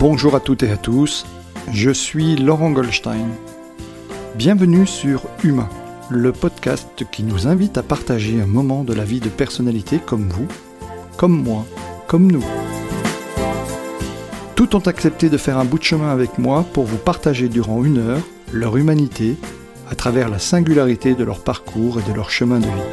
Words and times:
Bonjour 0.00 0.34
à 0.34 0.40
toutes 0.40 0.62
et 0.62 0.70
à 0.70 0.78
tous, 0.78 1.26
je 1.70 1.90
suis 1.90 2.34
Laurent 2.34 2.70
Goldstein. 2.70 3.28
Bienvenue 4.34 4.86
sur 4.86 5.24
Humain, 5.44 5.68
le 6.08 6.32
podcast 6.32 7.04
qui 7.12 7.22
nous 7.22 7.46
invite 7.46 7.76
à 7.76 7.82
partager 7.82 8.40
un 8.40 8.46
moment 8.46 8.82
de 8.82 8.94
la 8.94 9.04
vie 9.04 9.20
de 9.20 9.28
personnalités 9.28 9.98
comme 9.98 10.30
vous, 10.30 10.48
comme 11.18 11.42
moi, 11.42 11.66
comme 12.06 12.32
nous. 12.32 12.42
Tous 14.54 14.74
ont 14.74 14.86
accepté 14.86 15.28
de 15.28 15.36
faire 15.36 15.58
un 15.58 15.66
bout 15.66 15.78
de 15.78 15.84
chemin 15.84 16.08
avec 16.08 16.38
moi 16.38 16.64
pour 16.72 16.86
vous 16.86 16.96
partager 16.96 17.50
durant 17.50 17.84
une 17.84 17.98
heure 17.98 18.22
leur 18.52 18.78
humanité 18.78 19.36
à 19.90 19.94
travers 19.94 20.30
la 20.30 20.38
singularité 20.38 21.14
de 21.14 21.24
leur 21.24 21.44
parcours 21.44 22.00
et 22.00 22.10
de 22.10 22.16
leur 22.16 22.30
chemin 22.30 22.58
de 22.58 22.64
vie. 22.64 22.88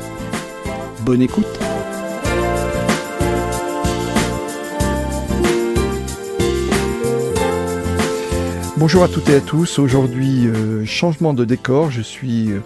Bonne 1.06 1.22
écoute 1.22 1.58
Bonjour 8.80 9.02
à 9.04 9.08
toutes 9.08 9.28
et 9.30 9.36
à 9.36 9.42
tous. 9.42 9.80
Aujourd'hui, 9.80 10.46
euh, 10.46 10.86
changement 10.86 11.34
de 11.34 11.46
décor. 11.46 11.90
Je 11.90 12.04
suis 12.04 12.52
euh, 12.52 12.60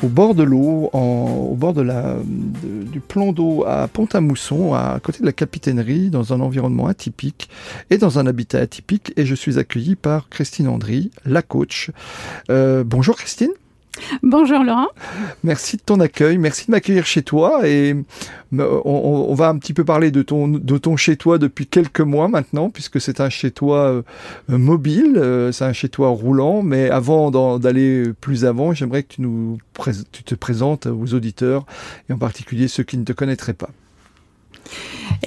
au 0.00 0.06
bord 0.06 0.36
de 0.36 0.44
l'eau, 0.44 0.90
au 0.92 1.56
bord 1.56 1.74
du 1.74 3.00
plan 3.00 3.32
d'eau 3.32 3.64
à 3.66 3.88
Pont-à-Mousson, 3.88 4.74
à 4.74 5.00
côté 5.02 5.18
de 5.20 5.26
la 5.26 5.32
capitainerie, 5.32 6.08
dans 6.08 6.32
un 6.32 6.38
environnement 6.38 6.86
atypique 6.86 7.48
et 7.90 7.98
dans 7.98 8.20
un 8.20 8.28
habitat 8.28 8.60
atypique. 8.60 9.12
Et 9.16 9.26
je 9.26 9.34
suis 9.34 9.58
accueilli 9.58 9.96
par 9.96 10.28
Christine 10.28 10.68
Andry, 10.68 11.10
la 11.24 11.42
coach. 11.42 11.90
Euh, 12.48 12.84
bonjour 12.84 13.16
Christine. 13.16 13.50
Bonjour 14.22 14.62
Laurent. 14.62 14.88
Merci 15.44 15.76
de 15.76 15.82
ton 15.82 16.00
accueil, 16.00 16.38
merci 16.38 16.66
de 16.66 16.70
m'accueillir 16.72 17.06
chez 17.06 17.22
toi 17.22 17.66
et 17.66 17.96
on, 18.52 19.34
va 19.34 19.48
un 19.48 19.58
petit 19.58 19.74
peu 19.74 19.84
parler 19.84 20.10
de 20.10 20.22
ton, 20.22 20.48
de 20.48 20.78
ton 20.78 20.96
chez 20.96 21.16
toi 21.16 21.38
depuis 21.38 21.66
quelques 21.66 22.00
mois 22.00 22.28
maintenant 22.28 22.70
puisque 22.70 23.00
c'est 23.00 23.20
un 23.20 23.28
chez 23.28 23.50
toi 23.50 23.78
euh, 23.78 24.02
mobile, 24.48 25.14
euh, 25.16 25.52
c'est 25.52 25.64
un 25.64 25.72
chez 25.72 25.88
toi 25.88 26.08
roulant 26.08 26.62
mais 26.62 26.90
avant 26.90 27.58
d'aller 27.58 28.12
plus 28.20 28.44
avant 28.44 28.72
j'aimerais 28.72 29.02
que 29.02 29.14
tu, 29.14 29.22
nous, 29.22 29.58
tu 30.12 30.22
te 30.22 30.34
présentes 30.34 30.86
aux 30.86 31.14
auditeurs 31.14 31.66
et 32.08 32.12
en 32.12 32.18
particulier 32.18 32.68
ceux 32.68 32.82
qui 32.82 32.98
ne 32.98 33.04
te 33.04 33.12
connaîtraient 33.12 33.54
pas. 33.54 33.70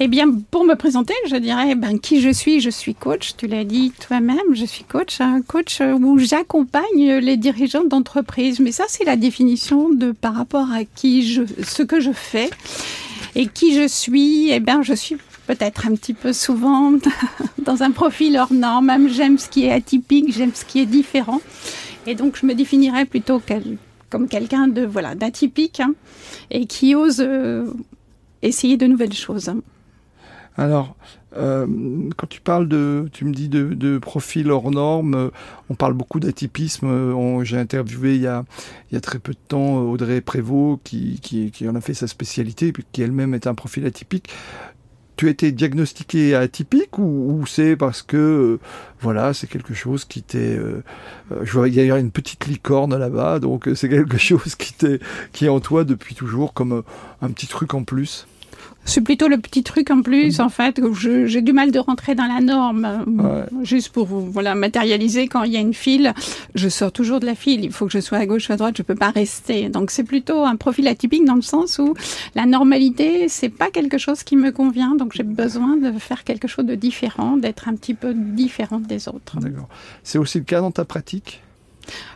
Eh 0.02 0.08
bien, 0.08 0.26
pour 0.50 0.64
me 0.64 0.74
présenter, 0.74 1.14
je 1.28 1.36
dirais 1.36 1.74
ben, 1.74 1.98
qui 1.98 2.20
je 2.20 2.30
suis. 2.30 2.60
Je 2.60 2.70
suis 2.70 2.94
coach, 2.94 3.32
tu 3.36 3.46
l'as 3.46 3.64
dit 3.64 3.92
toi-même, 4.06 4.54
je 4.54 4.64
suis 4.64 4.84
coach, 4.84 5.20
un 5.20 5.42
coach 5.42 5.80
où 5.80 6.18
j'accompagne 6.18 7.16
les 7.20 7.36
dirigeants 7.36 7.84
d'entreprise. 7.84 8.60
Mais 8.60 8.72
ça, 8.72 8.84
c'est 8.88 9.04
la 9.04 9.16
définition 9.16 9.90
de 9.90 10.12
par 10.12 10.34
rapport 10.34 10.70
à 10.72 10.84
qui 10.84 11.28
je, 11.30 11.42
ce 11.62 11.82
que 11.82 12.00
je 12.00 12.12
fais. 12.12 12.50
Et 13.36 13.46
qui 13.46 13.74
je 13.74 13.86
suis, 13.86 14.50
eh 14.50 14.58
bien, 14.58 14.82
je 14.82 14.94
suis 14.94 15.16
peut-être 15.46 15.86
un 15.86 15.94
petit 15.94 16.14
peu 16.14 16.32
souvent 16.32 16.92
dans 17.64 17.82
un 17.82 17.90
profil 17.90 18.38
hors 18.38 18.52
norme. 18.52 18.86
Même 18.86 19.08
j'aime 19.08 19.38
ce 19.38 19.48
qui 19.48 19.66
est 19.66 19.72
atypique, 19.72 20.32
j'aime 20.32 20.52
ce 20.54 20.64
qui 20.64 20.80
est 20.80 20.86
différent. 20.86 21.40
Et 22.06 22.14
donc, 22.14 22.36
je 22.40 22.46
me 22.46 22.54
définirais 22.54 23.04
plutôt 23.04 23.42
comme 24.08 24.28
quelqu'un 24.28 24.66
de 24.66 24.84
voilà 24.84 25.14
d'atypique 25.14 25.80
hein, 25.80 25.94
et 26.50 26.66
qui 26.66 26.94
ose 26.94 27.20
euh, 27.20 27.66
essayer 28.42 28.76
de 28.76 28.86
nouvelles 28.86 29.12
choses. 29.12 29.52
Alors, 30.56 30.96
euh, 31.36 31.66
quand 32.16 32.26
tu 32.26 32.40
parles 32.40 32.68
de, 32.68 33.08
tu 33.12 33.24
me 33.24 33.32
dis 33.32 33.48
de, 33.48 33.72
de 33.72 33.98
profil 33.98 34.50
hors 34.50 34.70
norme, 34.70 35.30
on 35.68 35.74
parle 35.74 35.94
beaucoup 35.94 36.20
d'atypisme. 36.20 37.42
J'ai 37.44 37.58
interviewé 37.58 38.16
il 38.16 38.22
y, 38.22 38.26
a, 38.26 38.44
très 39.00 39.18
peu 39.18 39.32
de 39.32 39.38
temps 39.48 39.78
Audrey 39.78 40.20
Prévost 40.20 40.80
qui, 40.82 41.52
en 41.68 41.74
a 41.74 41.80
fait 41.80 41.94
sa 41.94 42.08
spécialité, 42.08 42.72
puis 42.72 42.84
qui 42.92 43.02
elle-même 43.02 43.34
est 43.34 43.46
un 43.46 43.54
profil 43.54 43.86
atypique. 43.86 44.28
Tu 45.16 45.28
as 45.28 45.30
été 45.30 45.52
diagnostiqué 45.52 46.34
atypique 46.34 46.98
ou, 46.98 47.44
c'est 47.46 47.76
parce 47.76 48.00
que 48.00 48.16
euh, 48.16 48.58
voilà 49.00 49.34
c'est 49.34 49.46
quelque 49.46 49.74
chose 49.74 50.06
qui 50.06 50.22
t'est 50.22 50.38
euh, 50.56 50.82
je 51.42 51.52
vois 51.52 51.68
il 51.68 51.74
y 51.74 51.90
a 51.90 51.98
une 51.98 52.10
petite 52.10 52.46
licorne 52.46 52.96
là-bas 52.96 53.38
donc 53.38 53.68
c'est 53.74 53.90
quelque 53.90 54.16
chose 54.18 54.54
qui 54.54 55.44
est 55.44 55.48
en 55.50 55.60
toi 55.60 55.84
depuis 55.84 56.14
toujours 56.14 56.54
comme 56.54 56.82
un 57.20 57.30
petit 57.32 57.48
truc 57.48 57.74
en 57.74 57.84
plus? 57.84 58.26
C'est 58.90 59.00
plutôt 59.00 59.28
le 59.28 59.38
petit 59.38 59.62
truc 59.62 59.90
en 59.90 60.02
plus, 60.02 60.40
en 60.40 60.48
fait, 60.48 60.80
j'ai 60.94 61.42
du 61.42 61.52
mal 61.52 61.70
de 61.70 61.78
rentrer 61.78 62.14
dans 62.14 62.26
la 62.26 62.40
norme. 62.40 63.46
Juste 63.62 63.90
pour 63.90 64.06
voilà, 64.06 64.54
matérialiser, 64.54 65.28
quand 65.28 65.44
il 65.44 65.52
y 65.52 65.56
a 65.56 65.60
une 65.60 65.74
file, 65.74 66.12
je 66.54 66.68
sors 66.68 66.90
toujours 66.90 67.20
de 67.20 67.26
la 67.26 67.34
file. 67.34 67.64
Il 67.64 67.72
faut 67.72 67.86
que 67.86 67.92
je 67.92 68.00
sois 68.00 68.18
à 68.18 68.26
gauche 68.26 68.48
ou 68.48 68.52
à 68.52 68.56
droite, 68.56 68.76
je 68.76 68.82
peux 68.82 68.96
pas 68.96 69.10
rester. 69.10 69.68
Donc 69.68 69.90
c'est 69.90 70.04
plutôt 70.04 70.44
un 70.44 70.56
profil 70.56 70.88
atypique 70.88 71.24
dans 71.24 71.36
le 71.36 71.42
sens 71.42 71.78
où 71.78 71.94
la 72.34 72.46
normalité, 72.46 73.28
c'est 73.28 73.48
pas 73.48 73.70
quelque 73.70 73.98
chose 73.98 74.24
qui 74.24 74.36
me 74.36 74.50
convient. 74.50 74.96
Donc 74.96 75.12
j'ai 75.14 75.22
besoin 75.22 75.76
de 75.76 75.92
faire 75.98 76.24
quelque 76.24 76.48
chose 76.48 76.66
de 76.66 76.74
différent, 76.74 77.36
d'être 77.36 77.68
un 77.68 77.76
petit 77.76 77.94
peu 77.94 78.12
différente 78.12 78.82
des 78.82 79.08
autres. 79.08 79.38
D'accord. 79.38 79.68
C'est 80.02 80.18
aussi 80.18 80.38
le 80.38 80.44
cas 80.44 80.60
dans 80.60 80.72
ta 80.72 80.84
pratique? 80.84 81.42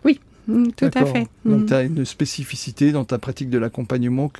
Oui, 0.05 0.19
Mm, 0.49 0.69
tout 0.77 0.91
à 0.95 1.05
fait. 1.07 1.27
Donc 1.45 1.63
mm. 1.63 1.67
tu 1.67 1.75
as 1.75 1.83
une 1.83 2.05
spécificité 2.05 2.93
dans 2.93 3.05
ta 3.05 3.19
pratique 3.19 3.51
de 3.51 3.59
l'accompagnement 3.59 4.31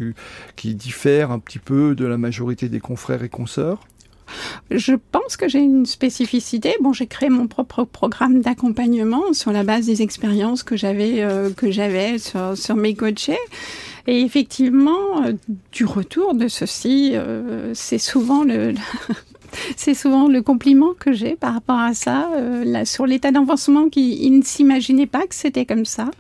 qui 0.57 0.75
diffère 0.75 1.31
un 1.31 1.39
petit 1.39 1.59
peu 1.59 1.95
de 1.95 2.05
la 2.05 2.19
majorité 2.19 2.69
des 2.69 2.81
confrères 2.81 3.23
et 3.23 3.29
consoeurs? 3.29 3.81
Je 4.71 4.95
pense 5.13 5.37
que 5.37 5.49
j'ai 5.49 5.61
une 5.61 5.87
spécificité. 5.87 6.75
Bon, 6.81 6.93
j'ai 6.93 7.07
créé 7.07 7.29
mon 7.29 7.47
propre 7.47 7.85
programme 7.85 8.41
d'accompagnement 8.41 9.33
sur 9.33 9.53
la 9.53 9.65
base 9.65 9.87
des 9.87 10.03
expériences 10.03 10.63
que 10.63 10.77
j'avais 10.77 11.23
euh, 11.23 11.51
que 11.51 11.71
j'avais 11.71 12.19
sur, 12.19 12.57
sur 12.57 12.77
mes 12.77 12.95
coachés. 12.95 13.39
Et 14.07 14.21
effectivement, 14.21 15.25
euh, 15.25 15.33
du 15.73 15.85
retour 15.85 16.35
de 16.35 16.49
ceci, 16.49 17.13
euh, 17.15 17.73
c'est 17.75 17.99
souvent 17.99 18.45
le, 18.45 18.75
c'est 19.77 19.95
souvent 19.95 20.29
le 20.29 20.43
compliment 20.43 20.95
que 20.99 21.13
j'ai 21.13 21.37
par 21.37 21.55
rapport 21.55 21.79
à 21.79 21.95
ça, 21.95 22.31
euh, 22.35 22.85
sur 22.85 23.07
l'état 23.07 23.31
d'avancement 23.31 23.89
qu'ils 23.89 24.37
ne 24.37 24.43
s'imaginaient 24.43 25.07
pas 25.07 25.27
que 25.27 25.35
c'était 25.35 25.67
comme 25.67 25.85
ça. 25.85 26.11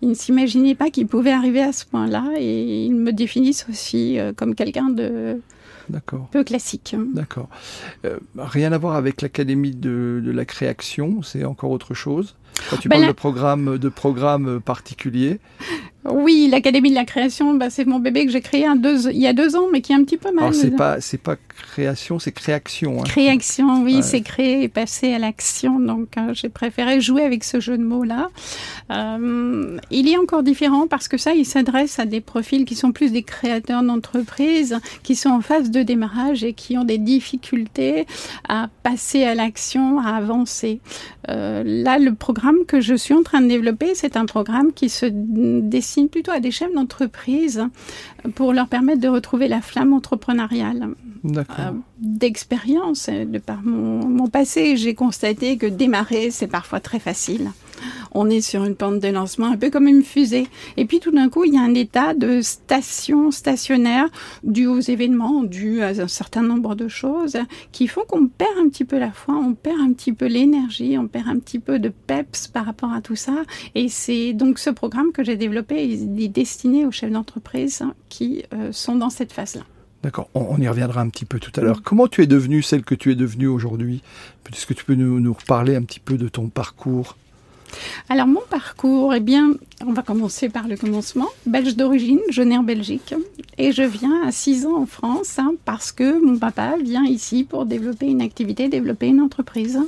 Ils 0.00 0.10
ne 0.10 0.14
s'imaginaient 0.14 0.74
pas 0.74 0.90
qu'ils 0.90 1.06
pouvaient 1.06 1.32
arriver 1.32 1.62
à 1.62 1.72
ce 1.72 1.84
point-là 1.86 2.24
et 2.38 2.84
ils 2.84 2.94
me 2.94 3.12
définissent 3.12 3.66
aussi 3.68 4.18
euh, 4.18 4.32
comme 4.34 4.54
quelqu'un 4.54 4.90
de 4.90 5.40
peu 6.30 6.44
classique. 6.44 6.96
D'accord. 7.12 7.48
Euh, 8.04 8.18
rien 8.36 8.72
à 8.72 8.78
voir 8.78 8.96
avec 8.96 9.22
l'académie 9.22 9.74
de, 9.74 10.22
la 10.24 10.44
création, 10.44 11.22
c'est 11.22 11.44
encore 11.44 11.70
autre 11.70 11.94
chose? 11.94 12.36
Quand 12.70 12.76
tu 12.76 12.88
ben 12.88 12.96
parles 12.96 13.08
de 13.08 13.12
programme 13.12 13.78
de 13.78 13.88
programme 13.88 14.60
particulier. 14.60 15.40
Oui, 16.04 16.48
l'Académie 16.50 16.90
de 16.90 16.94
la 16.94 17.04
création, 17.04 17.54
bah, 17.54 17.70
c'est 17.70 17.86
mon 17.86 17.98
bébé 17.98 18.26
que 18.26 18.32
j'ai 18.32 18.40
créé 18.40 18.66
un 18.66 18.76
deux, 18.76 19.08
il 19.10 19.18
y 19.18 19.26
a 19.26 19.32
deux 19.32 19.56
ans, 19.56 19.68
mais 19.72 19.80
qui 19.80 19.92
est 19.92 19.94
un 19.94 20.04
petit 20.04 20.18
peu 20.18 20.32
mal. 20.32 20.44
Alors 20.44 20.54
c'est 20.54 20.70
pas, 20.70 21.00
c'est 21.00 21.18
pas 21.18 21.36
création, 21.62 22.18
c'est 22.18 22.32
création. 22.32 23.00
Hein. 23.00 23.04
Création, 23.04 23.82
oui, 23.82 24.02
c'est 24.02 24.20
créer 24.20 24.62
et 24.62 24.68
passer 24.68 25.14
à 25.14 25.18
l'action. 25.18 25.80
Donc 25.80 26.16
euh, 26.16 26.34
j'ai 26.34 26.48
préféré 26.48 27.00
jouer 27.00 27.22
avec 27.22 27.44
ce 27.44 27.60
jeu 27.60 27.78
de 27.78 27.82
mots 27.82 28.04
là. 28.04 28.28
Euh, 28.90 29.78
il 29.90 30.08
est 30.08 30.18
encore 30.18 30.42
différent 30.42 30.86
parce 30.86 31.08
que 31.08 31.16
ça, 31.16 31.32
il 31.32 31.46
s'adresse 31.46 31.98
à 31.98 32.04
des 32.04 32.20
profils 32.20 32.64
qui 32.64 32.74
sont 32.74 32.92
plus 32.92 33.12
des 33.12 33.22
créateurs 33.22 33.82
d'entreprise, 33.82 34.78
qui 35.02 35.16
sont 35.16 35.30
en 35.30 35.40
phase 35.40 35.70
de 35.70 35.82
démarrage 35.82 36.44
et 36.44 36.52
qui 36.52 36.76
ont 36.76 36.84
des 36.84 36.98
difficultés 36.98 38.06
à 38.48 38.68
passer 38.82 39.24
à 39.24 39.34
l'action, 39.34 40.00
à 40.00 40.10
avancer. 40.16 40.80
Euh, 41.28 41.62
là, 41.64 41.98
le 41.98 42.14
programme 42.14 42.64
que 42.66 42.80
je 42.80 42.94
suis 42.94 43.14
en 43.14 43.22
train 43.22 43.40
de 43.40 43.48
développer, 43.48 43.94
c'est 43.94 44.16
un 44.16 44.26
programme 44.26 44.72
qui 44.72 44.88
se 44.88 45.06
dessine 45.06 46.08
plutôt 46.08 46.32
à 46.32 46.40
des 46.40 46.50
chefs 46.50 46.72
d'entreprise 46.74 47.64
pour 48.34 48.52
leur 48.52 48.68
permettre 48.68 49.00
de 49.00 49.08
retrouver 49.08 49.48
la 49.48 49.60
flamme 49.60 49.92
entrepreneuriale. 49.92 50.88
Euh, 51.58 51.72
d'expérience, 51.98 53.08
de 53.08 53.38
par 53.38 53.62
mon, 53.62 54.06
mon 54.06 54.28
passé, 54.28 54.76
j'ai 54.76 54.94
constaté 54.94 55.56
que 55.56 55.66
démarrer, 55.66 56.30
c'est 56.30 56.46
parfois 56.46 56.80
très 56.80 56.98
facile 56.98 57.50
on 58.14 58.28
est 58.30 58.40
sur 58.40 58.64
une 58.64 58.74
pente 58.74 59.00
de 59.00 59.08
lancement, 59.08 59.46
un 59.46 59.56
peu 59.56 59.70
comme 59.70 59.88
une 59.88 60.02
fusée. 60.02 60.46
Et 60.76 60.84
puis 60.84 61.00
tout 61.00 61.10
d'un 61.10 61.28
coup, 61.28 61.44
il 61.44 61.54
y 61.54 61.58
a 61.58 61.62
un 61.62 61.74
état 61.74 62.14
de 62.14 62.40
station 62.40 63.30
stationnaire 63.30 64.08
dû 64.42 64.66
aux 64.66 64.80
événements, 64.80 65.42
dû 65.42 65.82
à 65.82 65.88
un 65.88 66.08
certain 66.08 66.42
nombre 66.42 66.74
de 66.74 66.88
choses 66.88 67.38
qui 67.72 67.88
font 67.88 68.02
qu'on 68.06 68.26
perd 68.26 68.58
un 68.58 68.68
petit 68.68 68.84
peu 68.84 68.98
la 68.98 69.12
foi, 69.12 69.34
on 69.34 69.54
perd 69.54 69.80
un 69.80 69.92
petit 69.92 70.12
peu 70.12 70.26
l'énergie, 70.26 70.96
on 70.98 71.08
perd 71.08 71.28
un 71.28 71.38
petit 71.38 71.58
peu 71.58 71.78
de 71.78 71.88
peps 71.88 72.48
par 72.48 72.66
rapport 72.66 72.92
à 72.92 73.00
tout 73.00 73.16
ça. 73.16 73.42
Et 73.74 73.88
c'est 73.88 74.32
donc 74.32 74.58
ce 74.58 74.70
programme 74.70 75.12
que 75.12 75.24
j'ai 75.24 75.36
développé, 75.36 75.84
il 75.84 76.22
est 76.22 76.28
destiné 76.28 76.86
aux 76.86 76.90
chefs 76.90 77.10
d'entreprise 77.10 77.82
qui 78.08 78.44
euh, 78.52 78.72
sont 78.72 78.96
dans 78.96 79.10
cette 79.10 79.32
phase-là. 79.32 79.62
D'accord, 80.02 80.28
on, 80.34 80.58
y 80.58 80.68
reviendra 80.68 81.00
un 81.00 81.08
petit 81.08 81.24
peu 81.24 81.38
tout 81.38 81.52
à 81.56 81.60
l'heure. 81.60 81.82
Comment 81.82 82.08
tu 82.08 82.22
es 82.22 82.26
devenue 82.26 82.62
celle 82.62 82.84
que 82.84 82.94
tu 82.94 83.12
es 83.12 83.14
devenue 83.14 83.46
aujourd'hui? 83.46 84.02
Est-ce 84.52 84.66
que 84.66 84.74
tu 84.74 84.84
peux 84.84 84.94
nous, 84.94 85.20
nous 85.20 85.32
reparler 85.32 85.76
un 85.76 85.82
petit 85.82 86.00
peu 86.00 86.18
de 86.18 86.28
ton 86.28 86.48
parcours? 86.48 87.16
Alors 88.08 88.26
mon 88.26 88.42
parcours, 88.50 89.14
eh 89.14 89.20
bien, 89.20 89.54
on 89.86 89.92
va 89.92 90.02
commencer 90.02 90.48
par 90.48 90.68
le 90.68 90.76
commencement. 90.76 91.28
Belge 91.46 91.76
d'origine, 91.76 92.20
je 92.28 92.42
nais 92.42 92.56
en 92.56 92.62
Belgique 92.62 93.14
et 93.58 93.72
je 93.72 93.82
viens 93.82 94.22
à 94.26 94.32
6 94.32 94.66
ans 94.66 94.76
en 94.76 94.86
France 94.86 95.38
hein, 95.38 95.54
parce 95.64 95.92
que 95.92 96.22
mon 96.22 96.38
papa 96.38 96.74
vient 96.82 97.04
ici 97.04 97.44
pour 97.44 97.64
développer 97.64 98.06
une 98.06 98.22
activité, 98.22 98.68
développer 98.68 99.06
une 99.06 99.20
entreprise. 99.20 99.78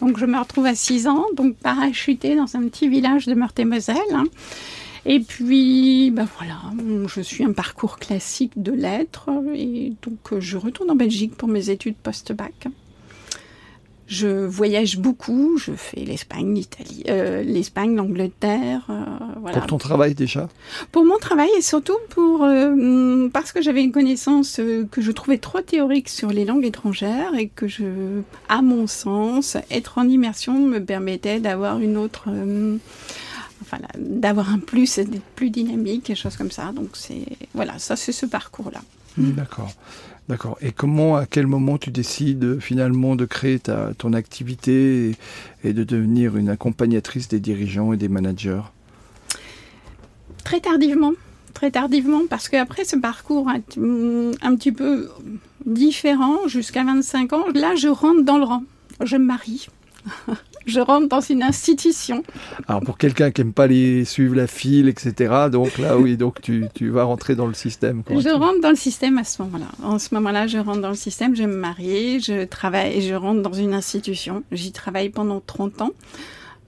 Donc 0.00 0.18
je 0.18 0.26
me 0.26 0.38
retrouve 0.38 0.66
à 0.66 0.74
6 0.74 1.08
ans, 1.08 1.24
donc 1.36 1.56
parachutée 1.56 2.36
dans 2.36 2.56
un 2.56 2.62
petit 2.68 2.88
village 2.88 3.26
de 3.26 3.34
Meurthe-et-Moselle. 3.34 3.96
Hein. 4.12 4.24
Et 5.08 5.20
puis, 5.20 6.10
ben 6.10 6.26
voilà, 6.36 6.58
je 7.06 7.20
suis 7.20 7.44
un 7.44 7.52
parcours 7.52 7.98
classique 7.98 8.52
de 8.56 8.72
lettres 8.72 9.30
et 9.54 9.92
donc 10.02 10.40
je 10.40 10.56
retourne 10.56 10.90
en 10.90 10.96
Belgique 10.96 11.36
pour 11.36 11.48
mes 11.48 11.70
études 11.70 11.94
post-bac. 11.94 12.66
Je 14.08 14.46
voyage 14.46 14.98
beaucoup, 14.98 15.58
je 15.58 15.72
fais 15.72 16.00
l'Espagne, 16.00 16.54
l'Italie, 16.54 17.02
euh, 17.08 17.42
l'Espagne, 17.42 17.96
l'Angleterre. 17.96 18.86
Euh, 18.88 19.04
voilà. 19.40 19.58
Pour 19.58 19.66
ton 19.66 19.78
travail 19.78 20.14
déjà? 20.14 20.48
Pour 20.92 21.04
mon 21.04 21.18
travail 21.18 21.48
et 21.58 21.62
surtout 21.62 21.98
pour 22.10 22.44
euh, 22.44 23.28
parce 23.32 23.52
que 23.52 23.62
j'avais 23.62 23.82
une 23.82 23.90
connaissance 23.90 24.60
que 24.90 25.00
je 25.00 25.12
trouvais 25.12 25.38
trop 25.38 25.60
théorique 25.60 26.08
sur 26.08 26.30
les 26.30 26.44
langues 26.44 26.64
étrangères 26.64 27.34
et 27.36 27.48
que 27.48 27.66
je, 27.66 27.84
à 28.48 28.62
mon 28.62 28.86
sens, 28.86 29.56
être 29.70 29.98
en 29.98 30.08
immersion 30.08 30.60
me 30.60 30.78
permettait 30.78 31.40
d'avoir 31.40 31.80
une 31.80 31.96
autre, 31.96 32.28
enfin 33.62 33.78
d'avoir 33.98 34.50
un 34.50 34.58
plus, 34.58 34.98
d'être 34.98 35.22
plus 35.34 35.50
dynamique, 35.50 36.04
quelque 36.04 36.16
chose 36.16 36.36
comme 36.36 36.50
ça. 36.50 36.72
Donc 36.72 36.90
c'est 36.94 37.24
voilà, 37.54 37.78
ça 37.78 37.96
c'est 37.96 38.12
ce 38.12 38.26
parcours 38.26 38.70
là. 38.70 38.80
D'accord. 39.18 39.72
D'accord. 40.28 40.58
Et 40.60 40.72
comment, 40.72 41.16
à 41.16 41.26
quel 41.26 41.46
moment 41.46 41.78
tu 41.78 41.90
décides 41.90 42.58
finalement 42.58 43.14
de 43.14 43.24
créer 43.24 43.60
ta, 43.60 43.94
ton 43.94 44.12
activité 44.12 45.16
et, 45.62 45.72
de 45.72 45.84
devenir 45.84 46.36
une 46.36 46.48
accompagnatrice 46.48 47.28
des 47.28 47.38
dirigeants 47.38 47.92
et 47.92 47.96
des 47.96 48.08
managers? 48.08 48.62
Très 50.44 50.60
tardivement. 50.60 51.12
Très 51.54 51.70
tardivement, 51.70 52.22
parce 52.28 52.48
qu'après 52.48 52.84
ce 52.84 52.96
parcours 52.96 53.48
un, 53.48 53.60
un 54.42 54.56
petit 54.56 54.72
peu 54.72 55.08
différent, 55.64 56.48
jusqu'à 56.48 56.84
25 56.84 57.32
ans, 57.32 57.44
là, 57.54 57.74
je 57.76 57.88
rentre 57.88 58.24
dans 58.24 58.36
le 58.36 58.44
rang. 58.44 58.64
Je 59.02 59.16
me 59.16 59.24
marie. 59.24 59.68
je 60.66 60.80
rentre 60.80 61.08
dans 61.08 61.20
une 61.20 61.42
institution. 61.42 62.22
Alors 62.68 62.82
pour 62.82 62.98
quelqu'un 62.98 63.30
qui 63.30 63.40
aime 63.40 63.52
pas 63.52 63.66
les 63.66 64.04
suivre 64.04 64.34
la 64.34 64.46
file, 64.46 64.88
etc. 64.88 65.48
Donc 65.50 65.78
là, 65.78 65.96
oui, 65.96 66.16
donc 66.16 66.40
tu, 66.40 66.66
tu 66.74 66.90
vas 66.90 67.04
rentrer 67.04 67.34
dans 67.34 67.46
le 67.46 67.54
système. 67.54 68.02
Je 68.10 68.28
rentre 68.28 68.60
dans 68.60 68.70
le 68.70 68.76
système 68.76 69.18
à 69.18 69.24
ce 69.24 69.42
moment-là. 69.42 69.66
En 69.82 69.98
ce 69.98 70.14
moment-là, 70.14 70.46
je 70.46 70.58
rentre 70.58 70.80
dans 70.80 70.90
le 70.90 70.94
système, 70.96 71.34
je 71.34 71.44
me 71.44 71.56
marie, 71.56 72.20
je 72.20 72.44
travaille 72.44 72.98
et 72.98 73.00
je 73.00 73.14
rentre 73.14 73.42
dans 73.42 73.52
une 73.52 73.74
institution. 73.74 74.42
J'y 74.52 74.72
travaille 74.72 75.10
pendant 75.10 75.40
30 75.40 75.82
ans. 75.82 75.90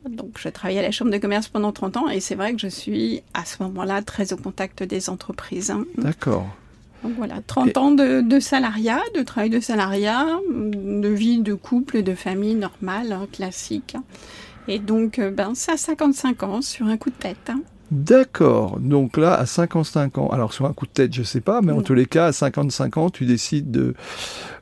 Donc, 0.08 0.38
je 0.38 0.48
travaille 0.48 0.78
à 0.78 0.82
la 0.82 0.90
Chambre 0.90 1.10
de 1.10 1.18
commerce 1.18 1.48
pendant 1.48 1.72
30 1.72 1.96
ans 1.96 2.08
et 2.08 2.20
c'est 2.20 2.34
vrai 2.34 2.54
que 2.54 2.60
je 2.60 2.68
suis 2.68 3.22
à 3.34 3.44
ce 3.44 3.62
moment-là 3.64 4.02
très 4.02 4.32
au 4.32 4.36
contact 4.36 4.82
des 4.82 5.10
entreprises. 5.10 5.74
D'accord. 5.96 6.46
Donc 7.02 7.12
voilà, 7.16 7.36
30 7.46 7.76
ans 7.76 7.90
de, 7.92 8.40
salariat, 8.40 9.00
de 9.14 9.22
travail 9.22 9.50
de 9.50 9.60
salariat, 9.60 10.26
de 10.50 11.08
vie 11.08 11.38
de 11.38 11.54
couple, 11.54 12.02
de 12.02 12.14
famille 12.14 12.54
normale, 12.54 13.12
hein, 13.12 13.26
classique. 13.30 13.96
Et 14.66 14.78
donc, 14.78 15.18
euh, 15.18 15.30
ben, 15.30 15.54
ça, 15.54 15.76
55 15.76 16.42
ans 16.42 16.62
sur 16.62 16.86
un 16.86 16.96
coup 16.96 17.10
de 17.10 17.14
tête. 17.14 17.48
Hein. 17.48 17.60
D'accord. 17.90 18.78
Donc 18.80 19.16
là, 19.16 19.34
à 19.34 19.46
55 19.46 20.18
ans, 20.18 20.28
alors 20.28 20.52
sur 20.52 20.66
un 20.66 20.74
coup 20.74 20.86
de 20.86 20.90
tête, 20.90 21.14
je 21.14 21.22
sais 21.22 21.40
pas, 21.40 21.62
mais 21.62 21.72
en 21.72 21.80
tous 21.80 21.94
les 21.94 22.04
cas, 22.04 22.26
à 22.26 22.32
55 22.32 22.96
ans, 22.98 23.08
tu 23.08 23.24
décides 23.24 23.70
de, 23.70 23.94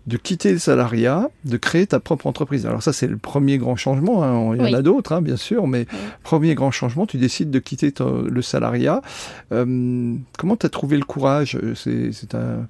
de 0.06 0.16
quitter 0.16 0.52
le 0.52 0.58
salariat, 0.58 1.28
de 1.44 1.56
créer 1.56 1.86
ta 1.86 2.00
propre 2.00 2.26
entreprise. 2.26 2.66
Alors 2.66 2.82
ça, 2.82 2.92
c'est 2.92 3.08
le 3.08 3.16
premier 3.16 3.58
grand 3.58 3.76
changement. 3.76 4.22
Hein. 4.22 4.54
Il 4.54 4.62
y 4.62 4.74
en 4.74 4.78
a 4.78 4.82
d'autres, 4.82 5.12
hein, 5.12 5.22
bien 5.22 5.36
sûr, 5.36 5.66
mais 5.66 5.86
premier 6.22 6.54
grand 6.54 6.70
changement, 6.70 7.06
tu 7.06 7.16
décides 7.18 7.50
de 7.50 7.58
quitter 7.58 7.92
le 8.00 8.42
salariat. 8.42 9.02
Euh, 9.52 10.14
comment 10.38 10.56
tu 10.56 10.66
as 10.66 10.70
trouvé 10.70 10.96
le 10.96 11.04
courage 11.04 11.58
C'est 11.74 12.34
un 12.34 12.66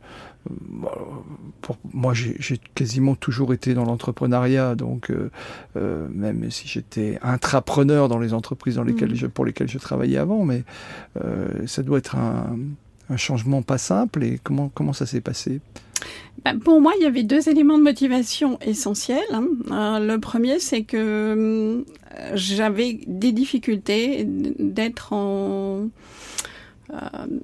pour 1.61 1.79
moi, 1.93 2.13
j'ai 2.15 2.59
quasiment 2.75 3.15
toujours 3.15 3.53
été 3.53 3.75
dans 3.75 3.85
l'entrepreneuriat, 3.85 4.75
donc 4.75 5.11
euh, 5.11 5.31
euh, 5.77 6.07
même 6.13 6.51
si 6.51 6.69
j'étais 6.69 7.19
intrapreneur 7.23 8.09
dans 8.09 8.19
les 8.19 8.35
entreprises 8.35 8.77
dans 8.77 8.85
lesquelles 8.85 9.13
mm. 9.13 9.17
je, 9.17 9.27
pour 9.27 9.45
lesquelles 9.45 9.69
je 9.69 9.79
travaillais 9.79 10.19
avant, 10.19 10.45
mais 10.45 10.65
euh, 11.23 11.67
ça 11.67 11.83
doit 11.83 11.99
être 11.99 12.17
un, 12.17 12.57
changement 13.17 13.63
pas 13.63 13.79
simple. 13.79 14.25
Et 14.25 14.41
comment 14.43 14.69
comment 14.75 14.93
ça 14.93 15.07
s'est 15.07 15.21
passé? 15.21 15.61
Pour 16.65 16.81
moi, 16.81 16.93
il 16.99 17.03
y 17.03 17.07
avait 17.07 17.25
deux 17.25 17.49
éléments 17.49 17.79
de 17.79 17.83
motivation 17.83 18.59
essentiels. 18.61 19.19
Hein. 19.71 19.99
le 20.01 20.17
premier, 20.19 20.61
c'est 20.61 20.83
que 20.83 21.85
j'avais 22.35 23.01
des 23.07 23.33
difficultés 23.33 24.25
d'être 24.25 25.13
en 25.13 25.89
euh, 26.93 26.99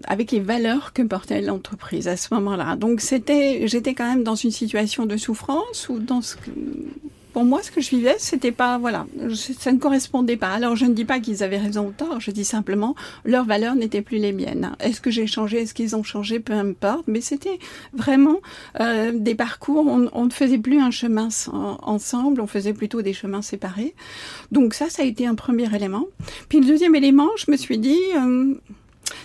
avec 0.05 0.31
les 0.31 0.39
valeurs 0.39 0.93
que 0.93 1.03
portait 1.03 1.41
l'entreprise 1.41 2.07
à 2.07 2.17
ce 2.17 2.33
moment-là. 2.35 2.77
Donc 2.77 3.01
c'était, 3.01 3.67
j'étais 3.67 3.93
quand 3.93 4.09
même 4.09 4.23
dans 4.23 4.37
une 4.37 4.53
situation 4.53 5.05
de 5.05 5.17
souffrance 5.17 5.89
ou 5.89 5.99
dans 5.99 6.23
ce 6.23 6.37
pour 7.33 7.45
moi, 7.45 7.63
ce 7.63 7.71
que 7.71 7.81
je 7.81 7.91
vivais, 7.91 8.17
c'était 8.19 8.53
pas, 8.53 8.79
voilà, 8.79 9.07
ça 9.59 9.73
ne 9.73 9.79
correspondait 9.79 10.37
pas. 10.37 10.51
Alors, 10.51 10.77
je 10.77 10.85
ne 10.85 10.95
dis 10.95 11.05
pas 11.05 11.21
qu'ils 11.21 11.43
avaient 11.43 11.59
raison 11.59 11.87
ou 11.87 11.93
tort, 11.93 12.21
je 12.21 12.31
dis 12.31 12.45
simplement, 12.45 12.95
leurs 13.25 13.45
valeurs 13.45 13.75
n'étaient 13.75 14.03
plus 14.03 14.19
les 14.19 14.33
miennes. 14.33 14.77
Est-ce 14.81 15.01
que 15.01 15.11
j'ai 15.11 15.27
changé, 15.27 15.63
est-ce 15.63 15.75
qu'ils 15.75 15.97
ont 15.97 16.03
changé, 16.03 16.41
peu 16.41 16.53
importe, 16.53 17.05
mais 17.07 17.21
c'était 17.21 17.59
vraiment 17.95 18.37
euh, 18.81 19.13
des 19.15 19.35
parcours, 19.35 19.87
on, 19.87 20.25
ne 20.25 20.31
faisait 20.31 20.59
plus 20.59 20.79
un 20.79 20.91
chemin 20.91 21.29
ensemble, 21.83 22.41
on 22.41 22.47
faisait 22.47 22.75
plutôt 22.75 23.03
des 23.03 23.13
chemins 23.13 23.43
séparés. 23.43 23.95
Donc 24.51 24.75
ça, 24.75 24.91
ça 24.91 25.03
a 25.03 25.07
été 25.07 25.27
un 25.27 25.35
premier 25.35 25.75
élément. 25.75 26.07
Puis 26.49 26.61
le 26.61 26.67
deuxième 26.67 26.95
élément, 26.95 27.29
je 27.37 27.51
me 27.51 27.57
suis 27.57 27.79
dit, 27.79 27.99
euh, 28.17 28.55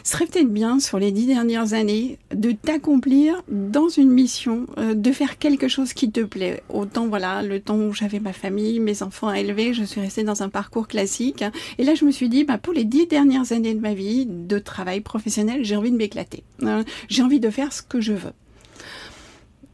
serait 0.03 0.25
peut-être 0.25 0.51
bien 0.51 0.79
sur 0.79 0.99
les 0.99 1.11
dix 1.11 1.25
dernières 1.25 1.73
années 1.73 2.19
de 2.33 2.51
t'accomplir 2.51 3.41
dans 3.49 3.89
une 3.89 4.09
mission, 4.09 4.67
euh, 4.77 4.93
de 4.93 5.11
faire 5.11 5.37
quelque 5.37 5.67
chose 5.67 5.93
qui 5.93 6.11
te 6.11 6.21
plaît. 6.21 6.63
Autant 6.69 7.07
voilà, 7.07 7.41
le 7.43 7.59
temps 7.59 7.77
où 7.77 7.93
j'avais 7.93 8.19
ma 8.19 8.33
famille, 8.33 8.79
mes 8.79 9.03
enfants 9.03 9.27
à 9.27 9.39
élever, 9.39 9.73
je 9.73 9.83
suis 9.83 10.01
restée 10.01 10.23
dans 10.23 10.43
un 10.43 10.49
parcours 10.49 10.87
classique. 10.87 11.43
Et 11.77 11.83
là, 11.83 11.95
je 11.95 12.05
me 12.05 12.11
suis 12.11 12.29
dit, 12.29 12.43
bah, 12.43 12.57
pour 12.57 12.73
les 12.73 12.85
dix 12.85 13.07
dernières 13.07 13.51
années 13.51 13.73
de 13.73 13.79
ma 13.79 13.93
vie 13.93 14.25
de 14.27 14.59
travail 14.59 15.01
professionnel, 15.01 15.63
j'ai 15.63 15.75
envie 15.75 15.91
de 15.91 15.97
m'éclater. 15.97 16.43
Euh, 16.63 16.83
j'ai 17.09 17.23
envie 17.23 17.39
de 17.39 17.49
faire 17.49 17.73
ce 17.73 17.81
que 17.81 18.01
je 18.01 18.13
veux. 18.13 18.33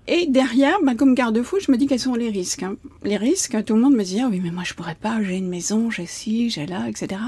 Et 0.07 0.27
derrière, 0.27 0.77
bah, 0.83 0.95
comme 0.95 1.15
garde-fou, 1.15 1.59
je 1.61 1.71
me 1.71 1.77
dis 1.77 1.87
quels 1.87 1.99
sont 1.99 2.15
les 2.15 2.29
risques. 2.29 2.63
Hein. 2.63 2.75
Les 3.03 3.15
risques, 3.15 3.63
tout 3.63 3.75
le 3.75 3.81
monde 3.81 3.95
me 3.95 4.03
dit, 4.03 4.19
ah 4.19 4.27
oui, 4.29 4.41
mais 4.43 4.51
moi 4.51 4.63
je 4.65 4.73
pourrais 4.73 4.95
pas, 4.95 5.23
j'ai 5.23 5.37
une 5.37 5.47
maison, 5.47 5.89
j'ai 5.89 6.05
ci, 6.05 6.49
j'ai 6.49 6.65
là, 6.65 6.89
etc. 6.89 7.21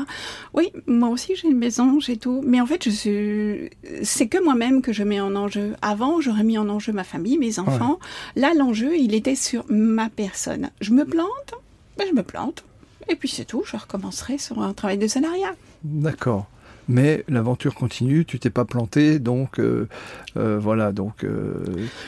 Oui, 0.54 0.72
moi 0.86 1.10
aussi 1.10 1.36
j'ai 1.36 1.48
une 1.48 1.58
maison, 1.58 2.00
j'ai 2.02 2.18
tout. 2.18 2.44
Mais 2.46 2.60
en 2.60 2.66
fait, 2.66 2.84
je 2.84 2.90
suis, 2.90 3.70
c'est 4.04 4.28
que 4.28 4.44
moi-même 4.44 4.82
que 4.82 4.92
je 4.92 5.04
mets 5.04 5.22
en 5.22 5.36
enjeu. 5.36 5.76
Avant, 5.82 6.20
j'aurais 6.20 6.44
mis 6.44 6.58
en 6.58 6.68
enjeu 6.68 6.92
ma 6.92 7.06
famille, 7.06 7.38
mes 7.38 7.60
enfants. 7.60 8.00
Là, 8.36 8.54
l'enjeu, 8.54 8.98
il 8.98 9.14
était 9.14 9.36
sur 9.36 9.64
ma 9.70 10.10
personne. 10.10 10.70
Je 10.82 10.92
me 10.92 11.06
plante, 11.06 11.54
ben, 11.98 12.06
je 12.10 12.14
me 12.14 12.24
plante. 12.24 12.66
Et 13.08 13.16
puis 13.16 13.30
c'est 13.30 13.46
tout, 13.46 13.64
je 13.66 13.78
recommencerai 13.78 14.38
sur 14.38 14.62
un 14.62 14.74
travail 14.74 14.98
de 14.98 15.08
salariat. 15.08 15.56
D'accord 15.84 16.48
mais 16.88 17.24
l'aventure 17.28 17.74
continue, 17.76 18.26
tu 18.26 18.40
t'es 18.40 18.50
pas 18.50 18.66
planté, 18.66 19.20
donc 19.20 19.60
euh, 19.60 19.88
euh, 20.38 20.60
voilà, 20.60 20.92
donc... 20.92 21.24
Euh... 21.24 21.54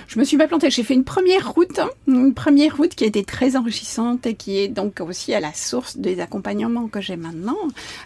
Je 0.07 0.19
me 0.19 0.23
suis 0.23 0.37
pas 0.37 0.47
planté, 0.47 0.69
j'ai 0.69 0.83
fait 0.83 0.93
une 0.93 1.03
première 1.03 1.51
route, 1.53 1.79
hein, 1.79 1.89
une 2.07 2.33
première 2.33 2.77
route 2.77 2.93
qui 2.93 3.03
a 3.03 3.07
été 3.07 3.23
très 3.23 3.55
enrichissante 3.55 4.25
et 4.25 4.35
qui 4.35 4.57
est 4.57 4.67
donc 4.67 4.99
aussi 4.99 5.33
à 5.33 5.39
la 5.39 5.53
source 5.53 5.97
des 5.97 6.19
accompagnements 6.19 6.87
que 6.87 7.01
j'ai 7.01 7.15
maintenant, 7.15 7.57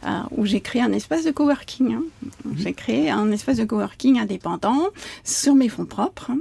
euh, 0.06 0.20
où 0.32 0.46
j'ai 0.46 0.62
créé 0.62 0.82
un 0.82 0.94
espace 0.94 1.24
de 1.26 1.32
coworking. 1.32 1.94
Hein. 1.94 2.04
Mhm. 2.46 2.54
J'ai 2.58 2.74
créé 2.74 3.10
un 3.10 3.32
espace 3.32 3.58
de 3.58 3.66
coworking 3.66 4.20
indépendant 4.20 4.88
sur 5.24 5.56
mes 5.56 5.70
fonds 5.70 5.86
propres. 5.86 6.32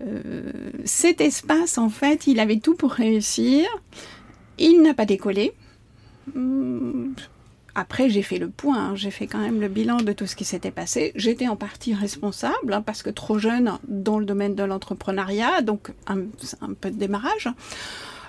Euh, 0.00 0.50
cet 0.84 1.20
espace, 1.20 1.78
en 1.78 1.90
fait, 1.90 2.26
il 2.26 2.40
avait 2.40 2.58
tout 2.58 2.74
pour 2.74 2.92
réussir. 2.92 3.66
Il 4.58 4.82
n'a 4.82 4.94
pas 4.94 5.04
décollé. 5.04 5.52
Hum, 6.34 7.14
après, 7.74 8.08
j'ai 8.08 8.22
fait 8.22 8.38
le 8.38 8.48
point, 8.48 8.90
hein. 8.90 8.94
j'ai 8.94 9.10
fait 9.10 9.26
quand 9.26 9.38
même 9.38 9.60
le 9.60 9.68
bilan 9.68 9.96
de 9.96 10.12
tout 10.12 10.26
ce 10.26 10.36
qui 10.36 10.44
s'était 10.44 10.70
passé. 10.70 11.12
J'étais 11.16 11.48
en 11.48 11.56
partie 11.56 11.94
responsable, 11.94 12.72
hein, 12.72 12.82
parce 12.82 13.02
que 13.02 13.10
trop 13.10 13.38
jeune 13.38 13.78
dans 13.88 14.18
le 14.18 14.24
domaine 14.24 14.54
de 14.54 14.62
l'entrepreneuriat, 14.62 15.62
donc 15.62 15.90
un, 16.06 16.18
un 16.60 16.72
peu 16.80 16.90
de 16.90 16.96
démarrage. 16.96 17.48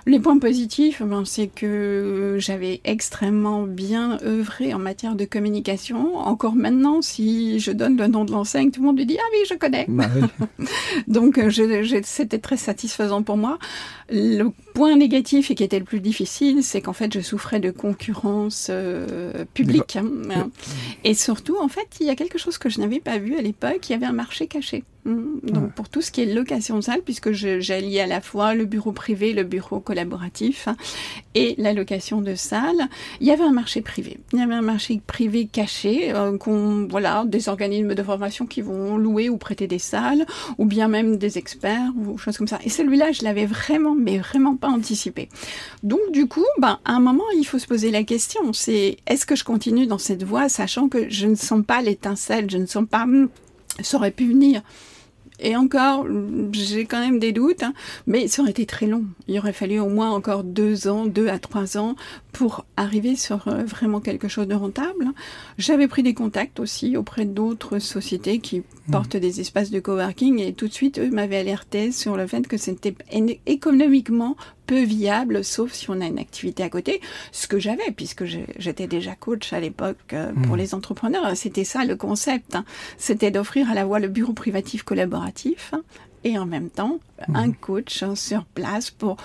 Les 0.08 0.20
points 0.20 0.38
positifs, 0.38 1.02
ben, 1.02 1.24
c'est 1.24 1.48
que 1.48 2.36
j'avais 2.38 2.80
extrêmement 2.84 3.64
bien 3.64 4.18
œuvré 4.22 4.72
en 4.72 4.78
matière 4.78 5.16
de 5.16 5.24
communication. 5.24 6.16
Encore 6.18 6.54
maintenant, 6.54 7.02
si 7.02 7.58
je 7.58 7.72
donne 7.72 7.96
le 7.96 8.06
nom 8.06 8.24
de 8.24 8.30
l'enseigne, 8.30 8.70
tout 8.70 8.80
le 8.82 8.86
monde 8.86 8.98
me 8.98 9.04
dit 9.04 9.18
Ah 9.18 9.26
oui, 9.32 9.38
je 9.50 9.54
connais. 9.54 9.84
Bah 9.88 10.06
Donc, 11.08 11.40
c'était 12.04 12.38
très 12.38 12.56
satisfaisant 12.56 13.24
pour 13.24 13.36
moi. 13.36 13.58
Le 14.08 14.50
point 14.74 14.94
négatif 14.94 15.50
et 15.50 15.56
qui 15.56 15.64
était 15.64 15.80
le 15.80 15.84
plus 15.84 16.00
difficile, 16.00 16.62
c'est 16.62 16.80
qu'en 16.80 16.92
fait, 16.92 17.12
je 17.12 17.20
souffrais 17.20 17.58
de 17.58 17.72
concurrence 17.72 18.68
euh, 18.70 19.44
publique. 19.54 19.96
Hein. 19.96 20.50
et 21.02 21.14
surtout, 21.14 21.56
en 21.60 21.66
fait, 21.66 21.96
il 21.98 22.06
y 22.06 22.10
a 22.10 22.14
quelque 22.14 22.38
chose 22.38 22.58
que 22.58 22.68
je 22.68 22.78
n'avais 22.78 23.00
pas 23.00 23.18
vu 23.18 23.36
à 23.36 23.42
l'époque 23.42 23.88
il 23.88 23.92
y 23.92 23.94
avait 23.96 24.06
un 24.06 24.12
marché 24.12 24.46
caché. 24.46 24.84
Mm. 25.06 25.50
Donc 25.52 25.72
pour 25.72 25.88
tout 25.88 26.02
ce 26.02 26.10
qui 26.10 26.22
est 26.22 26.26
location 26.26 26.76
de 26.76 26.80
salle, 26.80 27.00
puisque 27.02 27.30
j'allie 27.32 28.00
à 28.00 28.06
la 28.06 28.20
fois 28.20 28.54
le 28.54 28.64
bureau 28.64 28.92
privé, 28.92 29.32
le 29.32 29.44
bureau 29.44 29.78
collaboratif 29.78 30.66
hein, 30.66 30.76
et 31.34 31.54
la 31.58 31.72
location 31.72 32.20
de 32.20 32.34
salle, 32.34 32.88
il 33.20 33.26
y 33.26 33.30
avait 33.30 33.44
un 33.44 33.52
marché 33.52 33.80
privé. 33.80 34.18
Il 34.32 34.40
y 34.40 34.42
avait 34.42 34.54
un 34.54 34.62
marché 34.62 35.00
privé 35.06 35.46
caché, 35.46 36.12
euh, 36.12 36.36
voilà, 36.90 37.24
des 37.24 37.48
organismes 37.48 37.94
de 37.94 38.02
formation 38.02 38.46
qui 38.46 38.62
vont 38.62 38.96
louer 38.96 39.28
ou 39.28 39.36
prêter 39.36 39.68
des 39.68 39.78
salles, 39.78 40.26
ou 40.58 40.64
bien 40.64 40.88
même 40.88 41.16
des 41.16 41.38
experts 41.38 41.92
ou 41.96 42.18
choses 42.18 42.36
comme 42.36 42.48
ça. 42.48 42.58
Et 42.64 42.70
celui-là, 42.70 43.12
je 43.12 43.22
l'avais 43.22 43.46
vraiment, 43.46 43.94
mais 43.94 44.18
vraiment 44.18 44.56
pas 44.56 44.68
anticipé. 44.68 45.28
Donc 45.84 46.00
du 46.10 46.26
coup, 46.26 46.44
ben, 46.58 46.80
à 46.84 46.92
un 46.92 47.00
moment, 47.00 47.24
il 47.36 47.44
faut 47.44 47.58
se 47.60 47.66
poser 47.66 47.92
la 47.92 48.02
question, 48.02 48.52
c'est 48.52 48.96
est-ce 49.06 49.24
que 49.24 49.36
je 49.36 49.44
continue 49.44 49.86
dans 49.86 49.98
cette 49.98 50.24
voie, 50.24 50.48
sachant 50.48 50.88
que 50.88 51.08
je 51.08 51.26
ne 51.26 51.36
sens 51.36 51.64
pas 51.64 51.80
l'étincelle, 51.80 52.50
je 52.50 52.58
ne 52.58 52.66
sens 52.66 52.84
pas, 52.90 53.06
hmm, 53.06 53.28
ça 53.82 53.98
aurait 53.98 54.10
pu 54.10 54.28
venir 54.28 54.62
Et 55.40 55.56
encore, 55.56 56.06
j'ai 56.52 56.86
quand 56.86 57.00
même 57.00 57.18
des 57.18 57.32
doutes, 57.32 57.62
hein, 57.62 57.74
mais 58.06 58.28
ça 58.28 58.42
aurait 58.42 58.52
été 58.52 58.66
très 58.66 58.86
long. 58.86 59.04
Il 59.28 59.38
aurait 59.38 59.52
fallu 59.52 59.78
au 59.80 59.88
moins 59.88 60.10
encore 60.10 60.44
deux 60.44 60.88
ans, 60.88 61.06
deux 61.06 61.28
à 61.28 61.38
trois 61.38 61.76
ans 61.76 61.94
pour 62.36 62.66
arriver 62.76 63.16
sur 63.16 63.48
euh, 63.48 63.64
vraiment 63.64 64.00
quelque 64.00 64.28
chose 64.28 64.46
de 64.46 64.54
rentable. 64.54 65.06
J'avais 65.56 65.88
pris 65.88 66.02
des 66.02 66.12
contacts 66.12 66.60
aussi 66.60 66.94
auprès 66.98 67.24
d'autres 67.24 67.78
sociétés 67.78 68.40
qui 68.40 68.58
mmh. 68.58 68.90
portent 68.92 69.16
des 69.16 69.40
espaces 69.40 69.70
de 69.70 69.80
coworking 69.80 70.40
et 70.40 70.52
tout 70.52 70.68
de 70.68 70.72
suite, 70.72 70.98
eux 70.98 71.08
m'avaient 71.08 71.38
alerté 71.38 71.92
sur 71.92 72.14
le 72.14 72.26
fait 72.26 72.46
que 72.46 72.58
c'était 72.58 72.94
économiquement 73.46 74.36
peu 74.66 74.82
viable, 74.82 75.44
sauf 75.44 75.72
si 75.72 75.88
on 75.88 75.98
a 76.02 76.04
une 76.04 76.18
activité 76.18 76.62
à 76.62 76.68
côté, 76.68 77.00
ce 77.32 77.46
que 77.46 77.58
j'avais, 77.58 77.90
puisque 77.96 78.24
j'étais 78.26 78.86
déjà 78.86 79.14
coach 79.14 79.54
à 79.54 79.60
l'époque 79.60 80.12
euh, 80.12 80.30
pour 80.44 80.56
mmh. 80.56 80.58
les 80.58 80.74
entrepreneurs. 80.74 81.34
C'était 81.36 81.64
ça 81.64 81.86
le 81.86 81.96
concept, 81.96 82.54
hein. 82.54 82.66
c'était 82.98 83.30
d'offrir 83.30 83.70
à 83.70 83.74
la 83.74 83.86
fois 83.86 83.98
le 83.98 84.08
bureau 84.08 84.34
privatif 84.34 84.82
collaboratif 84.82 85.72
et 86.22 86.38
en 86.38 86.44
même 86.44 86.68
temps 86.68 86.98
un 87.32 87.48
mmh. 87.48 87.54
coach 87.56 88.04
sur 88.14 88.44
place 88.44 88.90
pour 88.90 89.16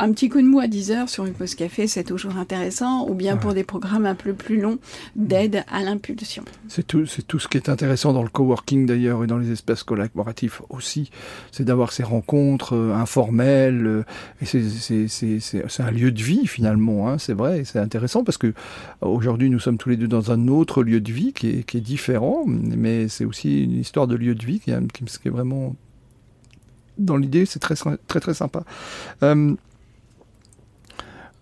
un 0.00 0.12
petit 0.12 0.30
coup 0.30 0.40
de 0.40 0.46
mou 0.46 0.60
à 0.60 0.66
10 0.66 0.92
heures 0.92 1.08
sur 1.08 1.26
une 1.26 1.34
pause 1.34 1.54
café, 1.54 1.86
c'est 1.86 2.04
toujours 2.04 2.36
intéressant, 2.38 3.06
ou 3.08 3.14
bien 3.14 3.36
pour 3.36 3.52
des 3.52 3.64
programmes 3.64 4.06
un 4.06 4.14
peu 4.14 4.32
plus 4.32 4.58
longs 4.58 4.78
d'aide 5.14 5.62
à 5.70 5.82
l'impulsion. 5.82 6.42
C'est 6.68 6.86
tout, 6.86 7.04
c'est 7.04 7.22
tout 7.22 7.38
ce 7.38 7.48
qui 7.48 7.58
est 7.58 7.68
intéressant 7.68 8.14
dans 8.14 8.22
le 8.22 8.30
coworking 8.30 8.86
d'ailleurs 8.86 9.22
et 9.22 9.26
dans 9.26 9.36
les 9.36 9.50
espaces 9.52 9.82
collaboratifs 9.82 10.62
aussi, 10.70 11.10
c'est 11.52 11.64
d'avoir 11.64 11.92
ces 11.92 12.02
rencontres 12.02 12.74
euh, 12.74 12.94
informelles, 12.94 13.86
euh, 13.86 14.04
et 14.40 14.46
c'est 14.46 15.82
un 15.82 15.90
lieu 15.90 16.10
de 16.12 16.22
vie 16.22 16.46
finalement, 16.46 17.08
hein, 17.08 17.18
c'est 17.18 17.34
vrai, 17.34 17.64
c'est 17.64 17.78
intéressant 17.78 18.24
parce 18.24 18.38
que 18.38 18.54
aujourd'hui 19.02 19.50
nous 19.50 19.60
sommes 19.60 19.76
tous 19.76 19.90
les 19.90 19.96
deux 19.96 20.08
dans 20.08 20.32
un 20.32 20.48
autre 20.48 20.82
lieu 20.82 21.00
de 21.00 21.12
vie 21.12 21.34
qui 21.34 21.50
est, 21.50 21.62
qui 21.64 21.76
est 21.76 21.82
différent, 21.82 22.44
mais 22.46 23.08
c'est 23.08 23.26
aussi 23.26 23.64
une 23.64 23.78
histoire 23.78 24.06
de 24.06 24.16
lieu 24.16 24.34
de 24.34 24.44
vie 24.44 24.60
qui, 24.60 24.72
qui, 24.94 25.04
qui 25.04 25.28
est 25.28 25.30
vraiment 25.30 25.76
dans 27.00 27.16
l'idée, 27.16 27.46
c'est 27.46 27.58
très, 27.58 27.74
très 27.74 28.20
très 28.20 28.34
sympa. 28.34 28.62
Euh, 29.22 29.54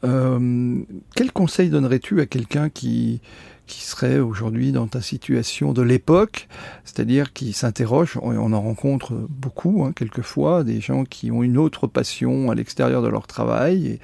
quel 0.03 1.33
conseil 1.33 1.71
donnerais-tu 1.71 2.21
à 2.21 2.27
quelqu'un 2.27 2.69
qui, 2.69 3.21
qui 3.69 3.83
serait 3.83 4.19
aujourd'hui 4.19 4.73
dans 4.73 4.89
ta 4.89 5.01
situation 5.01 5.73
de 5.73 5.83
l'époque, 5.83 6.49
c'est-à-dire 6.85 7.33
qui 7.33 7.53
s'interroge, 7.53 8.19
on 8.23 8.53
en 8.53 8.61
rencontre 8.61 9.13
beaucoup, 9.29 9.85
hein, 9.85 9.93
quelquefois, 9.95 10.65
des 10.65 10.81
gens 10.81 11.05
qui 11.05 11.31
ont 11.31 11.43
une 11.43 11.59
autre 11.59 11.87
passion 11.87 12.51
à 12.51 12.55
l'extérieur 12.55 13.03
de 13.03 13.09
leur 13.09 13.27
travail 13.27 14.01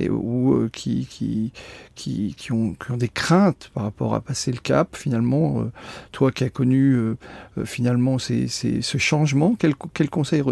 et, 0.00 0.10
ou 0.10 0.54
euh, 0.54 0.68
qui, 0.70 1.06
qui, 1.06 1.52
qui, 1.94 2.52
ont, 2.52 2.74
qui, 2.74 2.90
ont, 2.90 2.96
des 2.96 3.08
craintes 3.08 3.70
par 3.72 3.84
rapport 3.84 4.14
à 4.14 4.20
passer 4.20 4.50
le 4.50 4.58
cap. 4.58 4.96
Finalement, 4.96 5.60
euh, 5.60 5.64
toi 6.12 6.32
qui 6.32 6.44
as 6.44 6.50
connu 6.50 6.94
euh, 6.94 7.16
finalement 7.64 8.18
ces, 8.18 8.48
ces, 8.48 8.82
ce 8.82 8.98
changement, 8.98 9.54
quel, 9.58 9.74
quel 9.94 10.10
conseil 10.10 10.42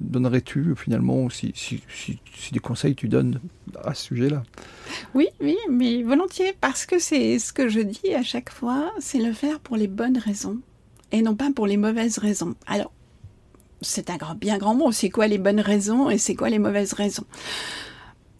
donnerais-tu 0.00 0.74
finalement 0.76 1.28
si, 1.28 1.52
si, 1.54 1.82
si, 1.92 2.20
si 2.36 2.52
des 2.52 2.60
conseils 2.60 2.94
tu 2.94 3.08
donnes 3.08 3.40
à 3.84 3.94
ce 3.94 4.04
sujet-là? 4.04 4.44
Oui, 5.14 5.28
oui, 5.40 5.56
mais 5.70 6.02
volontiers, 6.02 6.54
parce 6.60 6.86
que 6.86 6.98
c'est 6.98 7.38
ce 7.38 7.52
que 7.52 7.68
je 7.68 7.80
dis 7.80 7.95
à 8.14 8.22
chaque 8.22 8.50
fois, 8.50 8.92
c'est 8.98 9.18
le 9.18 9.32
faire 9.32 9.60
pour 9.60 9.76
les 9.76 9.88
bonnes 9.88 10.18
raisons 10.18 10.58
et 11.12 11.22
non 11.22 11.34
pas 11.34 11.50
pour 11.54 11.66
les 11.66 11.76
mauvaises 11.76 12.18
raisons. 12.18 12.54
Alors, 12.66 12.92
c'est 13.80 14.10
un 14.10 14.34
bien 14.34 14.58
grand 14.58 14.74
mot. 14.74 14.92
C'est 14.92 15.10
quoi 15.10 15.26
les 15.26 15.38
bonnes 15.38 15.60
raisons 15.60 16.10
et 16.10 16.18
c'est 16.18 16.34
quoi 16.34 16.50
les 16.50 16.58
mauvaises 16.58 16.92
raisons? 16.92 17.24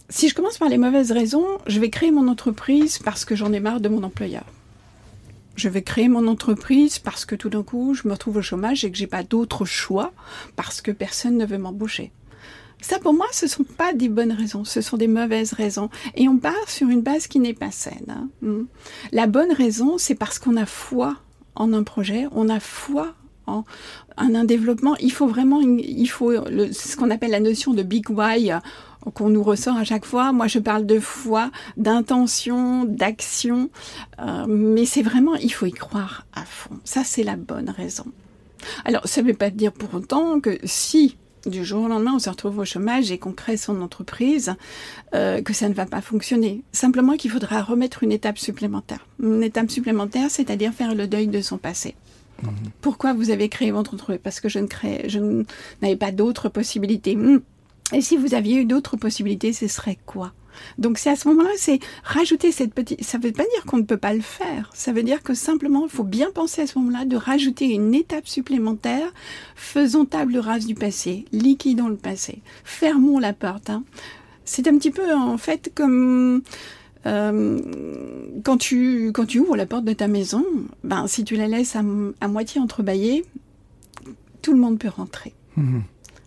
Si 0.08 0.28
je 0.28 0.34
commence 0.34 0.58
par 0.58 0.68
les 0.68 0.78
mauvaises 0.78 1.12
raisons, 1.12 1.46
je 1.66 1.80
vais 1.80 1.90
créer 1.90 2.10
mon 2.10 2.28
entreprise 2.28 2.98
parce 2.98 3.24
que 3.24 3.34
j'en 3.34 3.52
ai 3.52 3.60
marre 3.60 3.80
de 3.80 3.88
mon 3.88 4.02
employeur. 4.02 4.44
Je 5.56 5.68
vais 5.68 5.82
créer 5.82 6.08
mon 6.08 6.26
entreprise 6.28 6.98
parce 6.98 7.24
que 7.24 7.34
tout 7.34 7.48
d'un 7.48 7.62
coup, 7.62 7.94
je 7.94 8.06
me 8.06 8.12
retrouve 8.12 8.36
au 8.36 8.42
chômage 8.42 8.84
et 8.84 8.90
que 8.90 8.96
j'ai 8.96 9.06
pas 9.06 9.22
d'autre 9.22 9.64
choix 9.64 10.12
parce 10.54 10.80
que 10.80 10.90
personne 10.90 11.36
ne 11.36 11.46
veut 11.46 11.58
m'embaucher. 11.58 12.12
Ça, 12.86 13.00
pour 13.00 13.14
moi, 13.14 13.26
ce 13.32 13.46
ne 13.46 13.50
sont 13.50 13.64
pas 13.64 13.92
des 13.92 14.08
bonnes 14.08 14.30
raisons, 14.30 14.64
ce 14.64 14.80
sont 14.80 14.96
des 14.96 15.08
mauvaises 15.08 15.54
raisons. 15.54 15.90
Et 16.14 16.28
on 16.28 16.38
part 16.38 16.68
sur 16.68 16.88
une 16.88 17.00
base 17.00 17.26
qui 17.26 17.40
n'est 17.40 17.52
pas 17.52 17.72
saine. 17.72 18.06
Hein. 18.08 18.28
Hmm. 18.42 18.66
La 19.10 19.26
bonne 19.26 19.50
raison, 19.50 19.98
c'est 19.98 20.14
parce 20.14 20.38
qu'on 20.38 20.56
a 20.56 20.66
foi 20.66 21.16
en 21.56 21.72
un 21.72 21.82
projet, 21.82 22.28
on 22.30 22.48
a 22.48 22.60
foi 22.60 23.12
en, 23.48 23.64
un 24.16 24.44
développement. 24.44 24.94
Il 25.00 25.10
faut 25.10 25.26
vraiment, 25.26 25.60
il 25.60 26.06
faut 26.06 26.30
ce 26.32 26.96
qu'on 26.96 27.10
appelle 27.10 27.32
la 27.32 27.40
notion 27.40 27.74
de 27.74 27.82
big 27.82 28.08
why 28.08 28.52
euh, 28.52 28.60
qu'on 29.14 29.30
nous 29.30 29.42
ressort 29.42 29.76
à 29.76 29.82
chaque 29.82 30.04
fois. 30.04 30.30
Moi, 30.30 30.46
je 30.46 30.60
parle 30.60 30.86
de 30.86 31.00
foi, 31.00 31.50
d'intention, 31.76 32.84
d'action, 32.84 33.68
euh, 34.20 34.46
mais 34.46 34.86
c'est 34.86 35.02
vraiment, 35.02 35.34
il 35.34 35.52
faut 35.52 35.66
y 35.66 35.72
croire 35.72 36.24
à 36.32 36.44
fond. 36.44 36.78
Ça, 36.84 37.02
c'est 37.02 37.24
la 37.24 37.34
bonne 37.34 37.68
raison. 37.68 38.04
Alors, 38.84 39.08
ça 39.08 39.22
ne 39.22 39.26
veut 39.26 39.34
pas 39.34 39.50
dire 39.50 39.72
pour 39.72 39.92
autant 39.92 40.38
que 40.38 40.56
si 40.62 41.16
du 41.46 41.64
jour 41.64 41.84
au 41.84 41.88
lendemain, 41.88 42.12
on 42.14 42.18
se 42.18 42.30
retrouve 42.30 42.58
au 42.58 42.64
chômage 42.64 43.10
et 43.10 43.18
qu'on 43.18 43.32
crée 43.32 43.56
son 43.56 43.80
entreprise, 43.80 44.54
euh, 45.14 45.42
que 45.42 45.52
ça 45.52 45.68
ne 45.68 45.74
va 45.74 45.86
pas 45.86 46.00
fonctionner. 46.00 46.62
Simplement 46.72 47.16
qu'il 47.16 47.30
faudra 47.30 47.62
remettre 47.62 48.02
une 48.02 48.12
étape 48.12 48.38
supplémentaire. 48.38 49.06
Une 49.22 49.42
étape 49.42 49.70
supplémentaire, 49.70 50.30
c'est-à-dire 50.30 50.72
faire 50.72 50.94
le 50.94 51.06
deuil 51.06 51.28
de 51.28 51.40
son 51.40 51.58
passé. 51.58 51.94
Mhm. 52.42 52.50
Pourquoi 52.80 53.12
vous 53.14 53.30
avez 53.30 53.48
créé 53.48 53.70
votre 53.70 53.94
entreprise? 53.94 54.20
Parce 54.22 54.40
que 54.40 54.48
je 54.48 54.58
ne 54.58 54.66
je 55.06 55.44
n'avais 55.80 55.96
pas 55.96 56.12
d'autres 56.12 56.48
possibilités. 56.48 57.16
Hmm. 57.16 57.40
Et 57.92 58.00
si 58.00 58.16
vous 58.16 58.34
aviez 58.34 58.56
eu 58.56 58.64
d'autres 58.64 58.96
possibilités, 58.96 59.52
ce 59.52 59.68
serait 59.68 59.98
quoi? 60.06 60.32
Donc 60.78 60.98
c'est 60.98 61.10
à 61.10 61.16
ce 61.16 61.28
moment-là, 61.28 61.50
c'est 61.56 61.78
rajouter 62.04 62.52
cette 62.52 62.74
petite... 62.74 63.02
Ça 63.02 63.18
ne 63.18 63.22
veut 63.22 63.32
pas 63.32 63.44
dire 63.44 63.64
qu'on 63.66 63.78
ne 63.78 63.82
peut 63.82 63.96
pas 63.96 64.14
le 64.14 64.20
faire. 64.20 64.70
Ça 64.74 64.92
veut 64.92 65.02
dire 65.02 65.22
que 65.22 65.34
simplement, 65.34 65.84
il 65.84 65.90
faut 65.90 66.04
bien 66.04 66.30
penser 66.32 66.62
à 66.62 66.66
ce 66.66 66.78
moment-là 66.78 67.04
de 67.04 67.16
rajouter 67.16 67.66
une 67.66 67.94
étape 67.94 68.26
supplémentaire. 68.26 69.12
Faisons 69.54 70.04
table 70.04 70.38
rase 70.38 70.66
du 70.66 70.74
passé, 70.74 71.24
liquidons 71.32 71.88
le 71.88 71.96
passé, 71.96 72.40
fermons 72.64 73.18
la 73.18 73.32
porte. 73.32 73.70
Hein. 73.70 73.84
C'est 74.44 74.68
un 74.68 74.76
petit 74.78 74.90
peu 74.90 75.12
en 75.14 75.38
fait 75.38 75.72
comme... 75.74 76.42
Euh, 77.04 77.60
quand, 78.44 78.56
tu, 78.56 79.12
quand 79.12 79.26
tu 79.26 79.38
ouvres 79.38 79.56
la 79.56 79.66
porte 79.66 79.84
de 79.84 79.92
ta 79.92 80.08
maison, 80.08 80.44
ben, 80.82 81.06
si 81.06 81.22
tu 81.22 81.36
la 81.36 81.46
laisses 81.46 81.76
à, 81.76 81.82
moitié 82.28 82.60
entrebâillée, 82.60 83.24
tout 84.42 84.52
le 84.52 84.58
monde 84.58 84.78
peut 84.78 84.88
rentrer. 84.88 85.32
Mmh. 85.56 85.80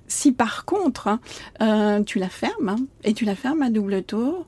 Si 0.10 0.32
par 0.32 0.66
contre, 0.66 1.08
hein, 1.08 1.20
euh, 1.62 2.04
tu 2.04 2.20
la 2.20 2.30
fermes, 2.30 2.70
hein, 2.70 2.80
et 3.04 3.14
tu 3.14 3.24
la 3.24 3.36
fermes 3.36 3.62
à 3.62 3.70
double 3.70 4.04
tour, 4.04 4.46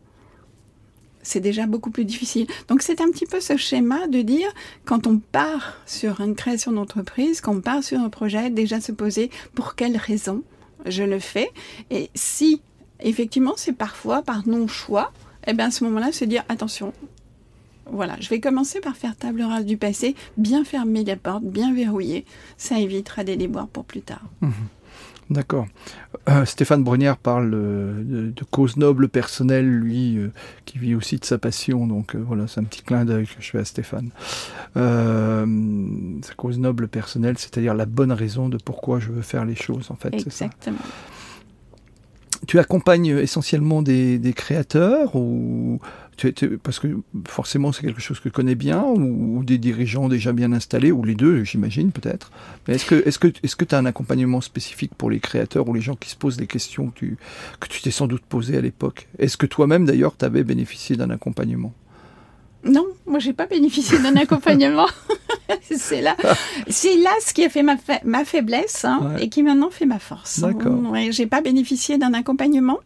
c'est 1.24 1.40
déjà 1.40 1.68
beaucoup 1.68 1.92
plus 1.92 2.04
difficile. 2.04 2.48
Donc 2.68 2.82
c'est 2.82 3.00
un 3.00 3.10
petit 3.12 3.28
peu 3.28 3.40
ce 3.40 3.56
schéma 3.56 4.08
de 4.08 4.22
dire, 4.22 4.50
quand 4.86 5.08
on 5.08 5.20
part 5.20 5.78
sur 5.86 6.20
une 6.20 6.36
création 6.36 6.72
d'entreprise, 6.72 7.42
quand 7.42 7.56
on 7.56 7.62
part 7.62 7.84
sur 7.84 8.00
un 8.00 8.10
projet, 8.10 8.50
déjà 8.50 8.82
se 8.82 8.92
poser 8.92 9.30
pour 9.54 9.76
quelles 9.76 9.98
raisons 9.98 10.44
je 10.88 11.04
le 11.04 11.20
fais. 11.20 11.52
Et 11.92 12.10
si 12.16 12.62
effectivement 13.00 13.54
c'est 13.56 13.74
parfois 13.74 14.24
par 14.24 14.48
non-choix, 14.48 15.14
eh 15.46 15.54
bien 15.54 15.68
à 15.68 15.72
ce 15.72 15.84
moment-là, 15.84 16.12
se 16.12 16.26
dire, 16.26 16.44
attention, 16.50 16.92
voilà, 17.86 18.16
je 18.20 18.30
vais 18.30 18.40
commencer 18.40 18.80
par 18.80 18.96
faire 18.96 19.16
table 19.16 19.42
rase 19.42 19.66
du 19.66 19.78
passé, 19.78 20.16
bien 20.38 20.64
fermer 20.64 21.04
les 21.04 21.16
portes, 21.16 21.44
bien 21.44 21.74
verrouiller. 21.74 22.26
Ça 22.58 22.80
évitera 22.80 23.24
des 23.24 23.36
déboires 23.36 23.68
pour 23.68 23.86
plus 23.86 24.02
tard. 24.02 24.24
Mmh. 24.42 24.50
D'accord. 25.32 25.66
Euh, 26.28 26.44
Stéphane 26.44 26.84
Brunière 26.84 27.16
parle 27.16 27.52
de, 27.52 28.34
cause 28.52 28.76
noble 28.76 29.08
personnelle, 29.08 29.66
lui, 29.66 30.18
euh, 30.18 30.30
qui 30.66 30.78
vit 30.78 30.94
aussi 30.94 31.16
de 31.16 31.24
sa 31.24 31.38
passion. 31.38 31.88
Donc 31.88 32.16
euh, 32.16 32.24
voilà, 32.28 32.48
c'est 32.48 32.60
un 32.60 32.66
petit 32.66 32.82
clin 32.82 33.06
d'œil 33.06 33.26
que 33.26 33.42
je 33.42 33.50
fais 33.50 33.60
à 33.60 33.66
Stéphane. 33.66 34.10
sa 34.76 36.34
cause 36.36 36.60
noble 36.60 36.90
personnelle, 36.90 37.38
c'est-à-dire 37.38 37.74
la 37.74 37.86
bonne 37.86 38.12
raison 38.12 38.50
de 38.50 38.58
pourquoi 38.58 39.00
je 39.00 39.10
veux 39.10 39.22
faire 39.22 39.46
les 39.46 39.56
choses, 39.56 39.90
en 39.90 39.96
fait. 39.96 40.14
Exactement. 40.14 40.78
Tu 42.46 42.60
accompagnes 42.60 43.18
essentiellement 43.18 43.82
des, 43.82 44.20
des 44.20 44.34
créateurs 44.34 45.16
ou 45.16 45.80
parce 46.64 46.80
que 46.80 46.88
forcément 47.28 47.72
c'est 47.72 47.82
quelque 47.82 48.02
chose 48.02 48.20
que 48.20 48.30
tu 48.30 48.34
connais 48.34 48.56
bien 48.56 48.84
ou, 48.84 49.44
des 49.44 49.58
dirigeants 49.58 50.10
déjà 50.10 50.34
bien 50.34 50.52
installés 50.54 50.92
ou 50.92 51.04
les 51.04 51.16
deux 51.16 51.44
j'imagine 51.44 51.92
peut-être. 51.92 52.32
Mais 52.68 52.76
est-ce 52.76 52.86
que 52.86 53.08
est-ce 53.08 53.20
que 53.20 53.28
est-ce 53.44 53.56
que 53.56 53.66
tu 53.66 53.76
as 53.76 53.78
un 53.78 53.86
accompagnement 53.86 54.42
spécifique 54.42 54.94
pour 54.96 55.10
les 55.10 55.20
créateurs 55.20 55.68
ou 55.68 55.74
les 55.74 55.82
gens 55.82 55.96
qui 55.96 56.10
se 56.10 56.16
posent 56.16 56.38
des 56.38 56.48
questions 56.48 56.90
que 56.90 57.00
tu 57.00 57.18
que 57.60 57.68
tu 57.68 57.82
t'es 57.82 57.92
sans 57.92 58.08
doute 58.08 58.24
posées 58.24 58.58
à 58.58 58.62
l'époque? 58.62 59.08
Est-ce 59.20 59.38
que 59.38 59.46
toi-même 59.46 59.86
d'ailleurs 59.86 60.16
tu 60.18 60.26
avais 60.26 60.44
bénéficié 60.44 60.96
d'un 60.96 61.10
accompagnement? 61.10 61.74
Non, 62.64 62.86
moi 63.08 63.20
j'ai 63.20 63.34
pas 63.34 63.48
bénéficié 63.48 63.98
d'un 64.00 64.16
accompagnement. 64.16 64.88
c'est 65.62 66.02
là, 66.02 66.16
c'est 66.68 66.96
là 66.98 67.12
ce 67.26 67.34
qui 67.34 67.44
a 67.44 67.50
fait 67.50 67.64
ma, 67.64 67.76
ma 68.04 68.24
faiblesse 68.24 68.86
hein, 68.86 69.16
et 69.20 69.30
qui 69.30 69.44
maintenant 69.44 69.70
fait 69.70 69.86
ma 69.86 70.00
force. 70.00 70.40
D'accord. 70.40 70.80
Ouais, 70.92 71.12
j'ai 71.12 71.26
pas 71.26 71.42
bénéficié 71.42 71.98
d'un 71.98 72.14
accompagnement. 72.14 72.80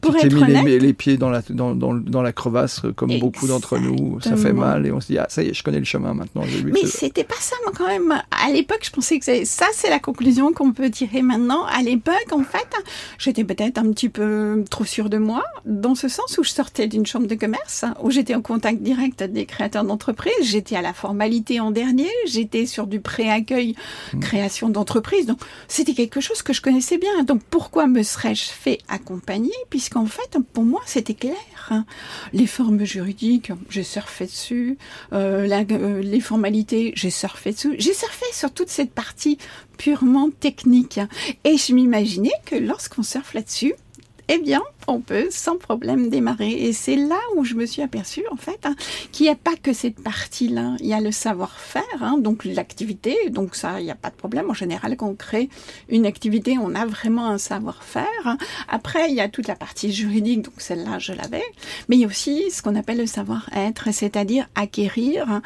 Pour 0.00 0.16
tu 0.16 0.28
mis 0.30 0.44
les, 0.44 0.78
les, 0.78 0.92
pieds 0.92 1.16
dans 1.16 1.28
la, 1.28 1.42
dans, 1.50 1.74
dans, 1.74 1.92
dans 1.92 2.22
la 2.22 2.32
crevasse, 2.32 2.80
comme 2.94 3.10
Exactement. 3.10 3.18
beaucoup 3.18 3.46
d'entre 3.48 3.78
nous. 3.78 4.20
Ça 4.20 4.36
fait 4.36 4.52
mal 4.52 4.86
et 4.86 4.92
on 4.92 5.00
se 5.00 5.08
dit, 5.08 5.18
ah, 5.18 5.26
ça 5.28 5.42
y 5.42 5.48
est, 5.48 5.54
je 5.54 5.62
connais 5.64 5.80
le 5.80 5.84
chemin 5.84 6.14
maintenant. 6.14 6.44
Mais 6.64 6.86
c'était 6.86 7.24
pas 7.24 7.34
ça, 7.40 7.56
moi, 7.64 7.72
quand 7.76 7.88
même. 7.88 8.22
À 8.30 8.50
l'époque, 8.52 8.80
je 8.82 8.90
pensais 8.90 9.18
que 9.18 9.44
ça, 9.44 9.66
c'est 9.72 9.90
la 9.90 9.98
conclusion 9.98 10.52
qu'on 10.52 10.72
peut 10.72 10.88
tirer 10.90 11.22
maintenant. 11.22 11.64
À 11.64 11.82
l'époque, 11.82 12.28
en 12.30 12.44
fait, 12.44 12.68
j'étais 13.18 13.42
peut-être 13.42 13.78
un 13.78 13.90
petit 13.90 14.08
peu 14.08 14.64
trop 14.70 14.84
sûre 14.84 15.10
de 15.10 15.18
moi, 15.18 15.44
dans 15.64 15.96
ce 15.96 16.06
sens 16.06 16.38
où 16.38 16.44
je 16.44 16.50
sortais 16.50 16.86
d'une 16.86 17.04
chambre 17.04 17.26
de 17.26 17.34
commerce, 17.34 17.84
où 18.02 18.10
j'étais 18.10 18.36
en 18.36 18.42
contact 18.42 18.82
direct 18.82 19.24
des 19.24 19.46
créateurs 19.46 19.84
d'entreprises. 19.84 20.32
J'étais 20.42 20.76
à 20.76 20.82
la 20.82 20.92
formalité 20.92 21.58
en 21.58 21.72
dernier. 21.72 22.08
J'étais 22.26 22.66
sur 22.66 22.86
du 22.86 23.00
pré-accueil, 23.00 23.74
mmh. 24.14 24.20
création 24.20 24.68
d'entreprise. 24.68 25.26
Donc, 25.26 25.40
c'était 25.66 25.94
quelque 25.94 26.20
chose 26.20 26.42
que 26.42 26.52
je 26.52 26.62
connaissais 26.62 26.98
bien. 26.98 27.24
Donc, 27.24 27.42
pourquoi 27.50 27.88
me 27.88 28.04
serais-je 28.04 28.44
fait 28.44 28.78
accompagner 28.88 29.52
puisqu'en 29.72 30.04
fait, 30.04 30.36
pour 30.52 30.64
moi, 30.64 30.82
c'était 30.84 31.14
clair. 31.14 31.34
Hein. 31.70 31.86
Les 32.34 32.46
formes 32.46 32.84
juridiques, 32.84 33.52
j'ai 33.70 33.84
surfé 33.84 34.26
dessus. 34.26 34.76
Euh, 35.14 35.48
euh, 35.50 36.02
les 36.02 36.20
formalités, 36.20 36.92
j'ai 36.94 37.08
surfé 37.08 37.52
dessus. 37.52 37.76
J'ai 37.78 37.94
surfé 37.94 38.26
sur 38.34 38.52
toute 38.52 38.68
cette 38.68 38.92
partie 38.92 39.38
purement 39.78 40.28
technique. 40.28 41.00
Et 41.44 41.56
je 41.56 41.72
m'imaginais 41.72 42.34
que 42.44 42.54
lorsqu'on 42.54 43.02
surfe 43.02 43.32
là-dessus, 43.32 43.72
eh 44.28 44.40
bien, 44.40 44.60
on 44.88 45.00
peut 45.00 45.28
sans 45.30 45.56
problème 45.56 46.08
démarrer. 46.08 46.50
Et 46.50 46.72
c'est 46.72 46.96
là 46.96 47.18
où 47.36 47.44
je 47.44 47.54
me 47.54 47.66
suis 47.66 47.82
aperçue, 47.82 48.24
en 48.30 48.36
fait, 48.36 48.60
hein, 48.64 48.74
qu'il 49.10 49.24
n'y 49.24 49.30
a 49.30 49.36
pas 49.36 49.56
que 49.60 49.72
cette 49.72 50.02
partie-là. 50.02 50.76
Il 50.80 50.86
y 50.86 50.94
a 50.94 51.00
le 51.00 51.12
savoir-faire, 51.12 51.82
hein, 52.00 52.18
donc 52.18 52.44
l'activité. 52.44 53.30
Donc 53.30 53.54
ça, 53.54 53.80
il 53.80 53.84
n'y 53.84 53.90
a 53.90 53.96
pas 53.96 54.10
de 54.10 54.16
problème. 54.16 54.50
En 54.50 54.54
général, 54.54 54.96
quand 54.96 55.08
on 55.08 55.14
crée 55.14 55.48
une 55.88 56.06
activité, 56.06 56.56
on 56.60 56.74
a 56.74 56.86
vraiment 56.86 57.28
un 57.28 57.38
savoir-faire. 57.38 58.06
Hein. 58.24 58.38
Après, 58.68 59.10
il 59.10 59.14
y 59.14 59.20
a 59.20 59.28
toute 59.28 59.48
la 59.48 59.56
partie 59.56 59.92
juridique, 59.92 60.42
donc 60.42 60.54
celle-là, 60.58 60.98
je 60.98 61.12
l'avais. 61.12 61.44
Mais 61.88 61.96
il 61.96 62.00
y 62.00 62.04
a 62.04 62.08
aussi 62.08 62.50
ce 62.50 62.62
qu'on 62.62 62.76
appelle 62.76 62.98
le 62.98 63.06
savoir-être, 63.06 63.92
c'est-à-dire 63.92 64.48
acquérir. 64.54 65.40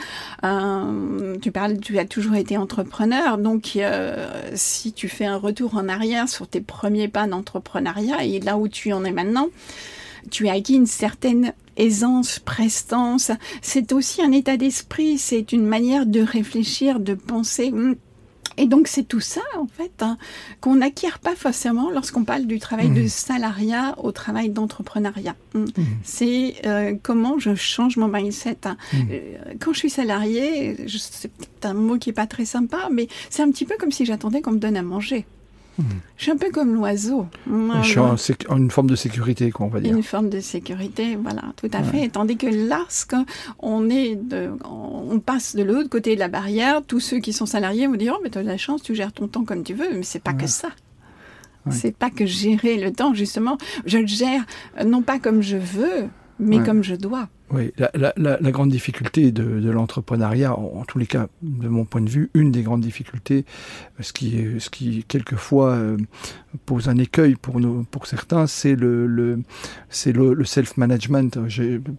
Tu 1.42 1.52
parles, 1.52 1.78
tu 1.80 1.98
as 1.98 2.04
toujours 2.04 2.34
été 2.34 2.56
entrepreneur, 2.56 3.38
donc 3.38 3.72
euh, 3.76 4.50
si 4.54 4.92
tu 4.92 5.08
fais 5.08 5.26
un 5.26 5.36
retour 5.36 5.76
en 5.76 5.88
arrière 5.88 6.28
sur 6.28 6.46
tes 6.46 6.60
premiers 6.60 7.08
pas 7.08 7.26
d'entrepreneuriat 7.26 8.24
et 8.24 8.40
là 8.40 8.56
où 8.56 8.68
tu 8.68 8.92
en 8.92 9.04
es 9.04 9.12
maintenant, 9.12 9.25
tu 10.30 10.48
as 10.48 10.52
acquis 10.52 10.74
une 10.74 10.86
certaine 10.86 11.52
aisance, 11.76 12.38
prestance. 12.38 13.30
C'est 13.62 13.92
aussi 13.92 14.22
un 14.22 14.32
état 14.32 14.56
d'esprit, 14.56 15.18
c'est 15.18 15.52
une 15.52 15.66
manière 15.66 16.06
de 16.06 16.20
réfléchir, 16.20 17.00
de 17.00 17.14
penser. 17.14 17.72
Et 18.58 18.66
donc 18.66 18.88
c'est 18.88 19.02
tout 19.02 19.20
ça 19.20 19.42
en 19.58 19.66
fait 19.66 19.92
hein, 20.00 20.16
qu'on 20.62 20.76
n'acquiert 20.76 21.18
pas 21.18 21.36
forcément 21.36 21.90
lorsqu'on 21.90 22.24
parle 22.24 22.46
du 22.46 22.58
travail 22.58 22.88
de 22.88 23.02
mmh. 23.02 23.08
salariat 23.08 23.94
au 23.98 24.12
travail 24.12 24.48
d'entrepreneuriat. 24.48 25.36
Mmh. 25.54 25.60
Mmh. 25.60 25.84
C'est 26.02 26.54
euh, 26.64 26.94
comment 27.02 27.38
je 27.38 27.54
change 27.54 27.98
mon 27.98 28.08
mindset. 28.08 28.58
Hein. 28.64 28.78
Euh, 28.94 29.34
quand 29.60 29.74
je 29.74 29.78
suis 29.80 29.90
salarié, 29.90 30.76
c'est 30.88 31.30
un 31.64 31.74
mot 31.74 31.98
qui 31.98 32.10
est 32.10 32.14
pas 32.14 32.26
très 32.26 32.46
sympa, 32.46 32.88
mais 32.90 33.08
c'est 33.28 33.42
un 33.42 33.50
petit 33.50 33.66
peu 33.66 33.74
comme 33.78 33.92
si 33.92 34.06
j'attendais 34.06 34.40
qu'on 34.40 34.52
me 34.52 34.58
donne 34.58 34.76
à 34.76 34.82
manger. 34.82 35.26
Je 36.16 36.22
suis 36.22 36.30
un 36.30 36.36
peu 36.36 36.50
comme 36.50 36.74
l'oiseau. 36.74 37.26
Je 37.46 38.16
suis 38.16 38.34
en, 38.48 38.56
une 38.56 38.70
forme 38.70 38.88
de 38.88 38.96
sécurité, 38.96 39.50
quoi, 39.50 39.66
on 39.66 39.68
va 39.68 39.80
dire. 39.80 39.94
Une 39.94 40.02
forme 40.02 40.30
de 40.30 40.40
sécurité, 40.40 41.16
voilà, 41.16 41.42
tout 41.56 41.70
à 41.72 41.82
fait. 41.82 42.08
Tandis 42.08 42.36
que 42.36 42.46
lorsqu'on 42.46 43.90
est 43.90 44.16
de, 44.16 44.50
on 44.64 45.20
passe 45.20 45.54
de 45.54 45.62
l'autre 45.62 45.88
côté 45.88 46.14
de 46.14 46.20
la 46.20 46.28
barrière, 46.28 46.82
tous 46.86 47.00
ceux 47.00 47.18
qui 47.18 47.32
sont 47.32 47.46
salariés 47.46 47.86
vont 47.86 47.96
dire 47.96 48.14
oh, 48.16 48.20
mais 48.22 48.30
tu 48.30 48.38
as 48.38 48.42
de 48.42 48.48
la 48.48 48.56
chance, 48.56 48.82
tu 48.82 48.94
gères 48.94 49.12
ton 49.12 49.28
temps 49.28 49.44
comme 49.44 49.62
tu 49.62 49.74
veux, 49.74 49.92
mais 49.92 50.02
c'est 50.02 50.22
pas 50.22 50.32
que 50.32 50.46
ça. 50.46 50.68
C'est 51.70 51.94
pas 51.94 52.10
que 52.10 52.26
gérer 52.26 52.76
le 52.76 52.92
temps, 52.92 53.12
justement. 53.12 53.58
Je 53.86 53.98
le 53.98 54.06
gère 54.06 54.44
non 54.84 55.02
pas 55.02 55.18
comme 55.18 55.42
je 55.42 55.56
veux, 55.56 56.08
mais 56.38 56.62
comme 56.62 56.82
je 56.82 56.94
dois. 56.94 57.28
Oui, 57.52 57.72
la, 57.78 57.90
la, 57.94 58.12
la, 58.16 58.50
grande 58.50 58.70
difficulté 58.70 59.30
de, 59.30 59.60
de 59.60 59.70
l'entrepreneuriat, 59.70 60.58
en, 60.58 60.84
tous 60.84 60.98
les 60.98 61.06
cas, 61.06 61.28
de 61.42 61.68
mon 61.68 61.84
point 61.84 62.00
de 62.00 62.10
vue, 62.10 62.28
une 62.34 62.50
des 62.50 62.62
grandes 62.62 62.80
difficultés, 62.80 63.44
ce 64.00 64.12
qui, 64.12 64.44
ce 64.58 64.68
qui 64.68 65.04
quelquefois 65.04 65.70
euh, 65.74 65.96
pose 66.64 66.88
un 66.88 66.98
écueil 66.98 67.36
pour 67.36 67.60
nous, 67.60 67.84
pour 67.84 68.06
certains, 68.08 68.48
c'est 68.48 68.74
le, 68.74 69.06
le 69.06 69.38
le, 70.06 70.34
le 70.34 70.44
self-management. 70.44 71.38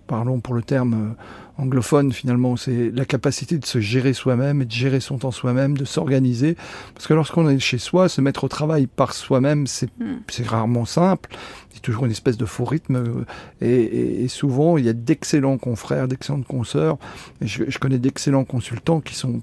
Parlons 0.08 0.40
pour 0.40 0.54
le 0.54 0.62
terme 0.62 0.94
euh, 0.94 1.62
anglophone 1.62 2.12
finalement, 2.12 2.56
c'est 2.56 2.92
la 2.92 3.06
capacité 3.06 3.58
de 3.58 3.66
se 3.66 3.80
gérer 3.80 4.14
soi-même 4.14 4.62
et 4.62 4.66
de 4.66 4.72
gérer 4.72 5.00
son 5.00 5.18
temps 5.18 5.32
soi-même, 5.32 5.78
de 5.78 5.86
s'organiser. 5.86 6.56
Parce 6.94 7.08
que 7.08 7.14
lorsqu'on 7.14 7.50
est 7.50 7.60
chez 7.60 7.78
soi, 7.78 8.10
se 8.10 8.22
mettre 8.22 8.44
au 8.44 8.48
travail 8.48 8.88
par 8.88 9.14
soi-même, 9.14 9.68
c'est 9.68 9.90
hmm. 10.00 10.44
rarement 10.46 10.86
simple. 10.86 11.30
C'est 11.74 11.82
toujours 11.82 12.06
une 12.06 12.12
espèce 12.12 12.38
de 12.38 12.46
faux 12.46 12.66
rythme. 12.66 12.96
Euh, 12.96 13.26
et, 13.62 13.82
et, 13.82 14.24
et 14.24 14.28
souvent, 14.28 14.78
il 14.78 14.86
y 14.86 14.90
a 14.90 14.94
d'excellents 14.94 15.37
confrères, 15.58 16.08
d'excellentes 16.08 16.48
consoeurs. 16.48 16.98
Je, 17.42 17.64
je 17.68 17.80
connais 17.80 18.00
d'excellents 18.00 18.46
consultants 18.46 19.02
qui 19.02 19.16
sont 19.16 19.42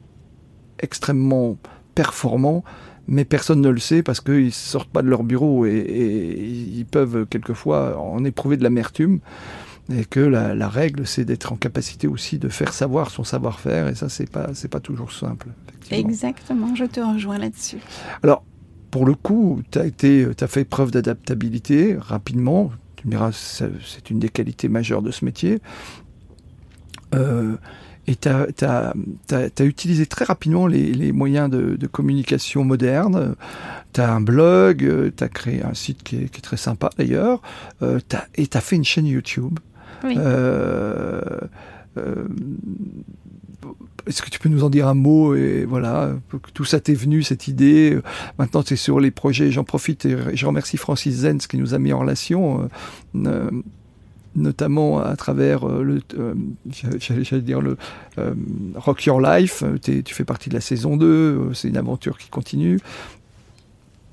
extrêmement 0.79 1.57
performants, 1.95 2.65
mais 3.07 3.25
personne 3.25 3.61
ne 3.61 3.69
le 3.69 3.81
sait 3.81 4.03
parce 4.03 4.21
qu'ils 4.21 4.53
sortent 4.53 4.91
pas 4.91 5.03
de 5.03 5.09
leur 5.09 5.23
bureau 5.23 5.67
et, 5.67 5.71
et 5.71 6.45
ils 6.45 6.87
peuvent 6.87 7.27
quelquefois 7.27 7.99
en 7.99 8.25
éprouver 8.25 8.57
de 8.57 8.63
l'amertume 8.63 9.21
et 9.93 10.05
que 10.05 10.21
la, 10.21 10.55
la 10.55 10.69
règle 10.69 11.07
c'est 11.07 11.25
d'être 11.25 11.53
en 11.53 11.57
capacité 11.57 12.07
aussi 12.07 12.39
de 12.39 12.49
faire 12.49 12.73
savoir 12.73 13.11
son 13.11 13.23
savoir-faire 13.23 13.89
et 13.89 13.95
ça 13.95 14.09
c'est 14.09 14.31
pas 14.31 14.51
c'est 14.55 14.69
pas 14.69 14.81
toujours 14.81 15.13
simple. 15.13 15.49
Exactement, 15.91 16.75
je 16.75 16.85
te 16.85 17.01
rejoins 17.01 17.39
là-dessus. 17.39 17.79
Alors 18.23 18.45
pour 18.91 19.05
le 19.05 19.15
coup, 19.15 19.61
tu 19.71 19.79
as 19.79 19.87
été 19.87 20.27
tu 20.37 20.45
as 20.45 20.47
fait 20.47 20.65
preuve 20.65 20.91
d'adaptabilité 20.91 21.97
rapidement, 21.99 22.71
tu 23.05 23.09
me 23.09 23.11
diras 23.13 23.33
c'est 23.33 24.09
une 24.09 24.19
des 24.19 24.31
qualités 24.31 24.69
majeures 24.69 25.03
de 25.03 25.11
ce 25.11 25.27
métier. 25.27 25.61
Euh, 27.15 27.57
et 28.07 28.17
tu 28.17 28.29
as, 28.29 28.47
as, 28.63 28.95
as, 29.33 29.65
utilisé 29.65 30.07
très 30.07 30.25
rapidement 30.25 30.67
les, 30.67 30.93
les 30.93 31.13
moyens 31.13 31.51
de, 31.51 31.77
de, 31.77 31.87
communication 31.87 32.65
modernes. 32.65 33.35
Tu 33.93 34.01
as 34.01 34.13
un 34.13 34.21
blog, 34.21 35.13
tu 35.15 35.25
as 35.25 35.29
créé 35.29 35.63
un 35.63 35.75
site 35.75 36.03
qui 36.03 36.17
est, 36.17 36.29
qui 36.29 36.39
est 36.39 36.43
très 36.43 36.57
sympa 36.57 36.91
d'ailleurs, 36.99 37.43
euh, 37.83 38.01
et 38.35 38.47
tu 38.47 38.57
as 38.57 38.61
fait 38.61 38.77
une 38.77 38.85
chaîne 38.85 39.07
YouTube. 39.07 39.59
Oui. 40.03 40.17
Euh, 40.19 41.21
euh, 41.99 42.27
est-ce 44.07 44.23
que 44.23 44.31
tu 44.31 44.39
peux 44.39 44.49
nous 44.49 44.65
en 44.65 44.71
dire 44.71 44.89
un 44.89 44.95
mot 44.95 45.35
et 45.35 45.65
voilà 45.65 46.13
tout 46.53 46.65
ça 46.65 46.81
t'est 46.81 46.95
venu 46.95 47.23
cette 47.23 47.49
idée? 47.49 47.99
Maintenant 48.39 48.63
es 48.63 48.77
sur 48.77 49.01
les 49.01 49.11
projets 49.11 49.51
j'en 49.51 49.65
profite 49.65 50.05
et 50.05 50.17
je 50.35 50.47
remercie 50.47 50.77
Francis 50.77 51.15
Zenz 51.15 51.47
qui 51.47 51.59
nous 51.59 51.75
a 51.75 51.79
mis 51.79 51.93
en 51.93 52.01
relation 52.01 52.69
euh, 53.15 53.51
notamment 54.37 55.01
à 55.01 55.17
travers 55.17 55.69
euh, 55.69 55.83
le, 55.83 56.01
euh, 56.19 56.35
j'allais 56.99 57.43
dire 57.43 57.61
le 57.61 57.77
euh, 58.19 58.35
Rock 58.75 59.05
Your 59.05 59.21
Life. 59.21 59.63
tu 59.83 60.15
fais 60.15 60.25
partie 60.25 60.49
de 60.49 60.55
la 60.55 60.61
saison 60.61 60.97
2, 60.97 61.51
c'est 61.55 61.69
une 61.69 61.77
aventure 61.77 62.19
qui 62.19 62.29
continue. 62.29 62.81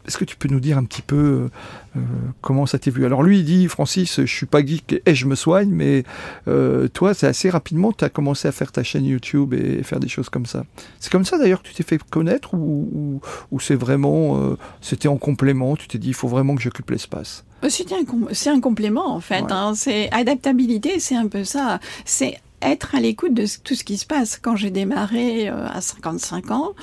Est-ce 0.07 0.17
que 0.17 0.25
tu 0.25 0.35
peux 0.35 0.49
nous 0.49 0.59
dire 0.59 0.77
un 0.77 0.83
petit 0.83 1.01
peu 1.01 1.49
euh, 1.95 1.99
comment 2.41 2.65
ça 2.65 2.79
t'est 2.79 2.91
vu 2.91 3.05
Alors 3.05 3.23
lui, 3.23 3.39
il 3.39 3.45
dit, 3.45 3.67
Francis, 3.67 4.21
je 4.21 4.33
suis 4.33 4.45
pas 4.45 4.65
geek 4.65 5.01
et 5.05 5.15
je 5.15 5.25
me 5.25 5.35
soigne, 5.35 5.69
mais 5.69 6.03
euh, 6.47 6.87
toi, 6.87 7.13
c'est 7.13 7.27
assez 7.27 7.49
rapidement, 7.49 7.91
tu 7.91 8.05
as 8.05 8.09
commencé 8.09 8.47
à 8.47 8.51
faire 8.51 8.71
ta 8.71 8.83
chaîne 8.83 9.05
YouTube 9.05 9.53
et 9.53 9.83
faire 9.83 9.99
des 9.99 10.07
choses 10.07 10.29
comme 10.29 10.45
ça. 10.45 10.63
C'est 10.99 11.11
comme 11.11 11.25
ça 11.25 11.37
d'ailleurs 11.37 11.61
que 11.61 11.67
tu 11.67 11.73
t'es 11.73 11.83
fait 11.83 12.01
connaître 12.09 12.53
ou, 12.53 12.89
ou, 12.93 13.21
ou 13.51 13.59
c'est 13.59 13.75
vraiment, 13.75 14.39
euh, 14.39 14.57
c'était 14.81 15.07
en 15.07 15.17
complément, 15.17 15.75
tu 15.75 15.87
t'es 15.87 15.97
dit, 15.97 16.09
il 16.09 16.13
faut 16.13 16.27
vraiment 16.27 16.55
que 16.55 16.61
j'occupe 16.61 16.89
l'espace? 16.89 17.43
C'est 17.69 17.91
un, 17.91 18.53
un, 18.53 18.59
complément 18.59 19.13
en 19.13 19.19
fait. 19.19 19.41
Ouais. 19.41 19.51
Hein. 19.51 19.73
C'est 19.75 20.09
adaptabilité, 20.11 20.99
c'est 20.99 21.15
un 21.15 21.27
peu 21.27 21.43
ça. 21.43 21.79
C'est 22.05 22.39
être 22.61 22.95
à 22.95 22.99
l'écoute 22.99 23.33
de 23.33 23.45
tout 23.63 23.75
ce 23.75 23.83
qui 23.83 23.97
se 23.97 24.05
passe. 24.05 24.39
Quand 24.41 24.55
j'ai 24.55 24.69
démarré 24.69 25.49
euh, 25.49 25.67
à 25.67 25.81
55 25.81 26.51
ans, 26.51 26.73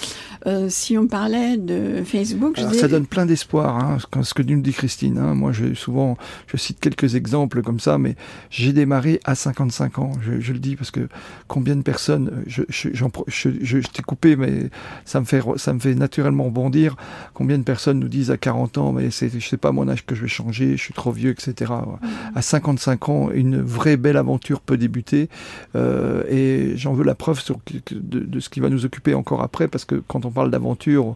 euh, 0.47 0.69
si 0.69 0.99
on 0.99 1.07
parlait 1.07 1.57
de 1.57 2.03
Facebook... 2.05 2.59
Alors, 2.59 2.75
ça 2.75 2.89
donne 2.89 3.07
plein 3.07 3.27
d'espoir, 3.27 3.77
hein, 3.77 3.99
ce 4.23 4.35
que 4.35 4.43
nous 4.43 4.61
dit 4.61 4.73
Christine. 4.73 5.19
Hein. 5.19 5.35
Moi, 5.35 5.53
je, 5.53 5.75
souvent, 5.75 6.17
je 6.47 6.57
cite 6.57 6.81
quelques 6.81 7.15
exemples 7.15 7.63
comme 7.63 7.81
ça, 7.81 7.99
mais 7.99 8.17
j'ai 8.51 8.73
démarré 8.73 9.21
à 9.25 9.35
55 9.35 9.99
ans. 9.99 10.13
Je, 10.21 10.41
je, 10.41 10.53
le 10.53 10.59
dis 10.59 10.77
parce 10.77 10.91
que 10.91 11.09
combien 11.47 11.77
de 11.77 11.83
personnes... 11.83 12.43
Je, 12.47 12.63
je, 12.69 12.89
je, 12.93 13.81
je 13.81 13.89
t'ai 13.89 14.03
coupé, 14.03 14.37
mais 14.37 14.71
ça 15.05 15.21
me, 15.21 15.25
fait, 15.25 15.43
ça 15.57 15.73
me 15.73 15.79
fait 15.79 15.95
naturellement 15.95 16.49
bondir. 16.49 16.97
Combien 17.35 17.59
de 17.59 17.65
personnes 17.65 17.99
nous 17.99 18.09
disent 18.09 18.31
à 18.31 18.37
40 18.37 18.79
ans, 18.79 18.93
mais 18.93 19.11
c'est, 19.11 19.31
je 19.39 19.47
sais 19.47 19.57
pas 19.57 19.73
mon 19.73 19.89
âge 19.89 20.05
que 20.05 20.15
je 20.15 20.23
vais 20.23 20.29
changer, 20.29 20.77
je 20.77 20.83
suis 20.83 20.95
trop 20.95 21.13
vieux, 21.13 21.31
etc. 21.31 21.73
Mmh. 21.73 22.07
À 22.35 22.43
55 22.43 23.09
ans, 23.09 23.31
une 23.31 23.61
vraie 23.61 23.97
belle 23.97 24.17
aventure 24.17 24.61
peut 24.61 24.77
débuter. 24.77 25.29
Euh, 25.77 26.23
et 26.29 26.77
j'en 26.77 26.95
veux 26.95 27.05
la 27.05 27.15
preuve 27.15 27.43
de, 27.91 28.41
ce 28.41 28.49
qui 28.49 28.61
va 28.61 28.69
nous 28.69 28.85
occuper 28.85 29.15
encore 29.15 29.43
après, 29.43 29.69
parce 29.69 29.85
que 29.85 29.97
quand 29.97 30.25
on 30.25 30.31
parle 30.31 30.51
d'aventure 30.51 31.15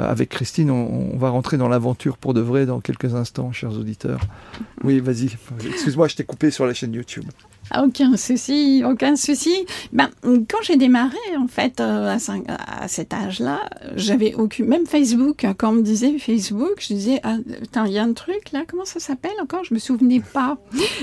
euh, 0.00 0.10
avec 0.10 0.28
Christine, 0.28 0.70
on, 0.70 1.12
on 1.14 1.16
va 1.16 1.30
rentrer 1.30 1.56
dans 1.56 1.68
l'aventure 1.68 2.18
pour 2.18 2.34
de 2.34 2.40
vrai 2.40 2.66
dans 2.66 2.80
quelques 2.80 3.14
instants, 3.14 3.52
chers 3.52 3.72
auditeurs. 3.72 4.20
Oui, 4.82 5.00
vas-y. 5.00 5.30
Excuse-moi, 5.66 6.08
je 6.08 6.16
t'ai 6.16 6.24
coupé 6.24 6.50
sur 6.50 6.66
la 6.66 6.74
chaîne 6.74 6.92
YouTube. 6.92 7.24
Aucun 7.76 8.16
souci, 8.16 8.82
aucun 8.84 9.16
souci. 9.16 9.54
Ben, 9.92 10.10
quand 10.22 10.58
j'ai 10.62 10.76
démarré, 10.76 11.16
en 11.38 11.48
fait, 11.48 11.80
euh, 11.80 12.16
à, 12.16 12.82
à 12.84 12.88
cet 12.88 13.14
âge-là, 13.14 13.60
j'avais 13.96 14.34
aucune, 14.34 14.66
même 14.66 14.86
Facebook, 14.86 15.46
quand 15.58 15.70
on 15.70 15.72
me 15.72 15.82
disait 15.82 16.18
Facebook, 16.18 16.74
je 16.78 16.94
disais, 16.94 17.20
ah, 17.22 17.36
il 17.86 17.92
y 17.92 17.98
a 17.98 18.02
un 18.02 18.12
truc 18.12 18.52
là, 18.52 18.64
comment 18.68 18.84
ça 18.84 19.00
s'appelle 19.00 19.34
encore? 19.42 19.64
Je 19.64 19.74
me 19.74 19.78
souvenais 19.78 20.20
pas. 20.20 20.58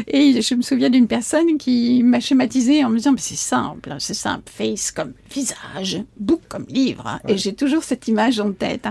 Et 0.08 0.42
je 0.42 0.56
me 0.56 0.62
souviens 0.62 0.90
d'une 0.90 1.08
personne 1.08 1.58
qui 1.58 2.04
m'a 2.04 2.20
schématisé 2.20 2.86
en 2.86 2.90
me 2.90 2.98
disant, 2.98 3.12
mais 3.12 3.22
c'est 3.22 3.36
simple, 3.36 3.96
c'est 4.00 4.14
simple, 4.14 4.44
face 4.46 4.92
comme 4.92 5.14
visage, 5.34 6.04
book 6.18 6.42
comme 6.48 6.66
livre. 6.70 7.20
Et 7.28 7.38
j'ai 7.38 7.54
toujours 7.54 7.84
cette 7.84 8.08
image 8.08 8.40
en 8.40 8.52
tête. 8.52 8.88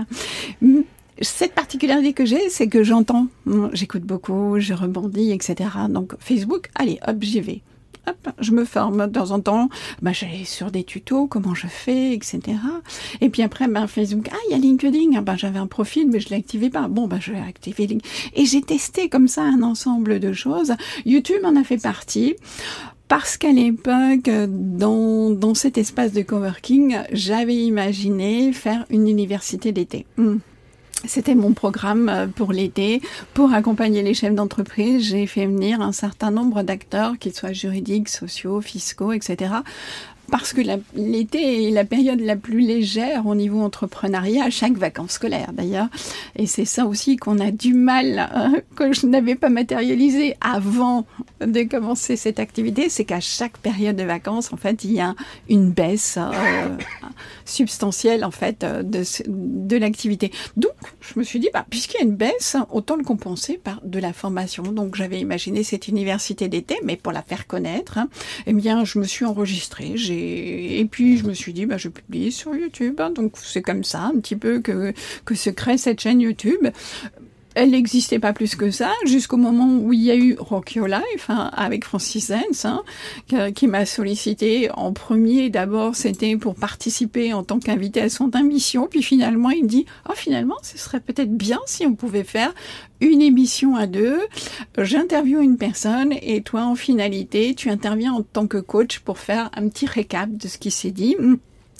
Cette 1.21 1.53
particularité 1.53 2.13
que 2.13 2.25
j'ai, 2.25 2.49
c'est 2.49 2.67
que 2.67 2.83
j'entends, 2.83 3.27
j'écoute 3.73 4.01
beaucoup, 4.01 4.59
je 4.59 4.73
rebondis, 4.73 5.31
etc. 5.31 5.69
Donc 5.87 6.13
Facebook, 6.19 6.69
allez, 6.73 6.99
hop, 7.07 7.17
j'y 7.21 7.41
vais. 7.41 7.61
Hop, 8.07 8.29
je 8.39 8.51
me 8.51 8.65
forme 8.65 9.05
de 9.05 9.11
temps 9.11 9.29
en 9.29 9.39
temps. 9.39 9.69
Ben, 10.01 10.11
j'allais 10.11 10.45
sur 10.45 10.71
des 10.71 10.83
tutos, 10.83 11.27
comment 11.27 11.53
je 11.53 11.67
fais, 11.67 12.13
etc. 12.13 12.39
Et 13.21 13.29
puis 13.29 13.43
après, 13.43 13.67
ben, 13.67 13.85
Facebook, 13.85 14.29
ah, 14.31 14.37
il 14.49 14.53
y 14.53 14.55
a 14.55 14.57
LinkedIn. 14.57 15.11
Ah, 15.15 15.21
ben, 15.21 15.37
j'avais 15.37 15.59
un 15.59 15.67
profil, 15.67 16.09
mais 16.09 16.19
je 16.19 16.31
l'activais 16.31 16.71
pas. 16.71 16.87
Bon, 16.87 17.07
ben, 17.07 17.19
je 17.21 17.31
vais 17.33 17.39
activer 17.39 17.85
LinkedIn. 17.85 18.09
Et 18.33 18.45
j'ai 18.45 18.63
testé 18.63 19.07
comme 19.07 19.27
ça 19.27 19.43
un 19.43 19.61
ensemble 19.61 20.19
de 20.19 20.33
choses. 20.33 20.73
YouTube 21.05 21.41
en 21.43 21.55
a 21.55 21.63
fait 21.63 21.77
partie 21.77 22.35
parce 23.07 23.37
qu'à 23.37 23.51
l'époque, 23.51 24.31
dans, 24.47 25.29
dans 25.29 25.53
cet 25.53 25.77
espace 25.77 26.13
de 26.13 26.23
coworking, 26.23 26.97
j'avais 27.11 27.55
imaginé 27.55 28.51
faire 28.53 28.85
une 28.89 29.07
université 29.07 29.71
d'été. 29.71 30.07
Hmm. 30.17 30.37
C'était 31.05 31.35
mon 31.35 31.53
programme 31.53 32.09
euh, 32.09 32.27
pour 32.27 32.53
l'été. 32.53 33.01
Pour 33.33 33.53
accompagner 33.53 34.03
les 34.03 34.13
chefs 34.13 34.35
d'entreprise, 34.35 35.09
j'ai 35.09 35.25
fait 35.25 35.47
venir 35.47 35.81
un 35.81 35.91
certain 35.91 36.29
nombre 36.29 36.61
d'acteurs, 36.61 37.17
qu'ils 37.17 37.33
soient 37.33 37.53
juridiques, 37.53 38.09
sociaux, 38.09 38.61
fiscaux, 38.61 39.11
etc., 39.11 39.55
parce 40.31 40.53
que 40.53 40.61
l'été 40.95 41.67
est 41.67 41.71
la 41.71 41.85
période 41.85 42.21
la 42.21 42.35
plus 42.35 42.61
légère 42.61 43.27
au 43.27 43.35
niveau 43.35 43.61
entrepreneuriat, 43.61 44.49
chaque 44.49 44.77
vacances 44.77 45.11
scolaires 45.11 45.51
d'ailleurs. 45.53 45.89
Et 46.35 46.47
c'est 46.47 46.65
ça 46.65 46.85
aussi 46.85 47.17
qu'on 47.17 47.37
a 47.39 47.51
du 47.51 47.73
mal, 47.73 48.29
euh, 48.33 48.61
que 48.75 48.93
je 48.93 49.05
n'avais 49.05 49.35
pas 49.35 49.49
matérialisé 49.49 50.35
avant 50.39 51.05
de 51.41 51.63
commencer 51.63 52.15
cette 52.15 52.39
activité, 52.39 52.89
c'est 52.89 53.03
qu'à 53.05 53.19
chaque 53.19 53.57
période 53.57 53.95
de 53.95 54.03
vacances, 54.03 54.53
en 54.53 54.57
fait, 54.57 54.83
il 54.83 54.93
y 54.93 55.01
a 55.01 55.15
une 55.49 55.71
baisse 55.71 56.17
euh, 56.17 56.77
substantielle 57.45 58.23
en 58.23 58.31
fait 58.31 58.61
de, 58.61 59.03
de 59.27 59.77
l'activité. 59.77 60.31
Donc, 60.55 60.71
je 61.01 61.19
me 61.19 61.23
suis 61.23 61.39
dit, 61.39 61.49
bah, 61.53 61.65
puisqu'il 61.69 61.97
y 61.97 62.01
a 62.01 62.05
une 62.05 62.15
baisse, 62.15 62.55
autant 62.71 62.95
le 62.95 63.03
compenser 63.03 63.59
par 63.61 63.81
de 63.83 63.99
la 63.99 64.13
formation. 64.13 64.63
Donc, 64.63 64.95
j'avais 64.95 65.19
imaginé 65.19 65.63
cette 65.63 65.87
université 65.87 66.47
d'été, 66.47 66.77
mais 66.83 66.95
pour 66.95 67.11
la 67.11 67.21
faire 67.21 67.47
connaître, 67.47 67.97
hein, 67.97 68.07
eh 68.47 68.53
bien, 68.53 68.85
je 68.85 68.97
me 68.97 69.03
suis 69.03 69.25
enregistrée. 69.25 69.93
Et 70.21 70.85
puis, 70.89 71.17
je 71.17 71.25
me 71.25 71.33
suis 71.33 71.53
dit, 71.53 71.65
bah, 71.65 71.77
je 71.77 71.89
publie 71.89 72.31
sur 72.31 72.55
YouTube. 72.55 72.99
Hein. 72.99 73.11
donc, 73.11 73.33
c'est 73.37 73.61
comme 73.61 73.83
ça, 73.83 74.03
un 74.03 74.19
petit 74.19 74.35
peu, 74.35 74.61
que, 74.61 74.93
que 75.25 75.35
se 75.35 75.49
crée 75.49 75.77
cette 75.77 75.99
chaîne 75.99 76.21
YouTube 76.21 76.67
elle 77.55 77.71
n'existait 77.71 78.19
pas 78.19 78.33
plus 78.33 78.55
que 78.55 78.71
ça 78.71 78.91
jusqu'au 79.05 79.37
moment 79.37 79.77
où 79.77 79.93
il 79.93 80.01
y 80.01 80.11
a 80.11 80.15
eu 80.15 80.35
Rock 80.39 80.75
Your 80.75 80.87
Life 80.87 81.29
hein, 81.29 81.51
avec 81.53 81.85
Francis 81.85 82.31
Hens 82.31 82.65
hein, 82.65 82.83
qui, 83.55 83.67
m'a 83.67 83.85
sollicité 83.85 84.69
en 84.73 84.93
premier. 84.93 85.49
D'abord 85.49 85.95
c'était 85.95 86.35
pour 86.37 86.55
participer 86.55 87.33
en 87.33 87.43
tant 87.43 87.59
qu'invité 87.59 88.01
à 88.01 88.09
son 88.09 88.29
émission 88.31 88.87
puis 88.87 89.03
finalement 89.03 89.49
il 89.49 89.63
me 89.63 89.69
dit 89.69 89.85
oh 90.09 90.13
finalement 90.15 90.57
ce 90.63 90.77
serait 90.77 90.99
peut-être 90.99 91.35
bien 91.35 91.59
si 91.65 91.85
on 91.85 91.95
pouvait 91.95 92.23
faire 92.23 92.53
une 92.99 93.21
émission 93.21 93.75
à 93.75 93.87
deux. 93.87 94.19
J'interviewe 94.77 95.41
une 95.41 95.57
personne 95.57 96.13
et 96.21 96.41
toi 96.41 96.63
en 96.63 96.75
finalité 96.75 97.55
tu 97.55 97.69
interviens 97.69 98.13
en 98.13 98.21
tant 98.21 98.47
que 98.47 98.57
coach 98.57 98.99
pour 98.99 99.19
faire 99.19 99.49
un 99.55 99.67
petit 99.67 99.85
récap 99.85 100.29
de 100.31 100.47
ce 100.47 100.57
qui 100.57 100.71
s'est 100.71 100.91
dit 100.91 101.15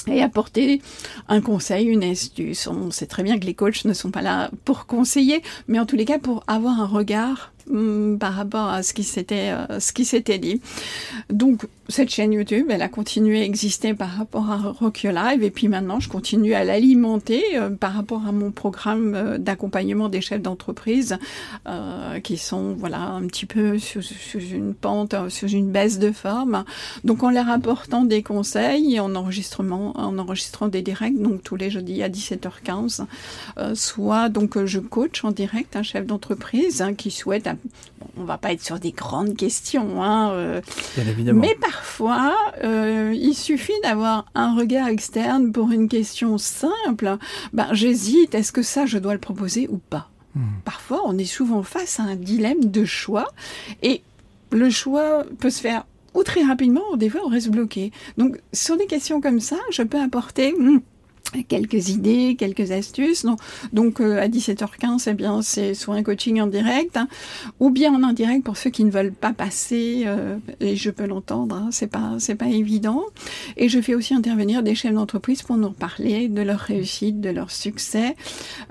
et 0.07 0.21
apporter 0.21 0.81
un 1.27 1.41
conseil, 1.41 1.85
une 1.85 2.03
astuce. 2.03 2.67
On 2.67 2.91
sait 2.91 3.05
très 3.05 3.23
bien 3.23 3.39
que 3.39 3.45
les 3.45 3.53
coachs 3.53 3.85
ne 3.85 3.93
sont 3.93 4.11
pas 4.11 4.21
là 4.21 4.49
pour 4.65 4.85
conseiller, 4.85 5.41
mais 5.67 5.79
en 5.79 5.85
tous 5.85 5.95
les 5.95 6.05
cas 6.05 6.19
pour 6.19 6.43
avoir 6.47 6.79
un 6.79 6.87
regard 6.87 7.51
hum, 7.71 8.17
par 8.19 8.33
rapport 8.33 8.67
à 8.67 8.83
ce 8.83 8.93
qui 8.93 9.03
s'était 9.03 9.51
euh, 9.51 9.79
ce 9.79 9.93
qui 9.93 10.05
s'était 10.05 10.39
dit. 10.39 10.61
Donc 11.29 11.65
cette 11.91 12.09
chaîne 12.09 12.31
YouTube, 12.31 12.67
elle 12.69 12.81
a 12.81 12.87
continué 12.87 13.41
à 13.41 13.43
exister 13.43 13.93
par 13.93 14.09
rapport 14.09 14.49
à 14.49 14.57
Rock 14.57 15.03
Your 15.03 15.13
Live 15.13 15.43
et 15.43 15.51
puis 15.51 15.67
maintenant 15.67 15.99
je 15.99 16.09
continue 16.09 16.53
à 16.53 16.63
l'alimenter 16.63 17.43
euh, 17.55 17.69
par 17.69 17.93
rapport 17.93 18.25
à 18.25 18.31
mon 18.31 18.51
programme 18.51 19.13
euh, 19.13 19.37
d'accompagnement 19.37 20.07
des 20.07 20.21
chefs 20.21 20.41
d'entreprise 20.41 21.17
euh, 21.67 22.19
qui 22.21 22.37
sont 22.37 22.73
voilà 22.73 23.01
un 23.01 23.27
petit 23.27 23.45
peu 23.45 23.77
sur, 23.77 24.01
une 24.35 24.73
pente, 24.73 25.15
sur 25.29 25.49
une 25.49 25.69
baisse 25.69 25.99
de 25.99 26.11
forme. 26.11 26.63
Donc 27.03 27.23
en 27.23 27.29
leur 27.29 27.49
apportant 27.49 28.03
des 28.05 28.23
conseils 28.23 28.95
et 28.95 28.99
en 28.99 29.13
enregistrement, 29.15 29.91
en 29.99 30.17
enregistrant 30.17 30.67
des 30.67 30.81
directs 30.81 31.21
donc 31.21 31.43
tous 31.43 31.57
les 31.57 31.69
jeudis 31.69 32.03
à 32.03 32.09
17h15, 32.09 33.03
soit 33.75 34.29
donc 34.29 34.63
je 34.65 34.79
coach 34.79 35.23
en 35.25 35.31
direct 35.31 35.75
un 35.75 35.83
chef 35.83 36.05
d'entreprise 36.05 36.81
hein, 36.81 36.93
qui 36.93 37.11
souhaite, 37.11 37.49
on 38.17 38.23
va 38.23 38.37
pas 38.37 38.51
être 38.53 38.63
sur 38.63 38.79
des 38.79 38.91
grandes 38.91 39.35
questions, 39.35 40.03
hein, 40.03 40.61
Bien 40.95 41.07
évidemment. 41.07 41.41
mais 41.41 41.55
par 41.55 41.81
parfois, 41.81 42.35
euh, 42.63 43.13
il 43.13 43.33
suffit 43.33 43.79
d'avoir 43.83 44.25
un 44.33 44.55
regard 44.55 44.87
externe 44.87 45.51
pour 45.51 45.71
une 45.71 45.89
question 45.89 46.37
simple. 46.37 47.17
Ben, 47.53 47.67
j'hésite, 47.73 48.33
est-ce 48.33 48.51
que 48.51 48.61
ça, 48.61 48.85
je 48.85 48.97
dois 48.97 49.13
le 49.13 49.19
proposer 49.19 49.67
ou 49.69 49.77
pas? 49.77 50.09
Hmm. 50.35 50.41
Parfois, 50.63 51.01
on 51.05 51.17
est 51.17 51.25
souvent 51.25 51.63
face 51.63 51.99
à 51.99 52.03
un 52.03 52.15
dilemme 52.15 52.71
de 52.71 52.85
choix 52.85 53.27
et 53.83 54.01
le 54.51 54.69
choix 54.69 55.23
peut 55.39 55.49
se 55.49 55.59
faire 55.59 55.85
ou 56.13 56.23
très 56.23 56.43
rapidement, 56.43 56.83
ou 56.93 56.97
des 56.97 57.09
fois 57.09 57.21
on 57.25 57.29
reste 57.29 57.49
bloqué. 57.49 57.91
Donc, 58.17 58.39
sur 58.53 58.77
des 58.77 58.85
questions 58.85 59.21
comme 59.21 59.39
ça, 59.39 59.57
je 59.71 59.83
peux 59.83 59.99
apporter... 59.99 60.53
Hmm, 60.57 60.79
quelques 61.47 61.89
idées, 61.89 62.35
quelques 62.37 62.71
astuces. 62.71 63.25
Donc, 63.25 63.39
donc 63.71 63.99
euh, 63.99 64.21
à 64.21 64.27
17h15, 64.27 65.07
eh 65.07 65.13
bien, 65.13 65.41
c'est 65.41 65.73
soit 65.73 65.95
un 65.95 66.03
coaching 66.03 66.39
en 66.39 66.47
direct, 66.47 66.97
hein, 66.97 67.07
ou 67.59 67.69
bien 67.69 67.93
en 67.93 68.03
indirect 68.03 68.43
pour 68.43 68.57
ceux 68.57 68.69
qui 68.69 68.83
ne 68.83 68.91
veulent 68.91 69.11
pas 69.11 69.33
passer. 69.33 70.03
Euh, 70.05 70.37
et 70.59 70.75
je 70.75 70.89
peux 70.91 71.05
l'entendre, 71.05 71.55
hein, 71.55 71.69
c'est 71.71 71.87
pas 71.87 72.15
c'est 72.19 72.35
pas 72.35 72.47
évident. 72.47 73.03
Et 73.57 73.69
je 73.69 73.81
fais 73.81 73.95
aussi 73.95 74.13
intervenir 74.13 74.63
des 74.63 74.75
chefs 74.75 74.93
d'entreprise 74.93 75.41
pour 75.41 75.57
nous 75.57 75.71
parler 75.71 76.27
de 76.27 76.41
leur 76.41 76.59
réussite, 76.59 77.21
de 77.21 77.29
leur 77.29 77.51
succès, 77.51 78.15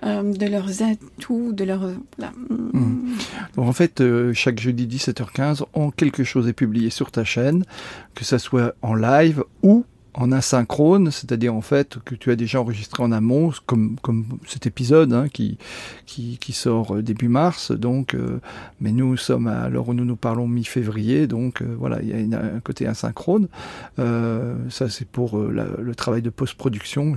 euh, 0.04 0.22
de 0.22 0.46
leurs 0.46 0.82
atouts, 0.82 1.52
de 1.52 1.64
leur. 1.64 1.82
Mmh. 1.82 3.16
Donc 3.56 3.68
en 3.68 3.72
fait, 3.72 4.02
chaque 4.32 4.60
jeudi 4.60 4.86
17h15, 4.86 5.64
en 5.72 5.90
quelque 5.90 6.24
chose 6.24 6.48
est 6.48 6.52
publié 6.52 6.90
sur 6.90 7.10
ta 7.10 7.24
chaîne, 7.24 7.64
que 8.14 8.24
ça 8.24 8.38
soit 8.38 8.74
en 8.82 8.94
live 8.94 9.44
ou 9.62 9.84
en 10.14 10.32
asynchrone, 10.32 11.10
c'est-à-dire 11.10 11.54
en 11.54 11.60
fait 11.60 11.98
que 12.04 12.14
tu 12.14 12.30
as 12.30 12.36
déjà 12.36 12.60
enregistré 12.60 13.02
en 13.02 13.12
amont, 13.12 13.52
comme, 13.66 13.96
comme 14.02 14.24
cet 14.46 14.66
épisode 14.66 15.12
hein, 15.12 15.28
qui, 15.28 15.58
qui, 16.06 16.38
qui, 16.38 16.52
sort 16.52 16.96
euh, 16.96 17.02
début 17.02 17.28
mars, 17.28 17.70
donc, 17.70 18.14
euh, 18.14 18.40
mais 18.80 18.92
nous 18.92 19.16
sommes 19.16 19.46
à 19.46 19.68
l'heure 19.68 19.88
où 19.88 19.94
nous 19.94 20.04
nous 20.04 20.16
parlons 20.16 20.48
mi-février, 20.48 21.26
donc 21.26 21.62
euh, 21.62 21.76
voilà, 21.78 22.02
il 22.02 22.28
y 22.28 22.34
a 22.34 22.40
un 22.40 22.60
côté 22.60 22.86
asynchrone. 22.86 23.48
Euh, 23.98 24.54
ça 24.68 24.88
c'est 24.88 25.06
pour 25.06 25.38
le 25.38 25.94
travail 25.94 26.22
de 26.22 26.30
post-production, 26.30 27.16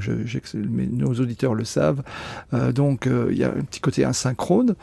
nos 0.53 1.13
auditeurs 1.13 1.55
le 1.55 1.65
savent. 1.65 2.03
donc 2.73 3.07
il 3.29 3.37
y 3.37 3.43
a 3.43 3.49
un 3.49 3.63
petit 3.63 3.79
côté 3.79 4.03
asynchrone. 4.03 4.75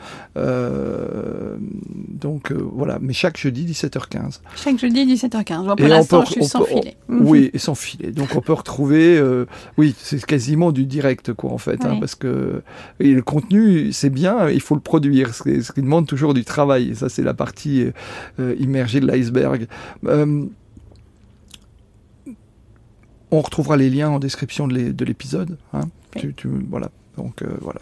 donc 2.09 2.51
voilà, 2.51 2.99
mais 3.01 3.13
chaque 3.13 3.37
jeudi 3.37 3.65
17h15. 3.65 4.39
Chaque 4.55 4.79
jeudi 4.79 5.05
17h15. 5.13 5.65
Bon, 5.65 5.75
pour 5.75 5.87
l'instant, 5.87 6.25
je 6.25 6.31
suis 6.31 6.45
sans 6.45 6.65
filet. 6.65 6.97
Oui, 7.07 7.49
et 7.53 7.57
sans 7.57 7.75
filet 7.75 8.00
donc 8.09 8.35
on 8.35 8.41
peut 8.41 8.53
retrouver, 8.53 9.17
euh, 9.17 9.45
oui, 9.77 9.95
c'est 9.97 10.23
quasiment 10.25 10.71
du 10.71 10.85
direct 10.85 11.33
quoi 11.33 11.51
en 11.51 11.57
fait, 11.57 11.85
hein, 11.85 11.97
parce 11.99 12.15
que 12.15 12.63
le 12.99 13.21
contenu 13.21 13.91
c'est 13.91 14.09
bien, 14.09 14.49
il 14.49 14.61
faut 14.61 14.75
le 14.75 14.81
produire, 14.81 15.35
ce 15.35 15.43
qui, 15.43 15.81
demande 15.81 16.07
toujours 16.07 16.33
du 16.33 16.43
travail. 16.43 16.89
Et 16.89 16.95
ça 16.95 17.09
c'est 17.09 17.23
la 17.23 17.33
partie 17.33 17.91
euh, 18.39 18.55
immergée 18.59 18.99
de 18.99 19.07
l'iceberg. 19.07 19.67
Euh, 20.05 20.45
on 23.29 23.41
retrouvera 23.41 23.77
les 23.77 23.89
liens 23.89 24.09
en 24.09 24.19
description 24.19 24.67
de 24.67 25.05
l'épisode. 25.05 25.57
Hein. 25.73 25.83
voilà. 26.69 26.91
Donc 27.17 27.43
voilà. 27.61 27.81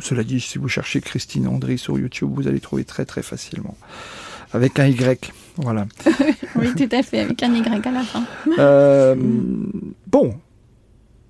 Cela 0.00 0.24
dit, 0.24 0.40
si 0.40 0.58
vous 0.58 0.68
cherchez 0.68 1.00
Christine 1.00 1.46
André 1.46 1.76
sur 1.76 1.98
YouTube, 1.98 2.30
vous 2.32 2.48
allez 2.48 2.60
trouver 2.60 2.84
très 2.84 3.04
très 3.04 3.22
facilement. 3.22 3.76
Avec 4.52 4.78
un 4.78 4.86
Y. 4.86 5.32
Voilà. 5.56 5.86
oui, 6.56 6.68
tout 6.76 6.88
à 6.92 7.02
fait, 7.02 7.20
avec 7.20 7.42
un 7.42 7.54
Y 7.54 7.86
à 7.86 7.90
la 7.90 8.02
fin. 8.02 8.24
Euh, 8.58 9.14
bon, 10.06 10.34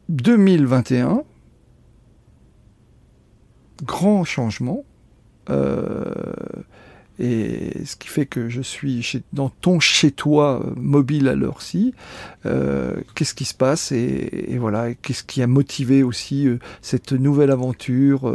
2021, 0.08 1.22
grand 3.84 4.24
changement. 4.24 4.84
Euh, 5.50 6.04
et 7.18 7.84
ce 7.84 7.96
qui 7.96 8.08
fait 8.08 8.26
que 8.26 8.48
je 8.48 8.62
suis 8.62 9.02
chez, 9.02 9.22
dans 9.32 9.48
ton 9.48 9.80
chez-toi 9.80 10.62
euh, 10.64 10.70
mobile 10.76 11.28
à 11.28 11.34
l'heure-ci. 11.34 11.92
qu'est-ce 12.44 13.34
qui 13.34 13.44
se 13.44 13.54
passe 13.54 13.92
et, 13.92 14.56
voilà, 14.58 14.94
qu'est-ce 14.94 15.24
qui 15.24 15.42
a 15.42 15.46
motivé 15.46 16.02
aussi 16.04 16.48
cette 16.80 17.12
nouvelle 17.12 17.50
aventure 17.50 18.32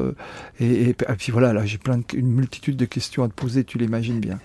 et, 0.59 0.93
puis 1.17 1.31
voilà, 1.31 1.53
là 1.53 1.65
j'ai 1.65 1.77
plein 1.77 1.97
de, 1.97 2.03
une 2.13 2.31
multitude 2.31 2.75
de 2.75 2.85
questions 2.85 3.23
à 3.23 3.29
te 3.29 3.33
poser, 3.33 3.63
tu 3.63 3.77
l'imagines 3.77 4.19
bien. 4.19 4.39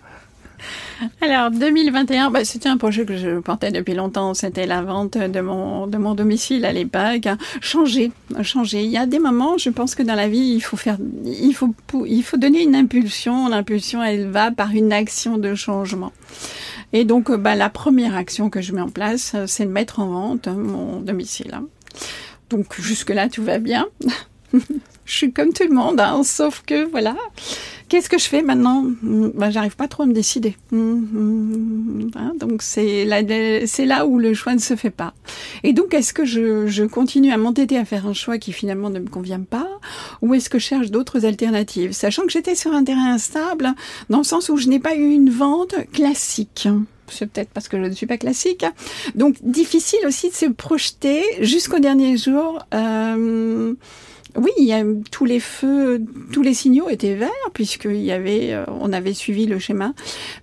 Alors 1.21 1.51
2021, 1.51 2.31
bah, 2.31 2.45
c'était 2.45 2.69
un 2.69 2.77
projet 2.77 3.05
que 3.05 3.17
je 3.17 3.41
portais 3.41 3.71
depuis 3.71 3.95
longtemps. 3.95 4.35
C'était 4.35 4.67
la 4.67 4.83
vente 4.83 5.19
de 5.19 5.41
mon 5.41 5.87
de 5.87 5.99
mon 5.99 6.15
domicile 6.15 6.65
à 6.65 6.73
l'époque. 6.73 7.29
Changer, 7.61 8.13
changer. 8.43 8.85
Il 8.85 8.91
y 8.91 8.99
a 8.99 9.07
des 9.07 9.19
moments, 9.19 9.59
je 9.59 9.71
pense 9.71 9.95
que 9.95 10.03
dans 10.03 10.15
la 10.15 10.29
vie, 10.29 10.55
il 10.55 10.61
faut 10.61 10.77
faire, 10.77 10.99
il 11.25 11.55
faut 11.55 11.75
il 12.07 12.23
faut 12.23 12.37
donner 12.37 12.63
une 12.63 12.77
impulsion. 12.77 13.49
L'impulsion, 13.49 14.03
elle 14.03 14.29
va 14.29 14.51
par 14.51 14.71
une 14.73 14.93
action 14.93 15.39
de 15.39 15.55
changement. 15.55 16.13
Et 16.93 17.05
donc, 17.05 17.33
bah, 17.33 17.55
la 17.55 17.71
première 17.71 18.17
action 18.17 18.51
que 18.51 18.61
je 18.61 18.73
mets 18.73 18.81
en 18.81 18.91
place, 18.91 19.35
c'est 19.47 19.65
de 19.65 19.71
mettre 19.71 20.01
en 20.01 20.07
vente 20.07 20.49
mon 20.49 21.01
domicile. 21.01 21.59
Donc 22.51 22.79
jusque 22.79 23.11
là, 23.11 23.29
tout 23.29 23.43
va 23.43 23.59
bien. 23.59 23.87
je 24.53 25.17
suis 25.17 25.33
comme 25.33 25.53
tout 25.53 25.65
le 25.67 25.75
monde, 25.75 26.01
hein, 26.01 26.23
sauf 26.23 26.63
que 26.67 26.85
voilà. 26.91 27.17
Qu'est-ce 27.93 28.09
que 28.09 28.17
je 28.17 28.25
fais 28.25 28.41
maintenant? 28.41 28.87
Ben, 29.03 29.51
J'arrive 29.51 29.77
pas 29.77 29.87
trop 29.87 30.05
à 30.05 30.07
me 30.07 30.15
décider. 30.15 30.57
Hein, 30.73 32.33
donc 32.41 32.63
c'est 32.63 33.05
là, 33.05 34.07
où 34.07 34.19
le 34.19 34.33
choix 34.33 34.55
ne 34.55 34.61
se 34.61 34.77
fait 34.77 34.89
pas. 34.89 35.13
Et 35.63 35.75
donc 35.75 35.93
est-ce 35.93 36.15
que 36.15 36.25
je, 36.25 36.67
je 36.69 36.85
continue 36.85 37.31
à 37.33 37.37
m'entêter 37.37 37.77
à 37.77 37.85
faire 37.85 38.07
un 38.07 38.15
choix 38.15 38.39
qui 38.39 38.55
finalement 38.55 38.89
ne 38.89 38.99
me 38.99 39.09
convient 39.09 39.43
pas, 39.43 39.69
ou 40.23 40.33
est-ce 40.33 40.49
que 40.49 40.59
je 40.59 40.65
cherche 40.65 40.91
d'autres 40.91 41.27
alternatives, 41.27 41.93
sachant 41.93 42.23
que 42.23 42.33
j'étais 42.33 42.55
sur 42.55 42.73
un 42.73 42.83
terrain 42.83 43.13
instable, 43.13 43.75
dans 44.09 44.19
le 44.19 44.25
sens 44.25 44.49
où 44.49 44.57
je 44.57 44.69
n'ai 44.69 44.81
pas 44.81 44.95
eu 44.95 45.11
une 45.11 45.29
vente 45.29 45.75
classique 45.93 46.69
c'est 47.09 47.27
peut-être 47.27 47.51
parce 47.51 47.69
que 47.69 47.77
je 47.77 47.83
ne 47.83 47.93
suis 47.93 48.07
pas 48.07 48.17
classique. 48.17 48.65
Donc 49.17 49.37
difficile 49.43 49.99
aussi 50.07 50.31
de 50.31 50.35
se 50.35 50.47
projeter 50.47 51.23
jusqu'au 51.41 51.79
dernier 51.79 52.17
jour. 52.17 52.65
Euh, 52.73 53.75
oui, 54.37 54.51
il 54.59 54.65
y 54.65 54.73
a 54.73 54.83
tous 55.11 55.25
les 55.25 55.41
feux, 55.41 56.03
tous 56.33 56.43
les 56.43 56.55
signaux 56.55 56.89
étaient 56.89 57.15
verts 57.15 57.31
puisqu'il 57.53 58.03
y 58.03 58.13
avait, 58.13 58.53
euh, 58.53 58.65
on 58.69 58.93
avait 58.93 59.15
suivi 59.15 59.47
le 59.47 59.59
schéma, 59.59 59.95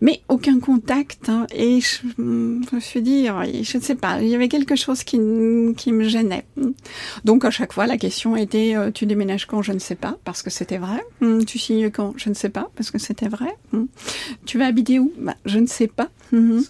mais 0.01 0.21
aucun 0.27 0.59
contact. 0.59 1.29
Hein, 1.29 1.47
et 1.53 1.79
je, 1.81 1.99
me 2.17 2.79
suis 2.79 3.01
dit, 3.01 3.27
je 3.27 3.77
ne 3.77 3.83
sais 3.83 3.95
pas, 3.95 4.21
il 4.21 4.27
y 4.27 4.35
avait 4.35 4.49
quelque 4.49 4.75
chose 4.75 5.03
qui, 5.03 5.19
qui 5.77 5.91
me 5.91 6.03
gênait. 6.07 6.45
Donc 7.25 7.45
à 7.45 7.51
chaque 7.51 7.73
fois, 7.73 7.87
la 7.87 7.97
question 7.97 8.35
était, 8.35 8.75
euh, 8.75 8.91
tu 8.91 9.05
déménages 9.05 9.45
quand 9.45 9.61
Je 9.61 9.73
ne 9.73 9.79
sais 9.79 9.95
pas 9.95 10.17
parce 10.23 10.41
que 10.41 10.49
c'était 10.49 10.77
vrai. 10.77 11.03
Hum, 11.21 11.45
tu 11.45 11.59
signes 11.59 11.89
quand 11.89 12.13
Je 12.17 12.29
ne 12.29 12.33
sais 12.33 12.49
pas 12.49 12.69
parce 12.75 12.91
que 12.91 12.99
c'était 12.99 13.27
vrai. 13.27 13.55
Hum. 13.73 13.87
Tu 14.45 14.57
vas 14.57 14.67
habiter 14.67 14.99
où? 14.99 15.11
Bah, 15.17 15.35
Je 15.45 15.59
ne 15.59 15.67
sais 15.67 15.87
pas. 15.87 16.09
Hum, 16.31 16.63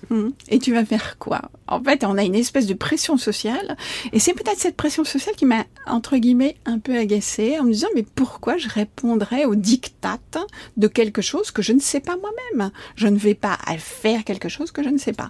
et 0.47 0.59
tu 0.59 0.73
vas 0.73 0.85
faire 0.85 1.17
quoi? 1.19 1.41
En 1.67 1.83
fait, 1.83 2.03
on 2.03 2.17
a 2.17 2.23
une 2.23 2.35
espèce 2.35 2.65
de 2.65 2.73
pression 2.73 3.17
sociale, 3.17 3.75
et 4.13 4.19
c'est 4.19 4.33
peut-être 4.33 4.57
cette 4.57 4.75
pression 4.75 5.03
sociale 5.03 5.35
qui 5.35 5.45
m'a 5.45 5.65
entre 5.85 6.17
guillemets 6.17 6.55
un 6.65 6.79
peu 6.79 6.97
en 7.59 7.63
me 7.63 7.71
disant 7.71 7.87
mais 7.95 8.03
pourquoi 8.03 8.57
je 8.57 8.69
répondrais 8.69 9.45
au 9.45 9.55
diktat 9.55 10.19
de 10.77 10.87
quelque 10.87 11.21
chose 11.21 11.51
que 11.51 11.61
je 11.61 11.73
ne 11.73 11.79
sais 11.79 11.99
pas 11.99 12.17
moi-même? 12.17 12.71
Je 12.95 13.07
ne 13.07 13.17
vais 13.17 13.33
pas 13.33 13.57
faire 13.77 14.23
quelque 14.23 14.49
chose 14.49 14.71
que 14.71 14.83
je 14.83 14.89
ne 14.89 14.97
sais 14.97 15.13
pas. 15.13 15.29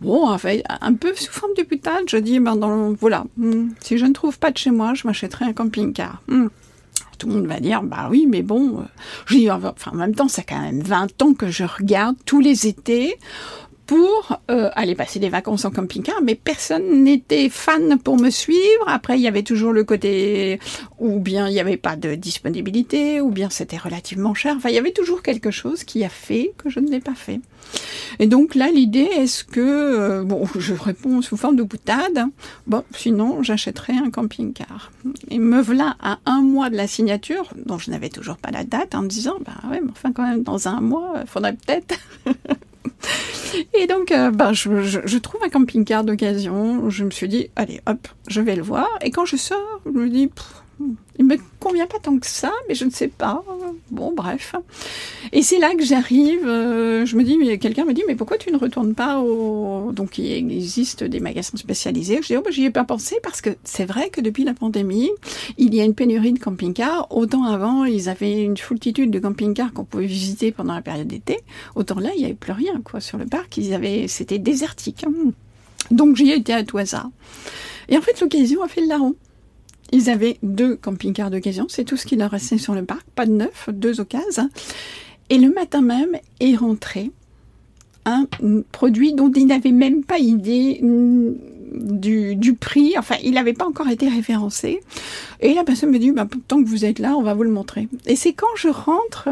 Bon, 0.00 0.28
un 0.28 0.94
peu 0.94 1.14
sous 1.14 1.32
forme 1.32 1.54
de 1.56 1.62
putade, 1.62 2.04
je 2.08 2.16
dis 2.16 2.38
ben 2.40 2.56
voilà, 3.00 3.24
hmm, 3.36 3.70
si 3.80 3.98
je 3.98 4.06
ne 4.06 4.12
trouve 4.12 4.38
pas 4.38 4.50
de 4.50 4.58
chez 4.58 4.70
moi, 4.70 4.94
je 4.94 5.06
m'achèterai 5.06 5.46
un 5.46 5.52
camping-car. 5.52 6.22
Hmm. 6.28 6.48
tout 7.18 7.26
le 7.26 7.34
monde 7.34 7.46
va 7.46 7.58
dire, 7.58 7.82
bah 7.82 8.08
oui, 8.10 8.26
mais 8.28 8.42
bon, 8.42 8.80
euh, 8.80 8.84
je 9.26 9.36
dis, 9.36 9.50
enfin, 9.50 9.90
en 9.92 9.96
même 9.96 10.14
temps, 10.14 10.28
ça 10.28 10.42
quand 10.42 10.60
même 10.60 10.80
20 10.80 11.22
ans 11.22 11.34
que 11.34 11.50
je 11.50 11.64
regarde 11.64 12.16
tous 12.24 12.40
les 12.40 12.66
étés 12.66 13.16
pour 13.88 14.38
euh, 14.50 14.68
aller 14.74 14.94
passer 14.94 15.18
des 15.18 15.30
vacances 15.30 15.64
en 15.64 15.70
camping-car, 15.70 16.20
mais 16.22 16.34
personne 16.34 17.04
n'était 17.04 17.48
fan 17.48 17.98
pour 17.98 18.18
me 18.18 18.28
suivre. 18.28 18.84
Après, 18.86 19.18
il 19.18 19.22
y 19.22 19.26
avait 19.26 19.42
toujours 19.42 19.72
le 19.72 19.82
côté 19.82 20.60
ou 20.98 21.18
bien 21.18 21.48
il 21.48 21.54
n'y 21.54 21.60
avait 21.60 21.78
pas 21.78 21.96
de 21.96 22.14
disponibilité, 22.14 23.22
ou 23.22 23.30
bien 23.30 23.48
c'était 23.48 23.78
relativement 23.78 24.34
cher. 24.34 24.54
Enfin, 24.58 24.68
il 24.68 24.74
y 24.74 24.78
avait 24.78 24.92
toujours 24.92 25.22
quelque 25.22 25.50
chose 25.50 25.84
qui 25.84 26.04
a 26.04 26.10
fait 26.10 26.52
que 26.58 26.68
je 26.68 26.80
ne 26.80 26.90
l'ai 26.90 27.00
pas 27.00 27.14
fait. 27.14 27.40
Et 28.18 28.26
donc 28.26 28.54
là, 28.54 28.70
l'idée 28.70 29.08
est-ce 29.16 29.42
que 29.42 29.60
euh, 29.60 30.22
bon, 30.22 30.46
je 30.58 30.74
réponds 30.74 31.22
sous 31.22 31.38
forme 31.38 31.56
de 31.56 31.62
boutade. 31.62 32.26
Bon, 32.66 32.84
sinon, 32.94 33.42
j'achèterai 33.42 33.94
un 33.94 34.10
camping-car. 34.10 34.92
Et 35.30 35.38
me 35.38 35.62
voilà 35.62 35.96
à 36.02 36.18
un 36.26 36.42
mois 36.42 36.68
de 36.68 36.76
la 36.76 36.88
signature, 36.88 37.48
dont 37.64 37.78
je 37.78 37.90
n'avais 37.90 38.10
toujours 38.10 38.36
pas 38.36 38.50
la 38.50 38.64
date, 38.64 38.94
en 38.94 39.00
me 39.00 39.08
disant, 39.08 39.36
bah 39.46 39.70
ouais, 39.70 39.80
mais 39.82 39.92
enfin 39.92 40.12
quand 40.12 40.28
même 40.28 40.42
dans 40.42 40.68
un 40.68 40.82
mois, 40.82 41.14
il 41.22 41.26
faudrait 41.26 41.54
peut-être. 41.54 41.98
Et 43.74 43.86
donc, 43.86 44.12
euh, 44.12 44.30
ben, 44.30 44.52
je, 44.52 44.82
je, 44.82 45.18
trouve 45.18 45.42
un 45.42 45.48
camping-car 45.48 46.04
d'occasion. 46.04 46.90
Je 46.90 47.04
me 47.04 47.10
suis 47.10 47.28
dit, 47.28 47.50
allez, 47.56 47.80
hop, 47.86 48.08
je 48.28 48.40
vais 48.40 48.56
le 48.56 48.62
voir. 48.62 48.88
Et 49.02 49.10
quand 49.10 49.24
je 49.24 49.36
sors, 49.36 49.80
je 49.86 49.90
me 49.90 50.08
dis, 50.08 50.30
il 51.18 51.24
me 51.24 51.36
convient 51.58 51.86
pas 51.86 51.98
tant 51.98 52.16
que 52.18 52.26
ça, 52.26 52.52
mais 52.68 52.74
je 52.74 52.84
ne 52.84 52.90
sais 52.90 53.08
pas. 53.08 53.44
Bon, 53.90 54.12
bref. 54.14 54.54
Et 55.32 55.42
c'est 55.42 55.58
là 55.58 55.74
que 55.74 55.84
j'arrive. 55.84 56.46
Euh, 56.46 57.04
je 57.04 57.16
me 57.16 57.24
dis, 57.24 57.36
mais 57.36 57.58
quelqu'un 57.58 57.84
me 57.84 57.92
dit, 57.92 58.04
mais 58.06 58.14
pourquoi 58.14 58.38
tu 58.38 58.52
ne 58.52 58.56
retournes 58.56 58.94
pas 58.94 59.20
au 59.20 59.92
donc 59.92 60.18
il 60.18 60.30
existe 60.32 61.02
des 61.04 61.20
magasins 61.20 61.56
spécialisés. 61.56 62.20
Je 62.22 62.28
dis, 62.28 62.36
oh, 62.36 62.42
bah, 62.42 62.50
j'y 62.50 62.64
ai 62.64 62.70
pas 62.70 62.84
pensé 62.84 63.16
parce 63.22 63.40
que 63.40 63.50
c'est 63.64 63.84
vrai 63.84 64.10
que 64.10 64.20
depuis 64.20 64.44
la 64.44 64.54
pandémie, 64.54 65.10
il 65.56 65.74
y 65.74 65.80
a 65.80 65.84
une 65.84 65.94
pénurie 65.94 66.32
de 66.32 66.38
camping-cars. 66.38 67.08
Autant 67.10 67.44
avant, 67.44 67.84
ils 67.84 68.08
avaient 68.08 68.42
une 68.42 68.56
foultitude 68.56 69.10
de 69.10 69.18
camping-cars 69.18 69.72
qu'on 69.72 69.84
pouvait 69.84 70.06
visiter 70.06 70.52
pendant 70.52 70.74
la 70.74 70.82
période 70.82 71.08
d'été. 71.08 71.40
Autant 71.74 71.98
là, 71.98 72.10
il 72.14 72.18
n'y 72.18 72.24
avait 72.26 72.34
plus 72.34 72.52
rien 72.52 72.80
quoi 72.84 73.00
sur 73.00 73.18
le 73.18 73.26
parc. 73.26 73.56
Ils 73.56 73.74
avaient, 73.74 74.06
c'était 74.08 74.38
désertique. 74.38 75.04
Donc 75.90 76.16
j'y 76.16 76.30
ai 76.30 76.36
été 76.36 76.52
à 76.52 76.62
tout 76.62 76.78
hasard. 76.78 77.10
Et 77.88 77.96
en 77.96 78.02
fait, 78.02 78.20
l'occasion 78.20 78.62
a 78.62 78.68
fait 78.68 78.82
le 78.82 78.88
larron. 78.88 79.16
Ils 79.92 80.10
avaient 80.10 80.38
deux 80.42 80.76
camping-cars 80.76 81.30
d'occasion, 81.30 81.66
c'est 81.68 81.84
tout 81.84 81.96
ce 81.96 82.06
qui 82.06 82.16
leur 82.16 82.30
restait 82.30 82.58
sur 82.58 82.74
le 82.74 82.84
parc, 82.84 83.06
pas 83.14 83.26
de 83.26 83.32
neuf, 83.32 83.68
deux 83.72 84.00
occasions. 84.00 84.50
Et 85.30 85.38
le 85.38 85.52
matin 85.52 85.80
même 85.80 86.16
est 86.40 86.56
rentré 86.56 87.10
un 88.04 88.26
produit 88.72 89.14
dont 89.14 89.30
ils 89.30 89.46
n'avaient 89.46 89.72
même 89.72 90.02
pas 90.02 90.18
idée 90.18 90.80
du, 90.82 92.54
prix, 92.54 92.94
enfin 92.98 93.16
il 93.22 93.32
n'avait 93.32 93.52
pas 93.52 93.66
encore 93.66 93.88
été 93.88 94.08
référencé. 94.08 94.80
Et 95.40 95.54
la 95.54 95.64
personne 95.64 95.90
me 95.90 95.98
dit, 95.98 96.12
bah, 96.12 96.26
tant 96.48 96.62
que 96.62 96.68
vous 96.68 96.84
êtes 96.84 96.98
là, 96.98 97.16
on 97.16 97.22
va 97.22 97.34
vous 97.34 97.42
le 97.42 97.50
montrer. 97.50 97.88
Et 98.06 98.16
c'est 98.16 98.32
quand 98.32 98.46
je 98.56 98.68
rentre, 98.68 99.28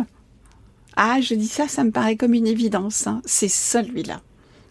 ah 0.97 1.21
je 1.21 1.35
dis 1.35 1.49
ça, 1.49 1.69
ça 1.69 1.85
me 1.85 1.91
paraît 1.91 2.17
comme 2.17 2.35
une 2.35 2.47
évidence, 2.47 3.07
hein. 3.07 3.23
c'est 3.25 3.49
celui-là. 3.49 4.21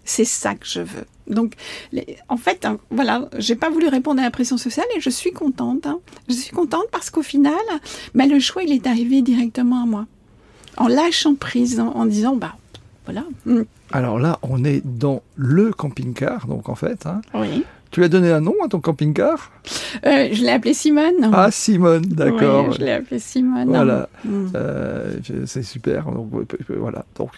C'est 0.06 0.26
ça 0.26 0.54
que 0.56 0.68
je 0.68 0.82
veux. 0.82 1.06
Donc, 1.28 1.56
en 2.30 2.38
fait, 2.38 2.66
hein, 2.66 2.78
voilà, 2.92 3.28
j'ai 3.38 3.56
pas 3.56 3.72
voulu 3.72 3.88
répondre 3.88 4.22
à 4.22 4.24
la 4.24 4.32
pression 4.32 4.58
sociale 4.58 4.86
et 4.96 5.02
je 5.02 5.10
suis 5.10 5.32
contente. 5.32 5.88
Hein. 5.88 6.00
Je 6.30 6.34
suis 6.36 6.52
contente 6.52 6.86
parce 6.92 7.10
qu'au 7.10 7.24
final, 7.24 7.54
bah, 8.14 8.28
le 8.28 8.40
choix, 8.40 8.64
il 8.64 8.72
est 8.72 8.86
arrivé 8.86 9.24
directement 9.24 9.84
à 9.84 9.86
moi. 9.86 10.06
En 10.78 10.88
lâchant 10.88 11.36
prise, 11.36 11.80
en, 11.80 12.06
disant, 12.06 12.36
bah, 12.36 12.56
voilà. 13.06 13.24
Alors 13.92 14.20
là, 14.20 14.40
on 14.44 14.64
est 14.64 14.86
dans 14.86 15.24
le 15.36 15.72
camping-car, 15.72 16.48
donc 16.48 16.70
en 16.70 16.76
fait. 16.76 17.06
Hein. 17.08 17.22
Oui. 17.34 17.64
Tu 17.96 18.04
as 18.04 18.10
donné 18.10 18.30
un 18.30 18.42
nom 18.42 18.56
à 18.62 18.68
ton 18.68 18.82
camping-car? 18.82 19.54
Euh, 20.06 20.28
Je 20.30 20.42
l'ai 20.42 20.50
appelé 20.50 20.74
Simone. 20.74 21.32
Ah, 21.32 21.50
Simone, 21.50 22.02
d'accord. 22.02 22.68
Oui, 22.68 22.76
je 22.78 22.84
l'ai 22.84 22.92
appelé 22.92 23.20
Simone. 23.20 23.70
Voilà, 23.70 24.10
mm. 24.26 24.48
euh, 24.54 25.14
c'est 25.46 25.64
super. 25.64 26.12
Donc, 26.12 26.30
voilà. 26.78 27.06
Donc, 27.16 27.30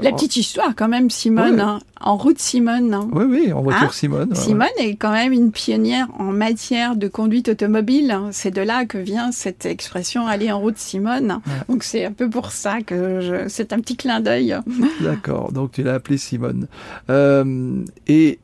La 0.00 0.12
petite 0.12 0.38
histoire, 0.38 0.74
quand 0.74 0.88
même, 0.88 1.10
Simone. 1.10 1.60
Hein. 1.60 1.80
en 2.00 2.16
route 2.16 2.38
Simone. 2.38 2.94
Hein. 2.94 3.10
Oui, 3.12 3.24
oui, 3.28 3.52
en 3.52 3.60
voiture 3.60 3.88
hein 3.88 3.92
Simone. 3.92 4.34
Simone 4.34 4.68
est 4.78 4.94
quand 4.94 5.12
même 5.12 5.34
une 5.34 5.52
pionnière 5.52 6.08
en 6.18 6.32
matière 6.32 6.96
de 6.96 7.06
conduite 7.06 7.50
automobile. 7.50 8.18
C'est 8.30 8.52
de 8.52 8.62
là 8.62 8.86
que 8.86 8.96
vient 8.96 9.32
cette 9.32 9.66
expression 9.66 10.26
aller 10.26 10.50
en 10.50 10.60
route 10.60 10.78
Simone. 10.78 11.40
Donc, 11.68 11.82
c'est 11.82 12.06
un 12.06 12.12
peu 12.12 12.30
pour 12.30 12.52
ça 12.52 12.80
que 12.80 13.20
je... 13.20 13.48
c'est 13.48 13.74
un 13.74 13.80
petit 13.80 13.98
clin 13.98 14.20
d'œil. 14.20 14.56
D'accord. 15.02 15.52
Donc, 15.52 15.72
tu 15.72 15.82
l'as 15.82 15.96
appelé 15.96 16.16
Simone. 16.16 16.68
Euh, 17.10 17.84
et 18.06 18.38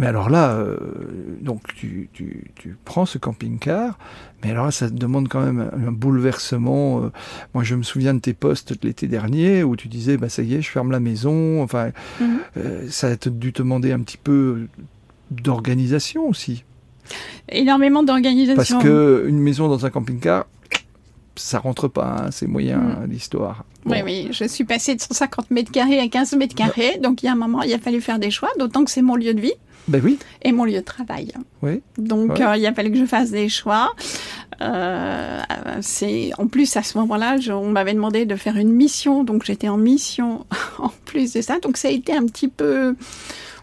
mais 0.00 0.06
alors 0.06 0.30
là, 0.30 0.54
euh, 0.54 0.78
donc 1.42 1.60
tu, 1.74 2.08
tu, 2.14 2.52
tu, 2.54 2.74
prends 2.86 3.04
ce 3.04 3.18
camping-car, 3.18 3.98
mais 4.42 4.50
alors 4.50 4.64
là, 4.64 4.70
ça 4.70 4.88
demande 4.88 5.28
quand 5.28 5.42
même 5.42 5.70
un, 5.74 5.92
bouleversement. 5.92 7.02
Euh. 7.02 7.12
moi, 7.52 7.64
je 7.64 7.74
me 7.74 7.82
souviens 7.82 8.14
de 8.14 8.18
tes 8.18 8.32
postes 8.32 8.72
de 8.72 8.88
l'été 8.88 9.08
dernier 9.08 9.62
où 9.62 9.76
tu 9.76 9.88
disais, 9.88 10.16
bah 10.16 10.30
ça 10.30 10.40
y 10.40 10.54
est, 10.54 10.62
je 10.62 10.70
ferme 10.70 10.90
la 10.90 11.00
maison. 11.00 11.62
Enfin, 11.62 11.90
mhm. 12.18 12.38
euh, 12.56 12.86
ça 12.88 13.08
a 13.08 13.16
dû 13.16 13.52
te 13.52 13.60
demander 13.60 13.92
un 13.92 14.00
petit 14.00 14.16
peu 14.16 14.68
d'organisation 15.30 16.26
aussi. 16.26 16.64
Énormément 17.50 18.02
d'organisation. 18.02 18.56
Parce 18.56 18.82
que 18.82 19.26
une 19.28 19.38
maison 19.38 19.68
dans 19.68 19.84
un 19.84 19.90
camping-car, 19.90 20.46
ça 21.36 21.58
rentre 21.58 21.88
pas, 21.88 22.16
hein, 22.22 22.30
c'est 22.30 22.46
moyen 22.46 22.78
mm. 22.78 23.10
l'histoire. 23.10 23.66
Oui, 23.84 23.98
oui, 24.02 24.28
je 24.30 24.44
suis 24.44 24.64
passée 24.64 24.94
de 24.94 25.00
150 25.02 25.50
mètres 25.50 25.70
carrés 25.70 26.00
à 26.00 26.08
15 26.08 26.36
mètres 26.36 26.54
carrés, 26.54 26.98
donc 27.02 27.22
il 27.22 27.26
y 27.26 27.28
a 27.28 27.32
un 27.32 27.36
moment, 27.36 27.60
il 27.62 27.72
a 27.74 27.78
fallu 27.78 28.00
faire 28.00 28.18
des 28.18 28.30
choix, 28.30 28.48
d'autant 28.58 28.84
que 28.84 28.90
c'est 28.90 29.02
mon 29.02 29.16
lieu 29.16 29.34
de 29.34 29.40
vie. 29.40 29.52
Ben 29.90 30.00
oui. 30.04 30.18
Et 30.42 30.52
mon 30.52 30.64
lieu 30.64 30.74
de 30.74 30.80
travail. 30.80 31.32
Oui. 31.62 31.82
Donc, 31.98 32.40
euh, 32.40 32.56
il 32.56 32.64
a 32.64 32.72
fallu 32.72 32.92
que 32.92 32.98
je 32.98 33.06
fasse 33.06 33.32
des 33.32 33.48
choix. 33.48 33.92
Euh, 34.62 35.40
c'est 35.80 36.30
en 36.38 36.46
plus 36.46 36.76
à 36.76 36.84
ce 36.84 36.96
moment-là, 36.98 37.36
on 37.50 37.70
m'avait 37.70 37.94
demandé 37.94 38.24
de 38.24 38.36
faire 38.36 38.56
une 38.56 38.72
mission, 38.72 39.24
donc 39.24 39.44
j'étais 39.44 39.68
en 39.68 39.76
mission 39.76 40.46
en 40.78 40.92
plus 41.06 41.32
de 41.32 41.40
ça. 41.40 41.58
Donc, 41.58 41.76
ça 41.76 41.88
a 41.88 41.90
été 41.90 42.14
un 42.14 42.24
petit 42.26 42.46
peu 42.46 42.94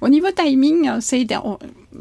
au 0.02 0.10
niveau 0.10 0.28
timing. 0.36 1.00
Ça 1.00 1.16
a 1.16 1.20
été 1.20 1.38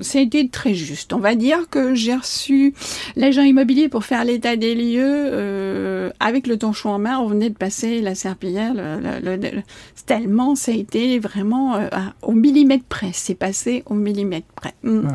c'était 0.00 0.48
très 0.48 0.74
juste. 0.74 1.12
On 1.12 1.18
va 1.18 1.35
dire 1.35 1.68
que 1.70 1.94
j'ai 1.94 2.14
reçu 2.14 2.74
l'agent 3.16 3.42
immobilier 3.42 3.88
pour 3.88 4.04
faire 4.04 4.24
l'état 4.24 4.56
des 4.56 4.74
lieux 4.74 5.02
euh, 5.04 6.11
avec 6.20 6.46
le 6.46 6.59
tonchon 6.59 6.90
en 6.90 6.98
main. 6.98 7.18
On 7.18 7.26
venait 7.26 7.50
de 7.50 7.56
passer 7.56 8.00
la 8.00 8.14
serpillière. 8.14 8.74
Le, 8.74 9.37
le, 9.37 9.62
tellement, 10.06 10.54
ça 10.54 10.72
a 10.72 10.74
été 10.74 11.18
vraiment 11.18 11.76
euh, 11.76 11.88
au 12.22 12.32
millimètre 12.32 12.85
près. 12.85 13.11
C'est 13.12 13.35
passé 13.35 13.82
au 13.87 13.94
millimètre 13.94 14.46
près. 14.54 14.74
Mm. 14.82 15.09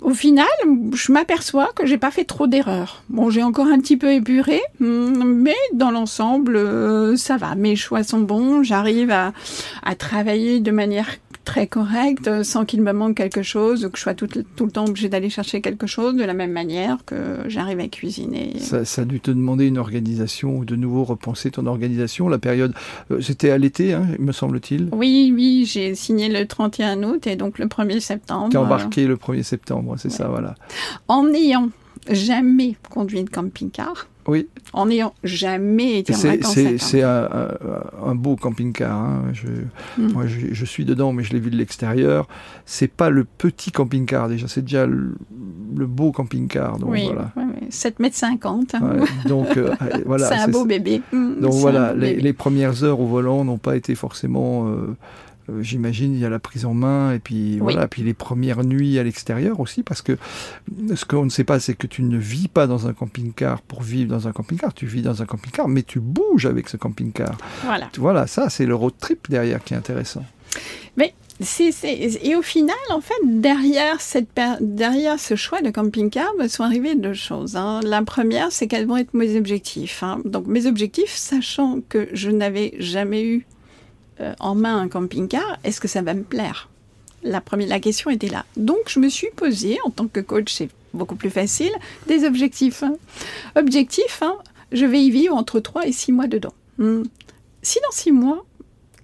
Au 0.00 0.10
final, 0.10 0.46
je 0.94 1.10
m'aperçois 1.10 1.70
que 1.74 1.84
j'ai 1.84 1.98
pas 1.98 2.12
fait 2.12 2.24
trop 2.24 2.46
d'erreurs. 2.46 3.02
Bon, 3.08 3.30
j'ai 3.30 3.42
encore 3.42 3.66
un 3.66 3.80
petit 3.80 3.96
peu 3.96 4.12
épuré, 4.12 4.60
mm, 4.78 5.24
mais 5.24 5.56
dans 5.72 5.90
l'ensemble, 5.90 6.56
euh, 6.56 7.16
ça 7.16 7.36
va. 7.36 7.56
Mes 7.56 7.74
choix 7.74 8.04
sont 8.04 8.20
bons. 8.20 8.62
J'arrive 8.62 9.10
à, 9.10 9.32
à 9.82 9.94
travailler 9.96 10.60
de 10.60 10.70
manière 10.70 11.08
très 11.48 11.66
correct, 11.66 12.28
euh, 12.28 12.44
sans 12.44 12.66
qu'il 12.66 12.82
me 12.82 12.92
manque 12.92 13.16
quelque 13.16 13.42
chose, 13.42 13.86
ou 13.86 13.88
que 13.88 13.96
je 13.96 14.02
sois 14.02 14.12
tout, 14.12 14.26
tout 14.26 14.66
le 14.66 14.70
temps 14.70 14.84
obligé 14.84 15.08
d'aller 15.08 15.30
chercher 15.30 15.62
quelque 15.62 15.86
chose, 15.86 16.14
de 16.14 16.24
la 16.24 16.34
même 16.34 16.52
manière 16.52 16.98
que 17.06 17.38
j'arrive 17.46 17.80
à 17.80 17.88
cuisiner. 17.88 18.58
Ça, 18.58 18.84
ça, 18.84 19.02
a 19.02 19.04
dû 19.06 19.18
te 19.18 19.30
demander 19.30 19.64
une 19.66 19.78
organisation, 19.78 20.58
ou 20.58 20.66
de 20.66 20.76
nouveau 20.76 21.04
repenser 21.04 21.50
ton 21.50 21.64
organisation. 21.64 22.28
La 22.28 22.38
période, 22.38 22.74
euh, 23.10 23.22
c'était 23.22 23.48
à 23.48 23.56
l'été, 23.56 23.94
hein, 23.94 24.06
me 24.18 24.32
semble-t-il 24.32 24.90
Oui, 24.92 25.32
oui, 25.34 25.64
j'ai 25.66 25.94
signé 25.94 26.28
le 26.28 26.46
31 26.46 27.02
août 27.02 27.26
et 27.26 27.36
donc 27.36 27.58
le 27.58 27.64
1er 27.64 28.00
septembre. 28.00 28.50
Tu 28.50 28.58
embarqué 28.58 29.06
le 29.06 29.16
1er 29.16 29.42
septembre, 29.42 29.96
c'est 29.96 30.12
ça, 30.12 30.28
voilà. 30.28 30.54
En 31.08 31.24
n'ayant 31.24 31.70
jamais 32.10 32.76
conduit 32.90 33.24
de 33.24 33.30
camping-car, 33.30 34.06
oui. 34.28 34.46
En 34.74 34.86
n'ayant 34.86 35.14
jamais 35.24 36.00
été 36.00 36.14
en 36.14 36.18
vacances. 36.18 36.58
C'est 36.78 37.02
un, 37.02 37.28
un, 38.04 38.14
beau 38.14 38.36
camping-car. 38.36 38.94
Hein. 38.94 39.24
Je, 39.32 39.46
mm. 40.00 40.12
Moi, 40.12 40.24
je, 40.26 40.64
suis 40.66 40.84
dedans, 40.84 41.12
mais 41.12 41.24
je 41.24 41.32
l'ai 41.32 41.40
vu 41.40 41.50
de 41.50 41.56
l'extérieur. 41.56 42.28
C'est 42.66 42.90
pas 42.90 43.08
le 43.08 43.24
petit 43.24 43.72
camping-car 43.72 44.28
déjà, 44.28 44.46
c'est 44.46 44.62
déjà 44.62 44.86
le, 44.86 45.16
beau 45.86 46.12
camping-car. 46.12 46.76
oui, 46.82 47.06
voilà. 47.06 47.32
7 47.70 48.00
mètres 48.00 48.16
50. 48.16 48.76
donc 49.26 49.56
euh, 49.56 49.74
voilà. 50.06 50.28
c'est 50.28 50.34
un 50.34 50.48
beau 50.48 50.64
bébé. 50.64 51.00
Mm, 51.12 51.40
donc 51.40 51.54
voilà, 51.54 51.94
les, 51.94 52.32
premières 52.32 52.84
heures 52.84 53.00
au 53.00 53.06
volant 53.06 53.44
n'ont 53.44 53.58
pas 53.58 53.76
été 53.76 53.94
forcément 53.94 54.68
euh, 54.68 54.70
euh, 54.70 54.94
j'imagine, 55.60 56.14
il 56.14 56.20
y 56.20 56.24
a 56.24 56.28
la 56.28 56.38
prise 56.38 56.64
en 56.64 56.74
main 56.74 57.12
et 57.12 57.18
puis 57.18 57.58
voilà, 57.58 57.88
puis 57.88 58.02
les 58.02 58.14
premières 58.14 58.64
nuits 58.64 58.98
à 58.98 59.02
l'extérieur 59.02 59.60
aussi, 59.60 59.82
parce 59.82 60.02
que 60.02 60.16
ce 60.94 61.04
qu'on 61.04 61.24
ne 61.24 61.30
sait 61.30 61.44
pas, 61.44 61.60
c'est 61.60 61.74
que 61.74 61.86
tu 61.86 62.02
ne 62.02 62.18
vis 62.18 62.48
pas 62.48 62.66
dans 62.66 62.86
un 62.86 62.92
camping-car 62.92 63.62
pour 63.62 63.82
vivre 63.82 64.10
dans 64.10 64.28
un 64.28 64.32
camping-car. 64.32 64.74
Tu 64.74 64.86
vis 64.86 65.02
dans 65.02 65.22
un 65.22 65.26
camping-car, 65.26 65.68
mais 65.68 65.82
tu 65.82 66.00
bouges 66.00 66.46
avec 66.46 66.68
ce 66.68 66.76
camping-car. 66.76 67.36
Voilà. 67.64 67.88
Voilà, 67.96 68.26
ça, 68.26 68.50
c'est 68.50 68.66
le 68.66 68.74
road 68.74 68.94
trip 68.98 69.30
derrière 69.30 69.62
qui 69.62 69.74
est 69.74 69.76
intéressant. 69.76 70.24
Mais 70.96 71.14
et 72.20 72.34
au 72.34 72.42
final, 72.42 72.76
en 72.90 73.00
fait, 73.00 73.14
derrière, 73.24 74.00
cette, 74.00 74.28
derrière 74.60 75.20
ce 75.20 75.36
choix 75.36 75.60
de 75.60 75.70
camping-car, 75.70 76.28
me 76.38 76.48
sont 76.48 76.64
arrivées 76.64 76.96
deux 76.96 77.14
choses. 77.14 77.54
Hein. 77.54 77.80
La 77.84 78.02
première, 78.02 78.50
c'est 78.50 78.66
quels 78.66 78.86
vont 78.86 78.96
être 78.96 79.14
mes 79.14 79.36
objectifs. 79.36 80.02
Hein. 80.02 80.20
Donc 80.24 80.46
mes 80.46 80.66
objectifs, 80.66 81.14
sachant 81.14 81.78
que 81.88 82.08
je 82.12 82.30
n'avais 82.30 82.74
jamais 82.78 83.22
eu 83.22 83.46
euh, 84.20 84.34
en 84.40 84.54
main 84.54 84.78
un 84.78 84.88
camping-car, 84.88 85.58
est-ce 85.64 85.80
que 85.80 85.88
ça 85.88 86.02
va 86.02 86.14
me 86.14 86.22
plaire? 86.22 86.68
La, 87.22 87.40
première, 87.40 87.68
la 87.68 87.80
question 87.80 88.10
était 88.10 88.28
là. 88.28 88.44
Donc 88.56 88.78
je 88.88 89.00
me 89.00 89.08
suis 89.08 89.30
posé, 89.34 89.78
en 89.84 89.90
tant 89.90 90.06
que 90.06 90.20
coach, 90.20 90.52
c'est 90.52 90.68
beaucoup 90.94 91.16
plus 91.16 91.30
facile, 91.30 91.72
des 92.06 92.24
objectifs. 92.24 92.82
Hein. 92.82 92.94
Objectif, 93.56 94.22
hein, 94.22 94.36
je 94.72 94.86
vais 94.86 95.02
y 95.02 95.10
vivre 95.10 95.34
entre 95.34 95.60
3 95.60 95.86
et 95.86 95.92
6 95.92 96.12
mois 96.12 96.26
dedans. 96.26 96.54
Hmm. 96.78 97.02
Si 97.62 97.78
dans 97.80 97.96
6 97.96 98.12
mois, 98.12 98.44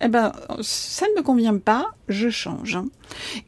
eh 0.01 0.09
ben, 0.09 0.33
ça 0.61 1.07
ne 1.09 1.19
me 1.19 1.23
convient 1.23 1.57
pas, 1.59 1.93
je 2.09 2.29
change. 2.29 2.77
Hein. 2.77 2.87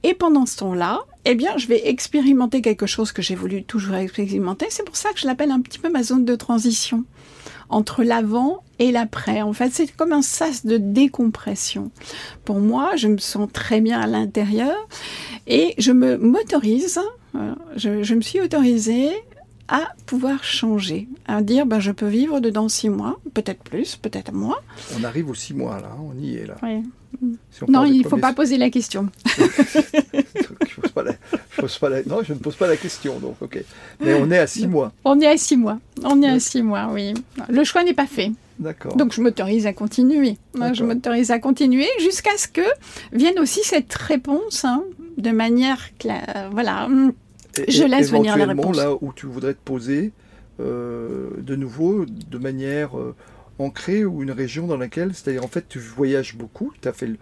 Et 0.02 0.14
pendant 0.14 0.46
ce 0.46 0.56
temps-là, 0.58 1.00
eh 1.24 1.34
bien, 1.34 1.56
je 1.58 1.66
vais 1.66 1.88
expérimenter 1.88 2.62
quelque 2.62 2.86
chose 2.86 3.12
que 3.12 3.22
j'ai 3.22 3.34
voulu 3.34 3.64
toujours 3.64 3.96
expérimenter. 3.96 4.66
C'est 4.70 4.84
pour 4.84 4.96
ça 4.96 5.12
que 5.12 5.18
je 5.18 5.26
l'appelle 5.26 5.50
un 5.50 5.60
petit 5.60 5.78
peu 5.78 5.90
ma 5.90 6.02
zone 6.02 6.24
de 6.24 6.34
transition 6.34 7.04
entre 7.68 8.02
l'avant 8.02 8.62
et 8.78 8.92
l'après. 8.92 9.42
En 9.42 9.52
fait, 9.52 9.70
c'est 9.72 9.90
comme 9.94 10.12
un 10.12 10.22
sas 10.22 10.66
de 10.66 10.76
décompression. 10.76 11.90
Pour 12.44 12.60
moi, 12.60 12.96
je 12.96 13.08
me 13.08 13.18
sens 13.18 13.48
très 13.52 13.80
bien 13.80 14.00
à 14.00 14.06
l'intérieur 14.06 14.76
et 15.46 15.74
je 15.78 15.92
me 15.92 16.16
m'autorise, 16.16 17.00
euh, 17.34 17.54
je, 17.76 18.14
me 18.14 18.20
suis 18.20 18.40
autorisée 18.40 19.10
à 19.68 19.92
pouvoir 20.06 20.44
changer, 20.44 21.08
à 21.26 21.42
dire 21.42 21.66
ben, 21.66 21.80
je 21.80 21.92
peux 21.92 22.06
vivre 22.06 22.40
dedans 22.40 22.68
six 22.68 22.88
mois, 22.88 23.18
peut-être 23.34 23.62
plus, 23.62 23.96
peut-être 23.96 24.32
moins. 24.32 24.58
On 24.98 25.04
arrive 25.04 25.30
aux 25.30 25.34
six 25.34 25.54
mois 25.54 25.80
là, 25.80 25.90
on 26.00 26.18
y 26.20 26.36
est 26.36 26.46
là. 26.46 26.56
non, 27.68 27.84
il 27.84 28.02
ne 28.02 28.08
faut 28.08 28.16
pas 28.16 28.32
poser 28.32 28.58
la 28.58 28.70
question. 28.70 29.08
je 29.38 30.80
pose 30.80 30.92
pas 30.92 31.02
la, 31.02 31.12
pose 31.56 31.78
pas 31.78 31.88
la, 31.88 32.02
non, 32.04 32.22
je 32.22 32.32
ne 32.32 32.38
pose 32.38 32.56
pas 32.56 32.68
la 32.68 32.76
question, 32.76 33.18
donc 33.18 33.36
ok. 33.40 33.64
Mais 34.00 34.14
on 34.14 34.30
est 34.30 34.38
à 34.38 34.46
six 34.46 34.66
mois. 34.66 34.92
On 35.04 35.20
est 35.20 35.26
à 35.26 35.36
six 35.36 35.56
mois. 35.56 35.78
On 36.04 36.22
est 36.22 36.28
à 36.28 36.38
six 36.38 36.62
mois, 36.62 36.88
oui. 36.92 37.14
Le 37.48 37.64
choix 37.64 37.82
n'est 37.82 37.94
pas 37.94 38.06
fait. 38.06 38.30
D'accord. 38.58 38.96
Donc 38.96 39.12
je 39.12 39.20
m'autorise 39.20 39.66
à 39.66 39.72
continuer. 39.72 40.38
Je 40.72 40.84
m'autorise 40.84 41.30
à 41.30 41.38
continuer 41.38 41.88
jusqu'à 42.00 42.36
ce 42.38 42.48
que 42.48 42.62
vienne 43.12 43.38
aussi 43.38 43.60
cette 43.62 43.92
réponse 43.94 44.64
hein, 44.64 44.82
de 45.18 45.30
manière 45.30 45.96
claire. 45.98 46.48
Voilà. 46.52 46.88
Je 47.68 47.84
laisse 47.84 48.10
venir 48.10 48.36
la 48.36 48.46
réponse. 48.46 48.76
là 48.76 48.92
où 49.00 49.12
tu 49.12 49.26
voudrais 49.26 49.54
te 49.54 49.62
poser 49.64 50.12
euh, 50.60 51.30
de 51.38 51.56
nouveau 51.56 52.06
de 52.06 52.38
manière 52.38 52.98
euh, 52.98 53.14
ancrée 53.58 54.04
ou 54.04 54.22
une 54.22 54.30
région 54.30 54.66
dans 54.66 54.76
laquelle, 54.76 55.14
c'est-à-dire 55.14 55.44
en 55.44 55.48
fait 55.48 55.68
tu 55.68 55.78
voyages 55.78 56.34
beaucoup, 56.36 56.72
tu 56.80 56.88
as 56.88 56.92
fait 56.92 57.06
le, 57.06 57.16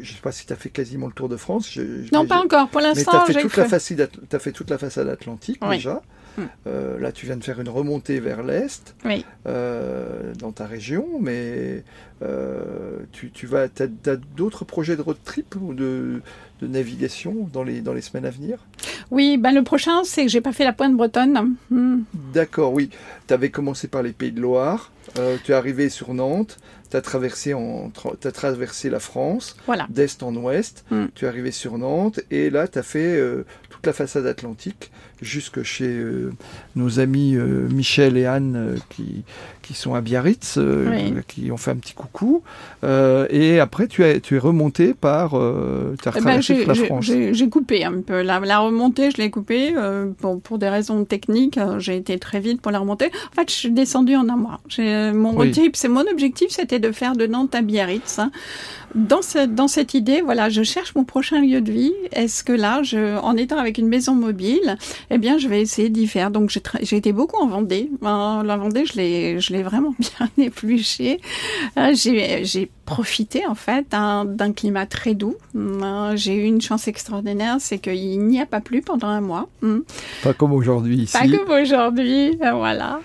je 0.00 0.10
ne 0.10 0.16
sais 0.16 0.22
pas 0.22 0.32
si 0.32 0.46
tu 0.46 0.52
as 0.52 0.56
fait 0.56 0.70
quasiment 0.70 1.06
le 1.06 1.12
tour 1.12 1.28
de 1.28 1.36
France. 1.36 1.78
non, 2.12 2.26
pas 2.26 2.38
encore. 2.38 2.68
Pour 2.68 2.80
l'instant, 2.80 3.24
j'ai 3.28 3.48
fait, 3.48 3.72
as 3.72 4.38
fait 4.38 4.52
toute 4.52 4.70
la 4.70 4.78
façade 4.78 5.08
atlantique 5.08 5.60
déjà. 5.70 6.02
Hmm. 6.38 6.44
Euh, 6.66 6.98
là, 6.98 7.12
tu 7.12 7.26
viens 7.26 7.36
de 7.36 7.44
faire 7.44 7.60
une 7.60 7.68
remontée 7.68 8.18
vers 8.18 8.42
l'est 8.42 8.96
euh, 9.46 10.32
dans 10.38 10.52
ta 10.52 10.66
région, 10.66 11.06
mais 11.20 11.84
euh, 12.22 13.00
tu, 13.12 13.30
tu, 13.30 13.46
vas, 13.46 13.64
as, 13.64 14.16
d'autres 14.36 14.64
projets 14.64 14.96
de 14.96 15.02
road 15.02 15.18
trip 15.24 15.54
ou 15.60 15.74
de, 15.74 16.22
de, 16.62 16.66
navigation 16.66 17.48
dans 17.52 17.62
les, 17.62 17.80
dans 17.80 17.92
les 17.92 18.00
semaines 18.00 18.24
à 18.24 18.30
venir 18.30 18.58
Oui, 19.10 19.36
ben 19.36 19.52
le 19.52 19.62
prochain, 19.62 20.04
c'est 20.04 20.22
que 20.22 20.30
j'ai 20.30 20.40
pas 20.40 20.52
fait 20.52 20.64
la 20.64 20.72
pointe 20.72 20.94
bretonne. 20.94 21.56
Hmm. 21.70 22.02
D'accord, 22.32 22.72
oui. 22.72 22.90
Tu 23.26 23.34
avais 23.34 23.50
commencé 23.50 23.88
par 23.88 24.02
les 24.02 24.12
Pays 24.12 24.32
de 24.32 24.40
Loire, 24.40 24.92
tu 25.44 25.52
es 25.52 25.54
arrivé 25.54 25.88
sur 25.88 26.14
Nantes, 26.14 26.58
tu 26.90 26.96
as 26.96 27.00
traversé, 27.00 27.54
as 27.54 28.32
traversé 28.32 28.90
la 28.90 29.00
France, 29.00 29.56
d'est 29.88 30.22
en 30.22 30.34
ouest, 30.36 30.84
hmm. 30.90 31.06
tu 31.14 31.24
es 31.24 31.28
arrivé 31.28 31.50
sur 31.50 31.78
Nantes, 31.78 32.20
et 32.30 32.50
là, 32.50 32.68
tu 32.68 32.78
as 32.78 32.82
fait 32.82 33.20
toute 33.70 33.86
la 33.86 33.92
façade 33.92 34.26
atlantique 34.26 34.90
jusque 35.22 35.62
chez 35.62 35.88
euh, 35.88 36.32
nos 36.76 37.00
amis 37.00 37.34
euh, 37.36 37.68
Michel 37.70 38.16
et 38.16 38.26
Anne 38.26 38.54
euh, 38.56 38.76
qui, 38.90 39.22
qui 39.62 39.74
sont 39.74 39.94
à 39.94 40.00
Biarritz, 40.00 40.58
qui 41.28 41.50
ont 41.50 41.56
fait 41.56 41.70
un 41.70 41.76
petit 41.76 41.94
coucou. 41.94 42.42
et 42.82 43.60
après, 43.60 43.86
tu, 43.86 44.04
as, 44.04 44.20
tu 44.20 44.36
es 44.36 44.38
remonté 44.38 44.92
par... 44.92 45.30
tu 45.30 46.08
as 46.08 46.12
eh 46.16 46.20
ben, 46.20 46.40
la 46.66 46.74
France. 46.74 47.04
J'ai 47.04 47.48
coupé 47.48 47.84
un 47.84 48.00
peu. 48.00 48.22
La, 48.22 48.40
la 48.40 48.58
remontée, 48.58 49.10
je 49.10 49.18
l'ai 49.18 49.30
coupée 49.30 49.74
pour, 50.18 50.40
pour, 50.40 50.58
des 50.58 50.68
raisons 50.68 51.04
techniques. 51.04 51.58
J'ai 51.78 51.96
été 51.96 52.18
très 52.18 52.40
vite 52.40 52.60
pour 52.60 52.72
la 52.72 52.80
remontée. 52.80 53.10
En 53.30 53.34
fait, 53.34 53.48
je 53.48 53.54
suis 53.54 53.70
descendue 53.70 54.16
en 54.16 54.28
un 54.28 54.36
mois. 54.36 54.60
Mon 55.14 55.52
c'est 55.74 55.88
mon 55.88 56.04
objectif, 56.10 56.48
c'était 56.50 56.80
de 56.80 56.90
faire 56.90 57.14
de 57.14 57.26
Nantes 57.26 57.54
à 57.54 57.62
Biarritz. 57.62 58.18
Hein. 58.18 58.30
Dans, 58.94 59.22
cette, 59.22 59.54
dans 59.54 59.68
cette 59.68 59.94
idée, 59.94 60.20
voilà, 60.20 60.50
je 60.50 60.62
cherche 60.62 60.94
mon 60.94 61.04
prochain 61.04 61.40
lieu 61.40 61.60
de 61.60 61.72
vie. 61.72 61.94
Est-ce 62.12 62.44
que 62.44 62.52
là, 62.52 62.82
je, 62.82 63.18
en 63.18 63.36
étant 63.36 63.56
avec 63.56 63.78
une 63.78 63.88
maison 63.88 64.14
mobile, 64.14 64.76
eh 65.14 65.18
bien, 65.18 65.36
je 65.36 65.46
vais 65.46 65.60
essayer 65.60 65.90
d'y 65.90 66.06
faire. 66.06 66.30
Donc, 66.30 66.58
j'ai 66.80 66.96
été 66.96 67.12
beaucoup 67.12 67.36
en 67.36 67.46
Vendée. 67.46 67.90
la 68.00 68.56
Vendée, 68.56 68.86
je 68.86 68.96
l'ai, 68.96 69.62
vraiment 69.62 69.94
bien 69.98 70.46
épluché. 70.46 71.20
Euh, 71.76 71.92
j'ai 71.94 72.70
profité, 72.94 73.46
en 73.46 73.54
fait, 73.54 73.86
d'un 73.90 74.52
climat 74.52 74.86
très 74.86 75.14
doux. 75.14 75.36
Euh, 75.56 76.12
j'ai 76.16 76.34
eu 76.34 76.44
une 76.44 76.60
chance 76.60 76.88
extraordinaire, 76.88 77.56
c'est 77.60 77.78
qu'il 77.78 78.20
n'y 78.26 78.40
a 78.40 78.46
pas 78.46 78.60
plu 78.60 78.82
pendant 78.82 79.08
un 79.08 79.20
mois. 79.20 79.48
Hmm. 79.62 79.80
Pas 80.22 80.32
comme 80.32 80.52
aujourd'hui 80.52 81.02
ici. 81.02 81.16
Pas 81.16 81.26
comme 81.26 81.50
aujourd'hui, 81.62 82.38
euh, 82.42 82.52
voilà. 82.52 83.00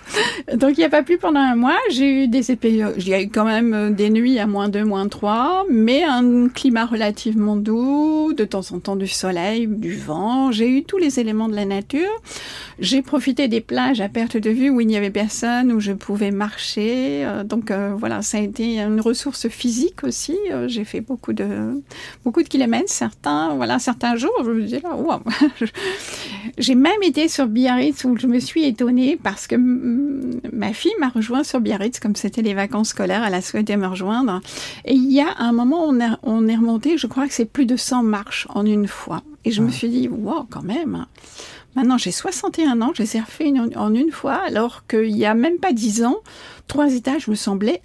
Donc, 0.56 0.78
il 0.78 0.80
n'y 0.80 0.86
a 0.86 0.90
pas 0.90 1.04
plu 1.04 1.18
pendant 1.18 1.40
un 1.40 1.56
mois. 1.56 1.78
J'ai 1.92 2.24
eu 2.24 2.28
des 2.28 2.52
épées, 2.52 2.84
il 2.98 3.08
y 3.08 3.14
a 3.14 3.22
eu 3.22 3.30
quand 3.30 3.46
même 3.46 3.94
des 3.94 4.10
nuits 4.10 4.40
à 4.40 4.48
moins 4.48 4.70
2, 4.70 4.84
moins 4.84 5.08
3, 5.08 5.66
mais 5.70 6.04
un 6.04 6.50
climat 6.50 6.86
relativement 6.86 7.56
doux, 7.56 8.34
de 8.34 8.46
temps 8.46 8.72
en 8.72 8.80
temps 8.80 8.96
du 8.96 9.08
soleil, 9.08 9.68
du 9.68 9.96
vent. 9.96 10.52
J'ai 10.52 10.70
eu 10.70 10.84
tous 10.84 10.98
les 10.98 11.20
éléments 11.20 11.50
de 11.50 11.56
la 11.56 11.66
nature 11.66 12.22
j'ai 12.80 13.02
profité 13.02 13.48
des 13.48 13.62
plages 13.62 14.02
à 14.02 14.10
perte 14.10 14.38
de 14.38 14.50
vue 14.50 14.70
où 14.70 14.82
il 14.82 14.88
n'y 14.88 14.98
avait 14.98 15.10
personne, 15.10 15.72
où 15.72 15.80
je 15.80 15.94
pouvais 15.94 16.32
marcher. 16.32 17.26
Euh, 17.26 17.44
donc 17.44 17.72
euh, 17.72 17.94
voilà, 17.98 18.22
ça 18.22 18.38
a 18.38 18.42
été 18.42 18.80
une 18.80 19.02
ressource 19.02 19.48
physique 19.48 19.77
aussi. 20.04 20.38
Euh, 20.52 20.68
j'ai 20.68 20.84
fait 20.84 21.02
beaucoup 21.02 21.34
de 21.34 21.82
beaucoup 22.24 22.44
de 22.44 22.48
kilomètres. 22.48 22.90
Certains, 22.90 23.56
voilà, 23.56 23.80
certains 23.80 24.16
jours, 24.16 24.34
je 24.44 24.52
me 24.52 24.62
disais 24.62 24.82
là, 24.82 24.98
j'ai 26.58 26.76
même 26.76 27.04
été 27.04 27.28
sur 27.28 27.48
Biarritz 27.48 28.04
où 28.06 28.18
je 28.18 28.28
me 28.28 28.40
suis 28.40 28.66
étonnée 28.66 29.18
parce 29.22 29.48
que 29.48 29.56
ma 29.56 30.74
fille 30.74 30.94
m'a 31.00 31.10
rejoint 31.10 31.44
sur 31.44 31.60
Biarritz 31.60 32.00
comme 32.00 32.16
c'était 32.16 32.42
les 32.42 32.54
vacances 32.54 32.90
scolaires. 32.90 33.24
Elle 33.26 33.34
a 33.34 33.42
souhaité 33.42 33.78
me 33.78 33.88
rejoindre. 33.88 34.42
Et 34.86 34.94
il 34.94 35.12
y 35.12 35.22
a 35.22 35.36
un 35.40 35.52
moment, 35.52 35.86
on, 35.86 36.00
on 36.24 36.48
est 36.48 36.56
remonté. 36.56 36.98
Je 36.98 37.08
crois 37.08 37.28
que 37.28 37.34
c'est 37.34 37.46
plus 37.46 37.66
de 37.66 37.76
100 37.76 38.04
marches 38.04 38.48
en 38.50 38.66
une 38.66 38.88
fois. 38.88 39.22
Et 39.46 39.52
je 39.52 39.62
me 39.62 39.70
suis 39.70 39.90
dit, 39.90 40.08
wow, 40.08 40.46
quand 40.50 40.64
même. 40.64 41.06
Maintenant, 41.78 42.00
j'ai 42.00 42.12
61 42.12 42.82
ans, 42.82 42.92
je 42.96 43.04
les 43.04 43.18
ai 43.18 43.20
refait 43.20 43.54
en 43.76 43.94
une 43.94 44.12
fois, 44.12 44.34
alors 44.48 44.88
qu'il 44.88 45.14
n'y 45.14 45.28
a 45.28 45.36
même 45.36 45.60
pas 45.60 45.74
10 45.74 46.06
ans, 46.06 46.18
trois 46.68 46.94
étages 46.94 47.28
me 47.28 47.36
semblaient 47.36 47.82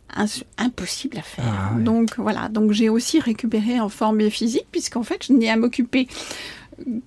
impossible 0.58 1.18
à 1.18 1.22
faire. 1.22 1.44
Ah 1.46 1.78
donc 1.78 2.18
voilà, 2.18 2.48
donc 2.48 2.72
j'ai 2.72 2.88
aussi 2.88 3.20
récupéré 3.20 3.80
en 3.80 3.88
forme 3.88 4.28
physique, 4.30 4.66
puisqu'en 4.70 5.02
fait, 5.02 5.26
je 5.26 5.32
n'ai 5.32 5.50
à 5.50 5.56
m'occuper 5.56 6.08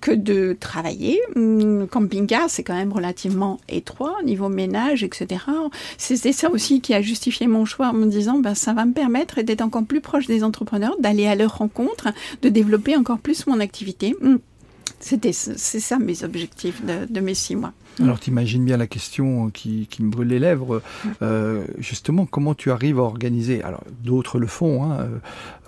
que 0.00 0.10
de 0.12 0.56
travailler. 0.58 1.20
Hum, 1.34 1.86
camping-car, 1.88 2.48
c'est 2.48 2.62
quand 2.62 2.74
même 2.74 2.92
relativement 2.92 3.58
étroit, 3.68 4.16
niveau 4.24 4.48
ménage, 4.48 5.02
etc. 5.02 5.44
C'est 5.98 6.32
ça 6.32 6.50
aussi 6.50 6.80
qui 6.80 6.94
a 6.94 7.02
justifié 7.02 7.46
mon 7.46 7.64
choix 7.64 7.88
en 7.88 7.94
me 7.94 8.06
disant, 8.06 8.38
ben, 8.38 8.54
ça 8.54 8.72
va 8.72 8.84
me 8.84 8.92
permettre 8.92 9.42
d'être 9.42 9.62
encore 9.62 9.84
plus 9.84 10.00
proche 10.00 10.26
des 10.26 10.44
entrepreneurs, 10.44 10.96
d'aller 11.00 11.26
à 11.26 11.34
leur 11.34 11.58
rencontre, 11.58 12.08
de 12.42 12.48
développer 12.48 12.96
encore 12.96 13.18
plus 13.18 13.46
mon 13.46 13.60
activité. 13.60 14.16
C'était, 14.98 15.32
c'est 15.32 15.80
ça 15.80 15.98
mes 15.98 16.24
objectifs 16.24 16.82
de, 16.84 17.20
mes 17.20 17.34
six 17.34 17.54
mois. 17.54 17.72
Alors 18.00 18.18
tu 18.18 18.30
imagines 18.30 18.64
bien 18.64 18.76
la 18.76 18.86
question 18.86 19.50
qui, 19.50 19.86
qui 19.88 20.02
me 20.02 20.10
brûle 20.10 20.28
les 20.28 20.38
lèvres. 20.38 20.82
Euh, 21.22 21.64
justement, 21.78 22.26
comment 22.26 22.54
tu 22.54 22.70
arrives 22.70 22.98
à 22.98 23.02
organiser? 23.02 23.62
Alors 23.62 23.84
d'autres 24.02 24.38
le 24.38 24.46
font, 24.46 24.84
hein, 24.84 24.98
euh, 25.00 25.08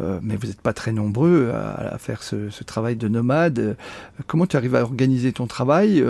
euh, 0.01 0.21
mais 0.23 0.37
vous 0.37 0.47
n'êtes 0.47 0.61
pas 0.61 0.73
très 0.73 0.93
nombreux 0.93 1.51
à, 1.53 1.97
faire 1.99 2.23
ce, 2.23 2.51
ce, 2.51 2.64
travail 2.64 2.97
de 2.97 3.07
nomade. 3.09 3.77
Comment 4.27 4.47
tu 4.47 4.57
arrives 4.57 4.75
à 4.75 4.83
organiser 4.83 5.33
ton 5.33 5.47
travail? 5.47 6.05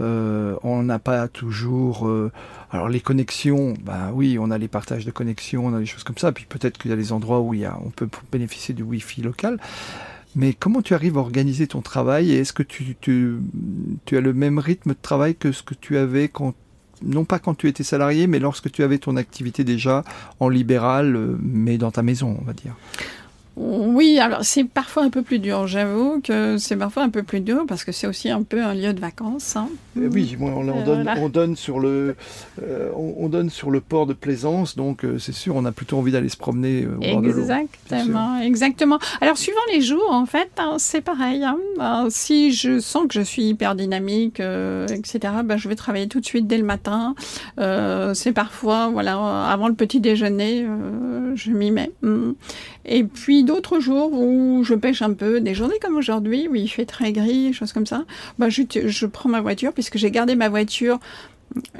On 0.00 0.82
n'a 0.82 0.98
pas 0.98 1.28
toujours... 1.28 2.10
alors 2.70 2.88
les 2.88 3.00
connexions, 3.00 3.74
ben 3.82 4.10
oui, 4.14 4.38
on 4.38 4.50
a 4.50 4.58
les 4.58 4.68
partages 4.68 5.04
de 5.04 5.10
connexions, 5.10 5.66
on 5.66 5.74
a 5.74 5.80
des 5.80 5.86
choses 5.86 6.04
comme 6.04 6.18
ça. 6.18 6.32
Puis 6.32 6.46
peut-être 6.48 6.78
qu'il 6.78 6.90
y 6.90 6.94
a 6.94 6.96
des 6.96 7.12
endroits 7.12 7.40
où 7.40 7.54
il 7.54 7.60
y 7.60 7.66
a, 7.66 7.78
on 7.84 7.90
peut 7.90 8.08
bénéficier 8.30 8.74
du 8.74 8.82
Wi-Fi 8.82 9.22
local. 9.22 9.58
Mais 10.34 10.54
comment 10.54 10.80
tu 10.80 10.94
arrives 10.94 11.18
à 11.18 11.20
organiser 11.20 11.66
ton 11.66 11.82
travail 11.82 12.32
et 12.32 12.38
est-ce 12.38 12.52
que 12.52 12.62
tu, 12.62 12.96
tu, 13.00 13.36
as 14.12 14.20
le 14.20 14.32
même 14.32 14.58
rythme 14.58 14.90
de 14.90 14.98
travail 15.00 15.34
que 15.34 15.52
ce 15.52 15.62
que 15.62 15.74
tu 15.74 15.98
avais 15.98 16.28
quand, 16.28 16.54
non 17.02 17.24
pas 17.24 17.38
quand 17.38 17.54
tu 17.54 17.68
étais 17.68 17.84
salarié, 17.84 18.26
mais 18.26 18.38
lorsque 18.38 18.70
tu 18.70 18.82
avais 18.82 18.98
ton 18.98 19.16
activité 19.16 19.62
déjà 19.62 20.04
en 20.40 20.48
libéral, 20.48 21.16
euh, 21.16 21.36
mais 21.42 21.76
dans 21.76 21.90
ta 21.90 22.02
maison, 22.02 22.38
on 22.40 22.44
va 22.44 22.54
dire? 22.54 22.74
Oui, 23.54 24.18
alors 24.18 24.44
c'est 24.44 24.64
parfois 24.64 25.02
un 25.02 25.10
peu 25.10 25.20
plus 25.20 25.38
dur. 25.38 25.66
J'avoue 25.66 26.20
que 26.22 26.56
c'est 26.56 26.76
parfois 26.76 27.02
un 27.02 27.10
peu 27.10 27.22
plus 27.22 27.40
dur 27.40 27.64
parce 27.68 27.84
que 27.84 27.92
c'est 27.92 28.06
aussi 28.06 28.30
un 28.30 28.42
peu 28.42 28.62
un 28.62 28.72
lieu 28.72 28.94
de 28.94 29.00
vacances. 29.00 29.56
Hein. 29.56 29.68
Eh 30.00 30.06
oui, 30.06 30.36
on, 30.40 30.46
on, 30.46 30.84
donne, 30.84 31.06
on, 31.18 31.28
donne, 31.28 31.54
sur 31.54 31.78
le, 31.78 32.16
euh, 32.62 32.90
on, 32.96 33.28
donne 33.28 33.50
sur 33.50 33.70
le 33.70 33.82
port 33.82 34.06
de 34.06 34.14
plaisance, 34.14 34.74
donc 34.74 35.04
euh, 35.04 35.18
c'est 35.18 35.34
sûr, 35.34 35.54
on 35.54 35.66
a 35.66 35.72
plutôt 35.72 35.98
envie 35.98 36.12
d'aller 36.12 36.30
se 36.30 36.38
promener 36.38 36.86
au 36.86 37.20
bord 37.20 37.26
Exactement, 37.26 38.40
exactement. 38.40 38.98
Alors 39.20 39.36
suivant 39.36 39.60
les 39.70 39.82
jours, 39.82 40.10
en 40.10 40.24
fait, 40.24 40.50
hein, 40.56 40.76
c'est 40.78 41.02
pareil. 41.02 41.44
Hein. 41.44 42.06
si 42.08 42.52
je 42.52 42.78
sens 42.80 43.06
que 43.06 43.14
je 43.14 43.20
suis 43.20 43.42
hyper 43.42 43.74
dynamique, 43.74 44.40
euh, 44.40 44.86
etc., 44.86 45.34
ben, 45.44 45.58
je 45.58 45.68
vais 45.68 45.76
travailler 45.76 46.08
tout 46.08 46.20
de 46.20 46.26
suite 46.26 46.46
dès 46.46 46.58
le 46.58 46.64
matin. 46.64 47.14
c'est 47.58 48.32
parfois, 48.32 48.88
voilà, 48.88 49.46
avant 49.50 49.68
le 49.68 49.74
petit 49.74 50.00
déjeuner, 50.00 50.66
je 51.34 51.50
m'y 51.50 51.70
mets. 51.70 51.90
Mm. 52.00 52.32
Et 52.84 53.04
puis 53.04 53.41
d'autres 53.44 53.80
jours 53.80 54.12
où 54.12 54.62
je 54.64 54.74
pêche 54.74 55.02
un 55.02 55.12
peu, 55.12 55.40
des 55.40 55.54
journées 55.54 55.78
comme 55.80 55.96
aujourd'hui 55.96 56.48
où 56.48 56.54
il 56.54 56.68
fait 56.68 56.86
très 56.86 57.12
gris, 57.12 57.52
choses 57.52 57.72
comme 57.72 57.86
ça, 57.86 58.04
bah 58.38 58.48
je, 58.48 58.62
je 58.86 59.06
prends 59.06 59.28
ma 59.28 59.40
voiture 59.40 59.72
puisque 59.72 59.98
j'ai 59.98 60.10
gardé 60.10 60.34
ma 60.34 60.48
voiture 60.48 60.98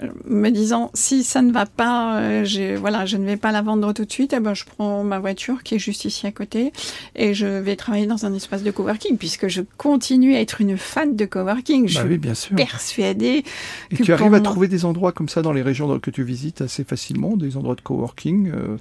euh, 0.03 0.09
me 0.25 0.51
disant 0.51 0.91
si 0.95 1.23
ça 1.23 1.41
ne 1.43 1.53
va 1.53 1.67
pas, 1.67 2.19
euh, 2.19 2.45
je, 2.45 2.77
voilà, 2.77 3.07
je 3.07 3.17
ne 3.17 3.25
vais 3.25 3.37
pas 3.37 3.53
la 3.53 3.63
vendre 3.63 3.93
tout 3.93 4.05
de 4.05 4.13
suite, 4.13 4.33
eh 4.37 4.41
ben, 4.41 4.55
je 4.55 4.65
prends 4.65 5.03
ma 5.05 5.19
voiture 5.19 5.63
qui 5.63 5.77
est 5.77 5.79
juste 5.79 6.05
ici 6.05 6.27
à 6.27 6.33
côté 6.33 6.73
et 7.15 7.35
je 7.35 7.47
vais 7.47 7.77
travailler 7.77 8.07
dans 8.07 8.27
un 8.27 8.35
espace 8.35 8.63
de 8.63 8.71
coworking 8.71 9.17
puisque 9.17 9.49
je 9.49 9.63
continue 9.79 10.35
à 10.35 10.41
être 10.41 10.61
une 10.61 10.77
fan 10.77 11.17
de 11.17 11.25
coworking. 11.25 11.89
Je 11.89 11.99
bah 11.99 12.07
oui, 12.09 12.19
bien 12.19 12.35
sûr. 12.35 12.49
suis 12.49 12.57
persuadée. 12.57 13.45
Et 13.91 13.97
tu 13.97 14.13
arrives 14.13 14.35
à 14.35 14.41
trouver 14.41 14.69
des 14.69 14.85
endroits 14.85 15.13
comme 15.13 15.29
ça 15.29 15.43
dans 15.43 15.53
les 15.53 15.63
régions 15.63 15.99
que 15.99 16.11
tu 16.11 16.23
visites 16.23 16.61
assez 16.61 16.85
facilement, 16.85 17.37
des 17.37 17.57
endroits 17.57 17.75
de 17.77 17.81
coworking 17.81 18.51
euh, 18.51 18.77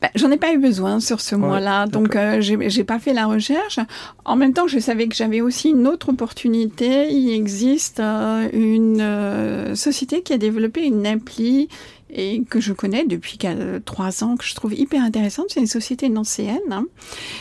ben, 0.00 0.08
J'en 0.14 0.30
ai 0.30 0.36
pas 0.36 0.52
eu 0.52 0.58
besoin 0.58 1.00
sur 1.00 1.20
ce 1.20 1.34
mois-là, 1.34 1.86
donc 1.86 2.16
euh, 2.16 2.40
j'ai 2.40 2.84
pas 2.84 2.98
fait 2.98 3.12
la 3.12 3.26
recherche. 3.26 3.78
En 4.24 4.36
même 4.36 4.52
temps, 4.52 4.66
je 4.66 4.78
savais 4.78 5.08
que 5.08 5.14
j'avais 5.14 5.40
aussi 5.40 5.70
une 5.70 5.86
autre 5.86 6.10
opportunité. 6.10 7.08
Il 7.10 7.30
existe 7.30 8.00
euh, 8.00 8.48
une 8.52 9.00
euh, 9.00 9.74
société 9.74 10.22
qui 10.22 10.32
a 10.32 10.38
développé 10.38 10.84
une 10.84 11.06
appli 11.06 11.68
et 12.08 12.42
que 12.48 12.60
je 12.60 12.72
connais 12.72 13.04
depuis 13.04 13.38
trois 13.84 14.22
ans, 14.24 14.36
que 14.36 14.44
je 14.44 14.54
trouve 14.54 14.74
hyper 14.74 15.02
intéressante. 15.02 15.46
C'est 15.48 15.60
une 15.60 15.66
société 15.66 16.08
nancéenne. 16.08 16.60
Hein, 16.70 16.86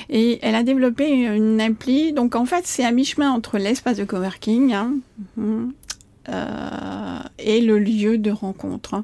et 0.09 0.39
elle 0.41 0.55
a 0.55 0.63
développé 0.63 1.09
une 1.09 1.61
appli. 1.61 2.13
Donc 2.13 2.35
en 2.35 2.45
fait, 2.45 2.65
c'est 2.65 2.83
à 2.83 2.91
mi-chemin 2.91 3.31
entre 3.31 3.57
l'espace 3.57 3.97
de 3.97 4.05
coworking 4.05 4.73
hein, 4.73 4.95
et 7.37 7.61
le 7.61 7.79
lieu 7.79 8.17
de 8.17 8.31
rencontre. 8.31 9.03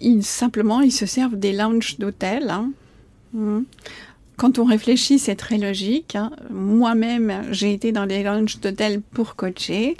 Ils, 0.00 0.24
simplement, 0.24 0.80
ils 0.80 0.92
se 0.92 1.06
servent 1.06 1.36
des 1.36 1.52
lounges 1.52 1.98
d'hôtel. 1.98 2.50
Hein. 2.50 2.70
Hmm. 3.32 3.62
Quand 4.36 4.58
on 4.58 4.64
réfléchit, 4.64 5.18
c'est 5.18 5.34
très 5.34 5.58
logique. 5.58 6.14
Hein. 6.14 6.30
Moi-même, 6.50 7.44
j'ai 7.50 7.72
été 7.72 7.90
dans 7.92 8.06
des 8.06 8.22
lounges 8.22 8.60
d'hôtel 8.60 9.00
pour 9.00 9.34
coacher. 9.34 9.96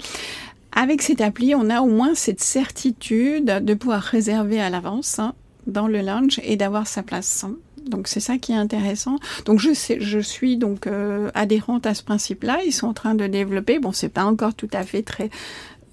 Avec 0.71 1.01
cette 1.01 1.21
appli, 1.21 1.55
on 1.55 1.69
a 1.69 1.81
au 1.81 1.87
moins 1.87 2.15
cette 2.15 2.41
certitude 2.41 3.45
de 3.45 3.73
pouvoir 3.73 4.01
réserver 4.01 4.61
à 4.61 4.69
l'avance 4.69 5.19
hein, 5.19 5.33
dans 5.67 5.87
le 5.87 6.01
lounge 6.01 6.39
et 6.43 6.55
d'avoir 6.55 6.87
sa 6.87 7.03
place. 7.03 7.45
Donc 7.85 8.07
c'est 8.07 8.19
ça 8.19 8.37
qui 8.37 8.51
est 8.51 8.55
intéressant. 8.55 9.17
Donc 9.45 9.59
je 9.59 10.19
suis 10.19 10.57
donc 10.57 10.87
euh, 10.87 11.31
adhérente 11.33 11.85
à 11.85 11.93
ce 11.93 12.03
principe-là. 12.03 12.59
Ils 12.65 12.71
sont 12.71 12.87
en 12.87 12.93
train 12.93 13.15
de 13.15 13.27
développer. 13.27 13.79
Bon, 13.79 13.91
c'est 13.91 14.09
pas 14.09 14.25
encore 14.25 14.53
tout 14.53 14.69
à 14.71 14.83
fait 14.83 15.01
très 15.01 15.29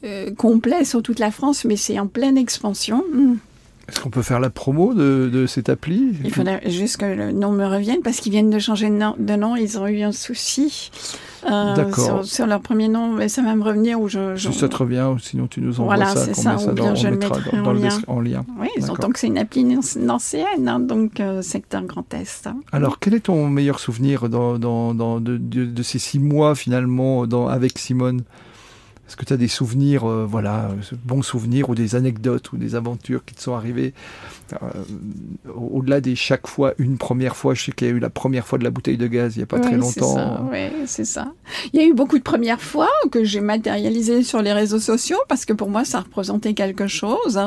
euh, 0.04 0.32
complet 0.34 0.84
sur 0.84 1.02
toute 1.02 1.18
la 1.18 1.30
France, 1.30 1.64
mais 1.64 1.76
c'est 1.76 1.98
en 1.98 2.06
pleine 2.06 2.36
expansion. 2.36 3.02
Hmm. 3.12 3.36
Est-ce 3.88 4.00
qu'on 4.00 4.10
peut 4.10 4.22
faire 4.22 4.40
la 4.40 4.50
promo 4.50 4.94
de, 4.94 5.30
de 5.32 5.46
cette 5.46 5.68
appli? 5.68 6.12
Il 6.24 6.34
faudrait 6.34 6.60
juste 6.68 6.96
que 6.96 7.06
le 7.06 7.30
nom 7.30 7.52
me 7.52 7.64
revienne 7.66 8.00
parce 8.02 8.18
qu'ils 8.18 8.32
viennent 8.32 8.50
de 8.50 8.58
changer 8.58 8.88
de 8.88 9.36
nom. 9.36 9.54
Ils 9.54 9.78
ont 9.78 9.86
eu 9.86 10.02
un 10.02 10.10
souci 10.10 10.90
euh, 11.48 11.92
sur, 11.92 12.24
sur, 12.24 12.46
leur 12.46 12.60
premier 12.60 12.88
nom. 12.88 13.12
Mais 13.12 13.28
ça 13.28 13.42
va 13.42 13.54
me 13.54 13.62
revenir. 13.62 14.00
Où 14.00 14.08
je, 14.08 14.36
Si 14.36 14.52
ça 14.52 14.68
te 14.68 14.76
revient, 14.76 15.14
sinon 15.20 15.46
tu 15.46 15.60
nous 15.60 15.80
envoies 15.80 15.94
voilà, 15.94 16.10
ça. 16.16 16.34
ça, 16.34 16.58
ça 16.58 16.72
dans, 16.72 16.96
je 16.96 17.06
le 17.06 17.16
mettrai 17.16 17.56
dans, 17.56 17.66
en, 17.66 17.72
lien. 17.72 18.00
en 18.08 18.20
lien. 18.20 18.44
Oui, 18.58 18.68
que 18.76 19.18
c'est 19.20 19.28
une 19.28 19.38
appli 19.38 19.64
nancéenne, 19.64 20.68
hein, 20.68 20.80
donc 20.80 21.20
euh, 21.20 21.42
secteur 21.42 21.82
Grand 21.84 22.12
Est. 22.12 22.48
Hein. 22.48 22.56
Alors, 22.72 22.98
quel 22.98 23.14
est 23.14 23.20
ton 23.20 23.48
meilleur 23.48 23.78
souvenir 23.78 24.28
dans, 24.28 24.58
dans, 24.58 24.94
dans 24.94 25.20
de, 25.20 25.36
de, 25.36 25.82
ces 25.82 26.00
six 26.00 26.18
mois 26.18 26.56
finalement 26.56 27.22
avec 27.48 27.78
Simone? 27.78 28.22
Est-ce 29.06 29.16
que 29.16 29.24
tu 29.24 29.32
as 29.32 29.36
des 29.36 29.48
souvenirs, 29.48 30.04
euh, 30.04 30.26
voilà, 30.28 30.70
bons 31.04 31.22
souvenirs 31.22 31.70
ou 31.70 31.74
des 31.74 31.94
anecdotes 31.94 32.52
ou 32.52 32.56
des 32.56 32.74
aventures 32.74 33.24
qui 33.24 33.34
te 33.34 33.40
sont 33.40 33.54
arrivées 33.54 33.94
euh, 34.52 34.56
au-delà 35.54 36.00
des 36.00 36.16
chaque 36.16 36.48
fois 36.48 36.74
une 36.78 36.98
première 36.98 37.36
fois? 37.36 37.54
Je 37.54 37.64
sais 37.64 37.72
qu'il 37.72 37.86
y 37.86 37.90
a 37.90 37.94
eu 37.94 38.00
la 38.00 38.10
première 38.10 38.46
fois 38.46 38.58
de 38.58 38.64
la 38.64 38.70
bouteille 38.70 38.96
de 38.96 39.06
gaz 39.06 39.36
il 39.36 39.38
n'y 39.38 39.44
a 39.44 39.46
pas 39.46 39.60
très 39.60 39.76
longtemps. 39.76 40.48
Oui, 40.50 40.68
c'est 40.86 41.04
ça. 41.04 41.32
Il 41.72 41.80
y 41.80 41.84
a 41.84 41.86
eu 41.86 41.94
beaucoup 41.94 42.18
de 42.18 42.24
premières 42.24 42.60
fois 42.60 42.88
que 43.12 43.22
j'ai 43.22 43.40
matérialisées 43.40 44.24
sur 44.24 44.42
les 44.42 44.52
réseaux 44.52 44.80
sociaux 44.80 45.18
parce 45.28 45.44
que 45.44 45.52
pour 45.52 45.70
moi 45.70 45.84
ça 45.84 46.00
représentait 46.00 46.54
quelque 46.54 46.88
chose 46.88 47.40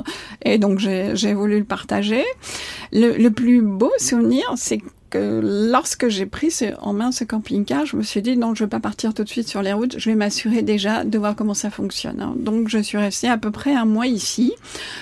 et 0.43 0.57
donc 0.57 0.79
j'ai 0.79 1.33
voulu 1.33 1.59
le 1.59 1.65
partager. 1.65 2.23
Le, 2.93 3.17
le 3.17 3.31
plus 3.31 3.61
beau 3.61 3.91
souvenir, 3.97 4.43
c'est 4.55 4.81
que 5.09 5.41
lorsque 5.43 6.07
j'ai 6.07 6.25
pris 6.25 6.53
en 6.81 6.93
main 6.93 7.11
ce 7.11 7.23
camping-car, 7.23 7.85
je 7.85 7.97
me 7.97 8.03
suis 8.03 8.21
dit 8.21 8.37
non, 8.37 8.55
je 8.55 8.63
vais 8.63 8.69
pas 8.69 8.79
partir 8.79 9.13
tout 9.13 9.23
de 9.23 9.29
suite 9.29 9.47
sur 9.47 9.61
les 9.61 9.73
routes, 9.73 9.99
je 9.99 10.09
vais 10.09 10.15
m'assurer 10.15 10.61
déjà 10.61 11.03
de 11.03 11.17
voir 11.17 11.35
comment 11.35 11.53
ça 11.53 11.69
fonctionne. 11.69 12.21
Hein. 12.21 12.35
Donc 12.37 12.69
je 12.69 12.79
suis 12.79 12.97
restée 12.97 13.27
à 13.27 13.37
peu 13.37 13.51
près 13.51 13.73
un 13.73 13.85
mois 13.85 14.07
ici 14.07 14.53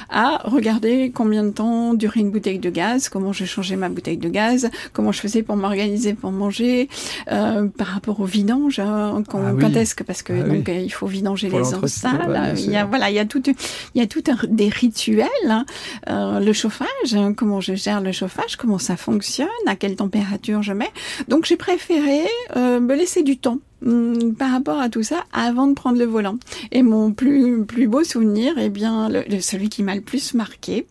à 0.10 0.42
regarder 0.46 1.12
combien 1.14 1.44
de 1.44 1.52
temps 1.52 1.94
durait 1.94 2.22
une 2.22 2.32
bouteille 2.32 2.60
de 2.60 2.70
gaz, 2.70 3.10
comment 3.10 3.34
je 3.34 3.46
changeais 3.46 3.76
ma 3.76 3.90
bouteille 3.90 4.18
de 4.18 4.30
gaz, 4.30 4.70
comment 4.94 5.12
je 5.12 5.20
faisais 5.20 5.44
pour 5.44 5.56
m'organiser 5.56 6.14
pour 6.14 6.32
manger, 6.32 6.90
euh, 7.32 7.68
par 7.68 7.88
rapport 7.88 8.20
au 8.20 8.26
vidange, 8.26 8.80
hein, 8.80 9.24
quand, 9.28 9.42
ah 9.44 9.80
est-ce 9.80 9.96
que 9.96 10.04
parce 10.04 10.24
que 10.24 10.34
ah 10.34 10.48
donc 10.48 10.70
il 10.70 10.92
faut 10.92 11.08
vidanger 11.08 11.50
les 11.50 11.74
enceintes, 11.74 12.22
il 12.58 12.72
y 12.72 12.76
a 12.76 12.86
voilà, 12.86 13.10
il 13.10 13.16
y 13.16 13.20
a 13.20 13.26
tout 13.26 13.44
il 13.48 14.02
y 14.02 14.02
a 14.02 14.08
tout 14.08 14.24
un, 14.28 14.38
des 14.48 14.70
rituels, 14.70 15.28
hein. 15.50 15.66
euh, 16.10 16.40
le 16.40 16.54
chauffage, 16.54 17.14
hein, 17.14 17.34
comment 17.34 17.62
je 17.62 17.76
gère 17.76 18.02
le 18.02 18.12
chauffage, 18.12 18.56
comment 18.56 18.80
ça 18.80 18.98
fonctionne, 18.98 19.48
à 19.66 19.76
quel 19.76 19.96
température 19.98 20.62
je 20.62 20.74
mets. 20.74 20.92
Donc 21.28 21.46
j'ai 21.46 21.58
préféré 21.58 22.22
euh, 22.56 22.80
me 22.80 22.96
laisser 22.96 23.24
du 23.24 23.38
temps 23.38 23.60
hum, 23.86 24.36
par 24.36 24.52
rapport 24.52 24.80
à 24.80 24.90
tout 24.90 25.04
ça 25.04 25.24
avant 25.34 25.68
de 25.68 25.74
prendre 25.74 26.00
le 26.00 26.06
volant. 26.06 26.38
Et 26.72 26.84
mon 26.84 27.12
plus 27.12 27.66
plus 27.66 27.88
beau 27.88 28.04
souvenir, 28.04 28.54
eh 28.58 28.70
bien 28.70 29.10
celui 29.42 29.70
qui 29.70 29.84
m'a 29.84 29.96
le 29.96 30.02
plus 30.02 30.34
marqué, 30.34 30.88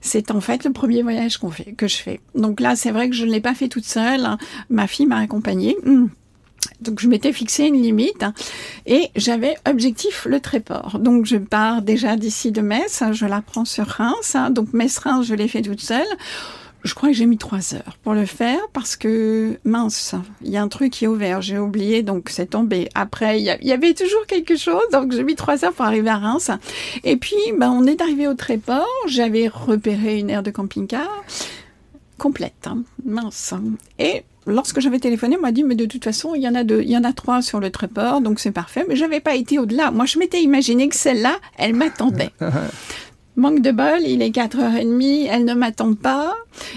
c'est 0.00 0.30
en 0.30 0.40
fait 0.40 0.64
le 0.64 0.72
premier 0.72 1.02
voyage 1.02 1.38
qu'on 1.38 1.50
fait, 1.50 1.72
que 1.72 1.88
je 1.88 1.96
fais. 1.96 2.20
Donc 2.34 2.60
là, 2.60 2.76
c'est 2.76 2.90
vrai 2.90 3.08
que 3.08 3.16
je 3.16 3.24
ne 3.24 3.30
l'ai 3.30 3.40
pas 3.40 3.54
fait 3.54 3.68
toute 3.68 3.84
seule. 3.84 4.24
Hein. 4.24 4.38
Ma 4.70 4.86
fille 4.86 5.06
m'a 5.06 5.18
accompagnée. 5.18 5.76
Hum. 5.84 6.10
Donc 6.80 7.00
je 7.00 7.08
m'étais 7.08 7.32
fixé 7.32 7.64
une 7.64 7.80
limite 7.80 8.22
hein, 8.22 8.32
et 8.86 9.10
j'avais 9.16 9.54
objectif 9.68 10.26
le 10.28 10.40
Tréport. 10.40 10.98
Donc 10.98 11.26
je 11.26 11.36
pars 11.36 11.82
déjà 11.82 12.16
d'ici 12.16 12.52
de 12.52 12.60
Metz, 12.60 13.02
je 13.12 13.26
la 13.26 13.42
prends 13.42 13.64
sur 13.64 13.86
Reims. 13.86 14.34
Hein. 14.34 14.50
donc 14.50 14.72
Metz-Reims, 14.72 15.26
je 15.26 15.34
l'ai 15.34 15.48
fait 15.48 15.62
toute 15.62 15.80
seule 15.80 16.06
je 16.84 16.94
crois 16.94 17.08
que 17.08 17.14
j'ai 17.14 17.26
mis 17.26 17.38
trois 17.38 17.74
heures 17.74 17.96
pour 18.02 18.12
le 18.12 18.26
faire 18.26 18.60
parce 18.72 18.96
que 18.96 19.58
mince, 19.64 20.14
il 20.42 20.50
y 20.50 20.56
a 20.56 20.62
un 20.62 20.68
truc 20.68 20.92
qui 20.92 21.06
est 21.06 21.08
ouvert, 21.08 21.40
j'ai 21.40 21.58
oublié, 21.58 22.02
donc 22.02 22.28
c'est 22.28 22.50
tombé. 22.50 22.90
Après, 22.94 23.40
il 23.40 23.44
y, 23.44 23.72
avait 23.72 23.94
toujours 23.94 24.26
quelque 24.26 24.56
chose, 24.56 24.82
donc 24.92 25.12
j'ai 25.12 25.24
mis 25.24 25.34
trois 25.34 25.64
heures 25.64 25.72
pour 25.72 25.86
arriver 25.86 26.10
à 26.10 26.18
Reims. 26.18 26.50
Et 27.02 27.16
puis, 27.16 27.36
ben, 27.58 27.70
on 27.70 27.86
est 27.86 28.02
arrivé 28.02 28.28
au 28.28 28.34
Tréport, 28.34 28.86
j'avais 29.06 29.48
repéré 29.48 30.18
une 30.18 30.30
aire 30.30 30.42
de 30.42 30.50
camping-car 30.50 31.24
complète, 32.18 32.66
hein, 32.66 32.84
mince. 33.04 33.54
Et 33.98 34.22
lorsque 34.46 34.80
j'avais 34.80 34.98
téléphoné, 34.98 35.36
on 35.36 35.42
m'a 35.42 35.52
dit, 35.52 35.64
mais 35.64 35.74
de 35.74 35.84
toute 35.84 36.04
façon, 36.04 36.34
il 36.34 36.42
y 36.42 36.48
en 36.48 36.54
a 36.54 36.62
il 36.62 36.88
y 36.88 36.96
en 36.96 37.04
a 37.04 37.12
trois 37.12 37.42
sur 37.42 37.60
le 37.60 37.70
Tréport, 37.70 38.20
donc 38.20 38.40
c'est 38.40 38.52
parfait. 38.52 38.84
Mais 38.88 38.96
j'avais 38.96 39.20
pas 39.20 39.34
été 39.34 39.58
au-delà. 39.58 39.90
Moi, 39.90 40.06
je 40.06 40.18
m'étais 40.18 40.42
imaginé 40.42 40.88
que 40.88 40.96
celle-là, 40.96 41.36
elle 41.58 41.74
m'attendait. 41.74 42.30
Manque 43.36 43.62
de 43.62 43.72
bol, 43.72 44.00
il 44.06 44.22
est 44.22 44.30
4h30, 44.30 45.26
elle 45.28 45.44
ne 45.44 45.54
m'attend 45.54 45.94
pas. 45.94 46.34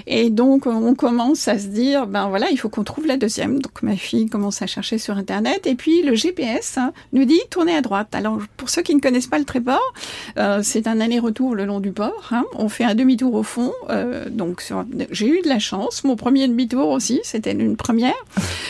Et 0.07 0.31
donc, 0.31 0.65
on 0.65 0.95
commence 0.95 1.47
à 1.47 1.59
se 1.59 1.67
dire, 1.67 2.07
ben 2.07 2.29
voilà, 2.29 2.49
il 2.49 2.57
faut 2.57 2.67
qu'on 2.67 2.83
trouve 2.83 3.05
la 3.05 3.17
deuxième. 3.17 3.59
Donc, 3.61 3.83
ma 3.83 3.95
fille 3.95 4.27
commence 4.27 4.63
à 4.63 4.67
chercher 4.67 4.97
sur 4.97 5.17
Internet. 5.17 5.67
Et 5.67 5.75
puis, 5.75 6.01
le 6.01 6.15
GPS 6.15 6.79
hein, 6.79 6.93
nous 7.13 7.25
dit, 7.25 7.39
tournez 7.51 7.75
à 7.75 7.81
droite. 7.81 8.15
Alors, 8.15 8.39
pour 8.57 8.69
ceux 8.69 8.81
qui 8.81 8.95
ne 8.95 8.99
connaissent 8.99 9.27
pas 9.27 9.37
le 9.37 9.45
Tréport, 9.45 9.93
euh, 10.39 10.61
c'est 10.63 10.87
un 10.87 10.99
aller-retour 10.99 11.53
le 11.53 11.65
long 11.65 11.79
du 11.79 11.91
port. 11.91 12.29
Hein. 12.31 12.43
On 12.55 12.69
fait 12.69 12.83
un 12.83 12.95
demi-tour 12.95 13.35
au 13.35 13.43
fond. 13.43 13.71
Euh, 13.89 14.27
donc, 14.29 14.63
j'ai 15.11 15.27
eu 15.27 15.41
de 15.43 15.49
la 15.49 15.59
chance. 15.59 16.03
Mon 16.03 16.15
premier 16.15 16.47
demi-tour 16.47 16.89
aussi, 16.89 17.19
c'était 17.23 17.51
une 17.51 17.77
première. 17.77 18.15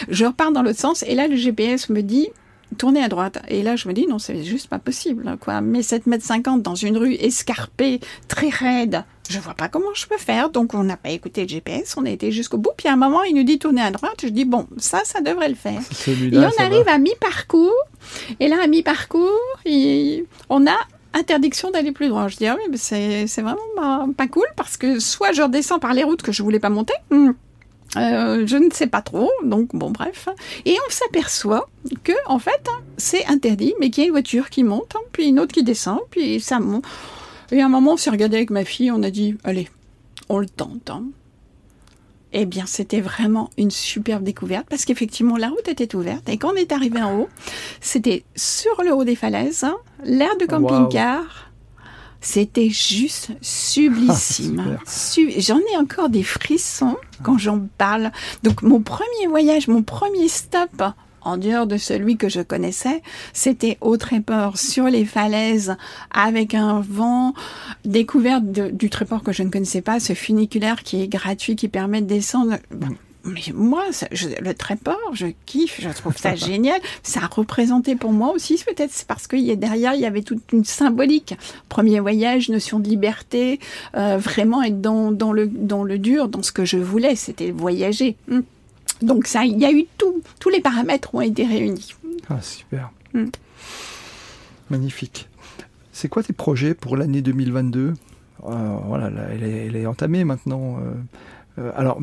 Je 0.09 0.25
repars 0.25 0.51
dans 0.51 0.61
l'autre 0.61 0.79
sens. 0.79 1.03
Et 1.03 1.15
là, 1.15 1.27
le 1.27 1.38
GPS 1.38 1.89
me 1.89 2.01
dit, 2.01 2.27
tourner 2.78 3.03
à 3.03 3.07
droite. 3.07 3.39
Et 3.47 3.63
là, 3.63 3.76
je 3.76 3.88
me 3.88 3.93
dis, 3.93 4.07
non, 4.07 4.20
c'est 4.20 4.43
juste 4.43 4.68
pas 4.68 4.80
possible, 4.80 5.38
quoi. 5.39 5.61
Mais 5.61 5.82
7 5.82 6.07
mètres 6.07 6.26
50 6.26 6.61
dans 6.61 6.76
une 6.76 6.97
rue 6.97 7.13
escarpée, 7.13 7.99
très 8.28 8.49
raide, 8.49 9.03
je 9.30 9.39
vois 9.39 9.53
pas 9.53 9.68
comment 9.68 9.93
je 9.93 10.07
peux 10.07 10.18
faire. 10.18 10.49
Donc, 10.49 10.74
on 10.74 10.84
n'a 10.84 10.97
pas 10.97 11.09
écouté 11.09 11.43
le 11.43 11.47
GPS, 11.47 11.95
on 11.97 12.05
a 12.05 12.09
été 12.09 12.32
jusqu'au 12.32 12.57
bout. 12.57 12.72
Puis 12.78 12.88
à 12.88 12.93
un 12.93 12.97
moment, 12.97 13.24
il 13.24 13.36
nous 13.36 13.43
dit 13.43 13.59
tourner 13.59 13.82
à 13.82 13.91
droite. 13.91 14.20
Je 14.24 14.30
dis, 14.30 14.45
bon, 14.45 14.68
ça, 14.78 15.01
ça 15.03 15.22
devrait 15.22 15.49
le 15.49 15.55
faire. 15.55 15.82
Et 16.07 16.38
on 16.38 16.63
arrive 16.63 16.88
à 16.88 16.97
mi-parcours. 16.97 17.74
Et 18.39 18.47
là, 18.47 18.57
à 18.63 18.68
mi-parcours, 18.68 19.32
on 20.49 20.68
a 20.68 20.78
interdiction 21.13 21.72
d'aller 21.72 21.91
plus 21.91 22.09
droit. 22.09 22.28
Je 22.28 22.38
dis, 22.38 22.47
ah 22.47 22.55
oui, 22.57 22.63
mais 22.70 22.78
c'est 22.78 23.41
vraiment 23.41 24.13
pas, 24.15 24.28
cool 24.28 24.47
parce 24.55 24.78
que 24.78 24.99
soit 24.99 25.32
je 25.32 25.41
redescends 25.41 25.80
par 25.80 25.93
les 25.93 26.03
routes 26.03 26.22
que 26.22 26.32
je 26.32 26.43
voulais 26.43 26.59
pas 26.59 26.70
monter, 26.70 26.93
hmm. 27.11 27.32
Euh, 27.95 28.45
je 28.45 28.57
ne 28.57 28.69
sais 28.71 28.88
pas 28.88 29.01
trop, 29.01 29.31
donc 29.43 29.69
bon 29.73 29.91
bref. 29.91 30.27
Et 30.65 30.75
on 30.88 30.91
s'aperçoit 30.91 31.69
que 32.03 32.11
en 32.25 32.39
fait 32.39 32.67
c'est 32.97 33.25
interdit, 33.27 33.73
mais 33.79 33.89
qu'il 33.89 34.03
y 34.03 34.05
a 34.05 34.07
une 34.07 34.13
voiture 34.13 34.49
qui 34.49 34.63
monte, 34.63 34.95
hein, 34.95 35.01
puis 35.11 35.27
une 35.27 35.39
autre 35.39 35.53
qui 35.53 35.63
descend, 35.63 35.99
puis 36.09 36.39
ça 36.39 36.59
monte. 36.59 36.83
Et 37.51 37.61
à 37.61 37.65
un 37.65 37.69
moment 37.69 37.93
on 37.93 37.97
s'est 37.97 38.09
regardé 38.09 38.38
avec 38.38 38.49
ma 38.49 38.65
fille, 38.65 38.91
on 38.91 39.03
a 39.03 39.09
dit 39.09 39.35
allez, 39.43 39.69
on 40.29 40.39
le 40.39 40.49
tente. 40.49 40.89
Hein. 40.89 41.03
Eh 42.33 42.45
bien, 42.45 42.65
c'était 42.65 42.99
vraiment 42.99 43.49
une 43.57 43.71
superbe 43.71 44.23
découverte 44.23 44.67
parce 44.69 44.83
qu'effectivement, 44.83 45.38
la 45.38 45.47
route 45.47 45.67
était 45.69 45.95
ouverte 45.95 46.27
et 46.27 46.38
quand 46.38 46.51
on 46.51 46.55
est 46.55 46.73
arrivé 46.73 47.01
en 47.01 47.21
haut, 47.21 47.29
c'était 47.79 48.25
sur 48.35 48.83
le 48.83 48.93
haut 48.93 49.05
des 49.05 49.15
falaises, 49.15 49.63
hein, 49.63 49.77
l'air 50.03 50.35
de 50.38 50.45
camping-car, 50.45 51.47
c'était 52.22 52.70
juste 52.70 53.32
sublissime. 53.41 54.80
Ah, 54.88 55.22
j'en 55.38 55.59
ai 55.59 55.78
encore 55.78 56.09
des 56.09 56.24
frissons 56.24 56.95
quand 57.24 57.38
j'en 57.38 57.68
parle. 57.78 58.11
Donc 58.43 58.61
mon 58.61 58.82
premier 58.82 59.28
voyage, 59.28 59.68
mon 59.68 59.84
premier 59.84 60.28
stop 60.28 60.84
en 61.22 61.38
dehors 61.38 61.68
de 61.68 61.78
celui 61.78 62.18
que 62.18 62.30
je 62.30 62.41
connaissais, 62.41 63.01
c'était 63.34 63.78
au 63.82 63.97
Tréport, 63.97 64.57
sur 64.57 64.86
les 64.86 65.05
falaises, 65.05 65.76
avec 66.11 66.53
un 66.53 66.80
vent, 66.80 67.34
découverte 67.84 68.45
du 68.45 68.89
Tréport 68.89 69.24
que 69.24 69.34
je 69.34 69.43
ne 69.43 69.49
connaissais 69.49 69.82
pas, 69.82 69.99
ce 69.99 70.13
funiculaire 70.13 70.84
qui 70.84 71.01
est 71.01 71.07
gratuit, 71.07 71.55
qui 71.55 71.68
permet 71.68 72.01
de 72.01 72.07
descendre 72.07 72.57
moi, 73.53 73.84
le 74.41 74.53
tréport, 74.53 75.11
je 75.13 75.28
kiffe, 75.45 75.80
je 75.82 75.89
trouve 75.89 76.17
ça 76.17 76.36
génial. 76.36 76.80
Ça 77.03 77.21
a 77.23 77.28
représenté 77.28 77.95
pour 77.95 78.11
moi 78.11 78.32
aussi, 78.32 78.61
peut-être 78.65 79.05
parce 79.07 79.28
qu'il 79.28 79.41
y 79.41 79.51
a 79.51 79.55
derrière, 79.55 79.93
il 79.93 80.01
y 80.01 80.05
avait 80.05 80.21
toute 80.21 80.51
une 80.51 80.65
symbolique. 80.65 81.36
Premier 81.69 81.99
voyage, 81.99 82.49
notion 82.49 82.80
de 82.80 82.88
liberté, 82.88 83.59
euh, 83.95 84.17
vraiment 84.17 84.63
être 84.63 84.82
dans, 84.82 85.11
dans, 85.11 85.34
le, 85.34 85.47
dans 85.47 85.84
le 85.84 85.97
dur, 85.97 86.28
dans 86.28 86.43
ce 86.43 86.51
que 86.51 86.65
je 86.65 86.78
voulais, 86.78 87.15
c'était 87.15 87.51
voyager. 87.51 88.15
Hmm. 88.28 88.41
Donc 89.01 89.28
ça, 89.28 89.45
il 89.45 89.59
y 89.59 89.65
a 89.65 89.71
eu 89.71 89.86
tout, 89.97 90.21
tous 90.39 90.49
les 90.49 90.61
paramètres 90.61 91.13
ont 91.13 91.21
été 91.21 91.45
réunis. 91.45 91.93
Ah, 92.30 92.41
super. 92.41 92.91
Hmm. 93.13 93.28
Magnifique. 94.69 95.30
C'est 95.91 96.09
quoi 96.09 96.23
tes 96.23 96.34
projets 96.34 96.73
pour 96.73 96.97
l'année 96.97 97.21
2022 97.21 97.93
euh, 98.43 98.78
Voilà, 98.86 99.09
elle, 99.32 99.43
est, 99.43 99.65
elle, 99.67 99.75
est, 99.75 99.86
entamée 99.86 100.23
maintenant. 100.23 100.78
Euh, 101.57 101.71
alors, 101.75 101.99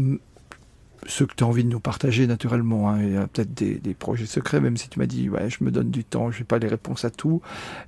ce 1.06 1.24
que 1.24 1.34
tu 1.34 1.44
as 1.44 1.46
envie 1.46 1.64
de 1.64 1.68
nous 1.68 1.80
partager 1.80 2.26
naturellement. 2.26 2.90
Hein. 2.90 3.02
Il 3.02 3.12
y 3.12 3.16
a 3.16 3.26
peut-être 3.26 3.54
des, 3.54 3.94
projets 3.94 4.26
secrets, 4.26 4.60
même 4.60 4.76
si 4.76 4.88
tu 4.88 4.98
m'as 4.98 5.06
dit, 5.06 5.28
ouais, 5.28 5.48
je 5.48 5.62
me 5.62 5.70
donne 5.70 5.90
du 5.90 6.04
temps, 6.04 6.30
je 6.30 6.40
n'ai 6.40 6.44
pas 6.44 6.58
les 6.58 6.68
réponses 6.68 7.04
à 7.04 7.10
tout. 7.10 7.40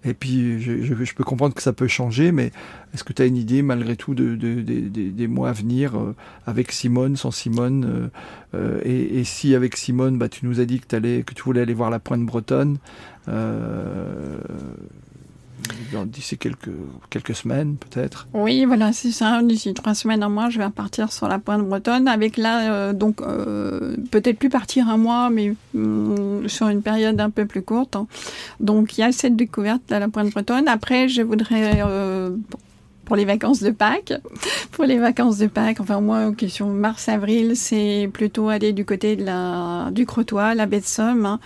Et 0.05 0.15
puis, 0.15 0.61
je, 0.61 1.15
peux 1.15 1.25
comprendre 1.25 1.55
que 1.55 1.63
ça 1.63 1.73
peut 1.73 1.89
changer, 1.89 2.33
mais 2.33 2.53
est-ce 2.95 3.05
que 3.05 3.13
tu 3.13 3.23
as 3.23 3.27
une 3.27 3.37
idée, 3.37 3.63
malgré 3.63 3.97
tout, 3.97 4.15
de, 4.15 4.35
des 4.35 5.27
mois 5.27 5.51
à 5.51 5.53
venir, 5.53 5.99
euh, 5.99 6.15
avec 6.47 6.73
Simone, 6.73 7.17
sans 7.17 7.31
Simone 7.31 7.85
euh, 7.85 8.09
euh, 8.55 8.81
et, 8.85 9.25
si 9.25 9.55
avec 9.55 9.77
Simone, 9.77 10.19
bah, 10.19 10.29
tu 10.29 10.47
nous 10.47 10.61
as 10.61 10.65
dit 10.65 10.81
que, 10.81 11.23
que 11.23 11.35
tu 11.35 11.43
voulais 11.43 11.61
aller 11.61 11.75
voir 11.75 11.91
la 11.91 11.99
pointe 11.99 12.25
bretonne 12.25 12.79
d'ici 16.07 16.39
quelques, 16.39 16.71
quelques 17.11 17.35
semaines 17.35 17.77
peut-être. 17.77 18.29
Oui, 18.35 18.65
voilà, 18.65 18.93
c'est 18.93 19.13
ça. 19.13 19.43
D'ici 19.43 19.75
trois 19.75 19.95
semaines, 19.95 20.23
un 20.23 20.29
mois, 20.29 20.51
je 20.51 20.59
vais 20.59 20.69
partir 20.71 21.13
sur 21.13 21.29
la 21.29 21.39
pointe 21.39 21.67
bretonne 21.67 22.09
avec 22.09 22.37
là, 22.37 22.73
euh, 22.73 22.93
donc 22.93 23.21
euh, 23.21 23.97
peut-être 24.11 24.39
plus 24.39 24.49
partir 24.49 24.89
un 24.89 24.97
mois, 24.97 25.31
mais 25.31 25.55
mm, 25.75 26.49
sur 26.49 26.69
une 26.69 26.83
période 26.83 27.21
un 27.21 27.31
peu 27.31 27.47
plus 27.47 27.63
courte. 27.63 27.97
Donc 28.61 28.99
il 28.99 29.01
y 29.01 29.05
a 29.05 29.13
cette 29.13 29.37
découverte 29.37 29.91
à 29.93 29.99
la 29.99 30.09
pointe 30.09 30.31
bretonne. 30.31 30.69
Après, 30.69 31.09
je 31.09 31.23
voudrais 31.23 31.83
euh, 31.85 32.31
pour 33.07 33.17
les 33.17 33.25
vacances 33.25 33.63
de 33.63 33.71
Pâques. 33.71 34.13
Pour 34.73 34.85
les 34.85 34.99
vacances 34.99 35.39
de 35.39 35.47
Pâques, 35.47 35.81
enfin 35.81 36.03
moi, 36.03 36.33
question 36.33 36.69
mars-avril, 36.69 37.57
c'est 37.57 38.11
plutôt 38.13 38.51
aller 38.51 38.75
du 38.75 38.85
côté 38.85 39.17
de 39.17 39.25
la, 39.25 39.89
du 39.91 40.05
Crotoy, 40.05 40.55
la 40.55 40.67
baie 40.67 40.81
de 40.81 40.85
Somme. 40.85 41.25
Hein. 41.25 41.41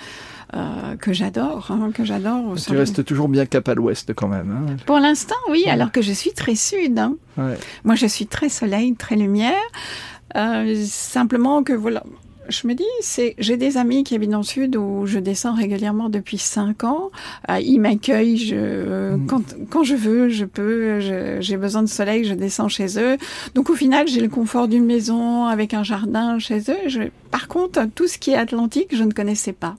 Euh, 0.53 0.97
que 0.97 1.13
j'adore, 1.13 1.69
hein, 1.71 1.91
que 1.95 2.05
j'adore. 2.05 2.55
Tu 2.57 2.77
restes 2.77 3.05
toujours 3.05 3.29
bien 3.29 3.47
cap 3.47 3.69
à 3.69 3.75
l'ouest 3.75 4.13
quand 4.15 4.27
même. 4.27 4.51
Hein. 4.51 4.77
Pour 4.85 4.99
l'instant, 4.99 5.37
oui, 5.49 5.65
alors 5.69 5.93
que 5.93 6.03
je 6.03 6.13
suis 6.13 6.33
très 6.33 6.57
sud. 6.57 6.99
Hein. 6.99 7.17
Moi, 7.85 7.95
je 7.95 8.07
suis 8.07 8.27
très 8.27 8.49
soleil, 8.49 8.95
très 8.95 9.15
lumière. 9.15 9.55
Euh, 10.37 10.85
simplement 10.87 11.63
que 11.63 11.73
voilà, 11.73 12.03
je 12.49 12.67
me 12.67 12.75
dis, 12.75 12.85
c'est, 13.01 13.35
j'ai 13.39 13.57
des 13.57 13.77
amis 13.77 14.03
qui 14.03 14.15
habitent 14.17 14.31
dans 14.31 14.39
le 14.39 14.45
sud 14.45 14.77
où 14.77 15.07
je 15.07 15.21
descends 15.21 15.55
régulièrement 15.55 16.09
depuis 16.09 16.39
cinq 16.39 16.83
ans. 16.83 17.11
Euh, 17.49 17.61
ils 17.61 17.79
m'accueillent, 17.79 18.37
je, 18.37 19.15
mm. 19.15 19.27
quand, 19.27 19.43
quand 19.71 19.85
je 19.85 19.95
veux, 19.95 20.29
je 20.31 20.45
peux, 20.45 20.99
j'ai 21.41 21.57
besoin 21.57 21.83
de 21.83 21.89
soleil, 21.89 22.25
je 22.25 22.35
descends 22.35 22.69
chez 22.69 22.99
eux. 22.99 23.19
Donc 23.55 23.71
au 23.71 23.75
final, 23.75 24.09
j'ai 24.09 24.21
le 24.21 24.29
confort 24.29 24.67
d'une 24.67 24.85
maison 24.85 25.47
avec 25.47 25.75
un 25.75 25.85
jardin 25.85 26.41
chez 26.41 26.59
eux. 26.59 26.89
Je, 26.89 27.03
par 27.31 27.47
contre, 27.47 27.87
tout 27.95 28.09
ce 28.09 28.19
qui 28.19 28.33
est 28.33 28.37
Atlantique, 28.37 28.89
je 28.97 29.05
ne 29.05 29.13
connaissais 29.13 29.53
pas. 29.53 29.77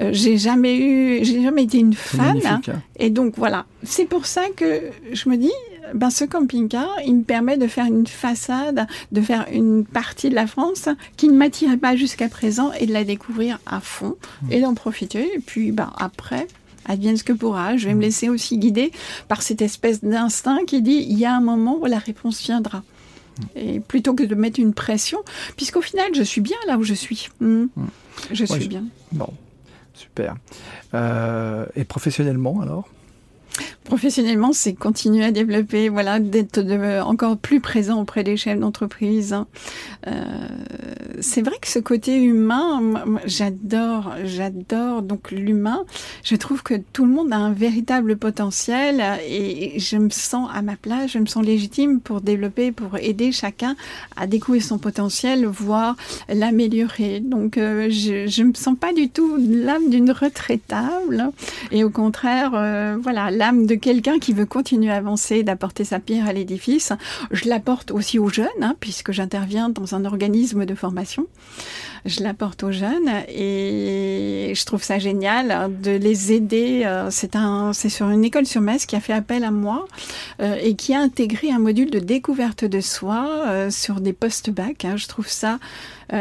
Euh, 0.00 0.10
j'ai 0.12 0.38
jamais 0.38 0.78
eu, 0.78 1.24
j'ai 1.24 1.42
jamais 1.42 1.64
été 1.64 1.78
une 1.78 1.94
fan. 1.94 2.40
Hein. 2.44 2.60
Et 2.98 3.10
donc 3.10 3.34
voilà, 3.36 3.66
c'est 3.82 4.06
pour 4.06 4.26
ça 4.26 4.42
que 4.56 4.82
je 5.12 5.28
me 5.28 5.36
dis, 5.36 5.52
ben 5.94 6.10
ce 6.10 6.24
camping-car, 6.24 6.88
il 7.04 7.16
me 7.16 7.22
permet 7.22 7.58
de 7.58 7.66
faire 7.66 7.86
une 7.86 8.06
façade, 8.06 8.86
de 9.10 9.20
faire 9.20 9.46
une 9.52 9.84
partie 9.84 10.30
de 10.30 10.34
la 10.34 10.46
France 10.46 10.88
qui 11.16 11.28
ne 11.28 11.34
m'attirait 11.34 11.76
pas 11.76 11.96
jusqu'à 11.96 12.28
présent 12.28 12.72
et 12.78 12.86
de 12.86 12.92
la 12.92 13.04
découvrir 13.04 13.58
à 13.66 13.80
fond 13.80 14.16
mmh. 14.42 14.52
et 14.52 14.60
d'en 14.60 14.74
profiter. 14.74 15.30
Et 15.34 15.40
puis 15.40 15.72
ben 15.72 15.92
après, 15.98 16.46
advienne 16.86 17.16
ce 17.16 17.24
que 17.24 17.32
pourra. 17.32 17.76
Je 17.76 17.88
vais 17.88 17.94
me 17.94 18.02
laisser 18.02 18.28
aussi 18.28 18.58
guider 18.58 18.92
par 19.28 19.42
cette 19.42 19.62
espèce 19.62 20.02
d'instinct 20.02 20.64
qui 20.66 20.82
dit 20.82 21.06
il 21.08 21.18
y 21.18 21.24
a 21.24 21.34
un 21.34 21.40
moment 21.40 21.78
où 21.80 21.86
la 21.86 21.98
réponse 21.98 22.42
viendra. 22.42 22.82
Et 23.56 23.80
plutôt 23.80 24.14
que 24.14 24.22
de 24.22 24.34
mettre 24.34 24.60
une 24.60 24.74
pression, 24.74 25.18
puisqu'au 25.56 25.80
final, 25.80 26.14
je 26.14 26.22
suis 26.22 26.42
bien 26.42 26.56
là 26.66 26.76
où 26.76 26.82
je 26.82 26.94
suis. 26.94 27.30
Je 28.30 28.44
suis 28.44 28.68
bien. 28.68 28.84
Bon, 29.10 29.28
Super. 29.94 30.36
Euh, 30.94 31.66
et 31.76 31.84
professionnellement 31.84 32.60
alors? 32.60 32.88
Professionnellement, 33.84 34.52
c'est 34.52 34.72
continuer 34.72 35.24
à 35.24 35.30
développer, 35.32 35.88
voilà, 35.88 36.18
d'être 36.18 36.60
encore 37.04 37.36
plus 37.36 37.60
présent 37.60 38.00
auprès 38.00 38.24
des 38.24 38.36
chefs 38.36 38.58
d'entreprise. 38.58 39.36
Euh, 40.06 40.12
c'est 41.20 41.42
vrai 41.42 41.56
que 41.60 41.68
ce 41.68 41.78
côté 41.78 42.16
humain, 42.16 42.80
j'adore, 43.26 44.14
j'adore 44.24 45.02
donc 45.02 45.30
l'humain. 45.30 45.84
Je 46.22 46.36
trouve 46.36 46.62
que 46.62 46.74
tout 46.92 47.04
le 47.04 47.12
monde 47.12 47.32
a 47.32 47.36
un 47.36 47.52
véritable 47.52 48.16
potentiel 48.16 49.02
et 49.28 49.78
je 49.78 49.96
me 49.96 50.10
sens 50.10 50.48
à 50.52 50.62
ma 50.62 50.76
place, 50.76 51.12
je 51.12 51.18
me 51.18 51.26
sens 51.26 51.44
légitime 51.44 52.00
pour 52.00 52.20
développer, 52.20 52.72
pour 52.72 52.96
aider 52.98 53.32
chacun 53.32 53.76
à 54.16 54.26
découvrir 54.26 54.62
son 54.62 54.78
potentiel, 54.78 55.44
voire 55.46 55.96
l'améliorer. 56.28 57.20
Donc, 57.20 57.58
euh, 57.58 57.88
je, 57.90 58.26
je 58.26 58.42
me 58.42 58.54
sens 58.54 58.76
pas 58.78 58.92
du 58.92 59.08
tout 59.08 59.36
l'âme 59.38 59.90
d'une 59.90 60.10
retraitable 60.10 61.30
et 61.70 61.84
au 61.84 61.90
contraire, 61.90 62.52
euh, 62.54 62.96
voilà, 63.00 63.30
l'âme 63.42 63.66
de 63.66 63.74
quelqu'un 63.74 64.20
qui 64.20 64.32
veut 64.32 64.46
continuer 64.46 64.92
à 64.92 64.98
avancer, 64.98 65.42
d'apporter 65.42 65.82
sa 65.82 65.98
pierre 65.98 66.28
à 66.28 66.32
l'édifice. 66.32 66.92
Je 67.32 67.48
l'apporte 67.48 67.90
aussi 67.90 68.20
aux 68.20 68.28
jeunes, 68.28 68.46
hein, 68.60 68.76
puisque 68.78 69.10
j'interviens 69.10 69.68
dans 69.68 69.96
un 69.96 70.04
organisme 70.04 70.64
de 70.64 70.76
formation. 70.76 71.26
Je 72.04 72.22
l'apporte 72.22 72.62
aux 72.62 72.70
jeunes 72.70 73.10
et 73.28 74.52
je 74.54 74.64
trouve 74.64 74.84
ça 74.84 75.00
génial 75.00 75.70
de 75.82 75.90
les 75.90 76.32
aider. 76.32 76.82
Euh, 76.84 77.08
c'est 77.10 77.34
un, 77.34 77.72
c'est 77.72 77.88
sur 77.88 78.10
une 78.10 78.24
école 78.24 78.46
sur 78.46 78.60
Metz 78.60 78.86
qui 78.86 78.94
a 78.94 79.00
fait 79.00 79.12
appel 79.12 79.42
à 79.42 79.50
moi 79.50 79.86
euh, 80.40 80.56
et 80.60 80.74
qui 80.74 80.94
a 80.94 81.00
intégré 81.00 81.50
un 81.50 81.58
module 81.58 81.90
de 81.90 81.98
découverte 81.98 82.64
de 82.64 82.80
soi 82.80 83.44
euh, 83.46 83.70
sur 83.70 84.00
des 84.00 84.12
post-bac. 84.12 84.84
Hein. 84.84 84.96
Je 84.96 85.08
trouve 85.08 85.28
ça 85.28 85.58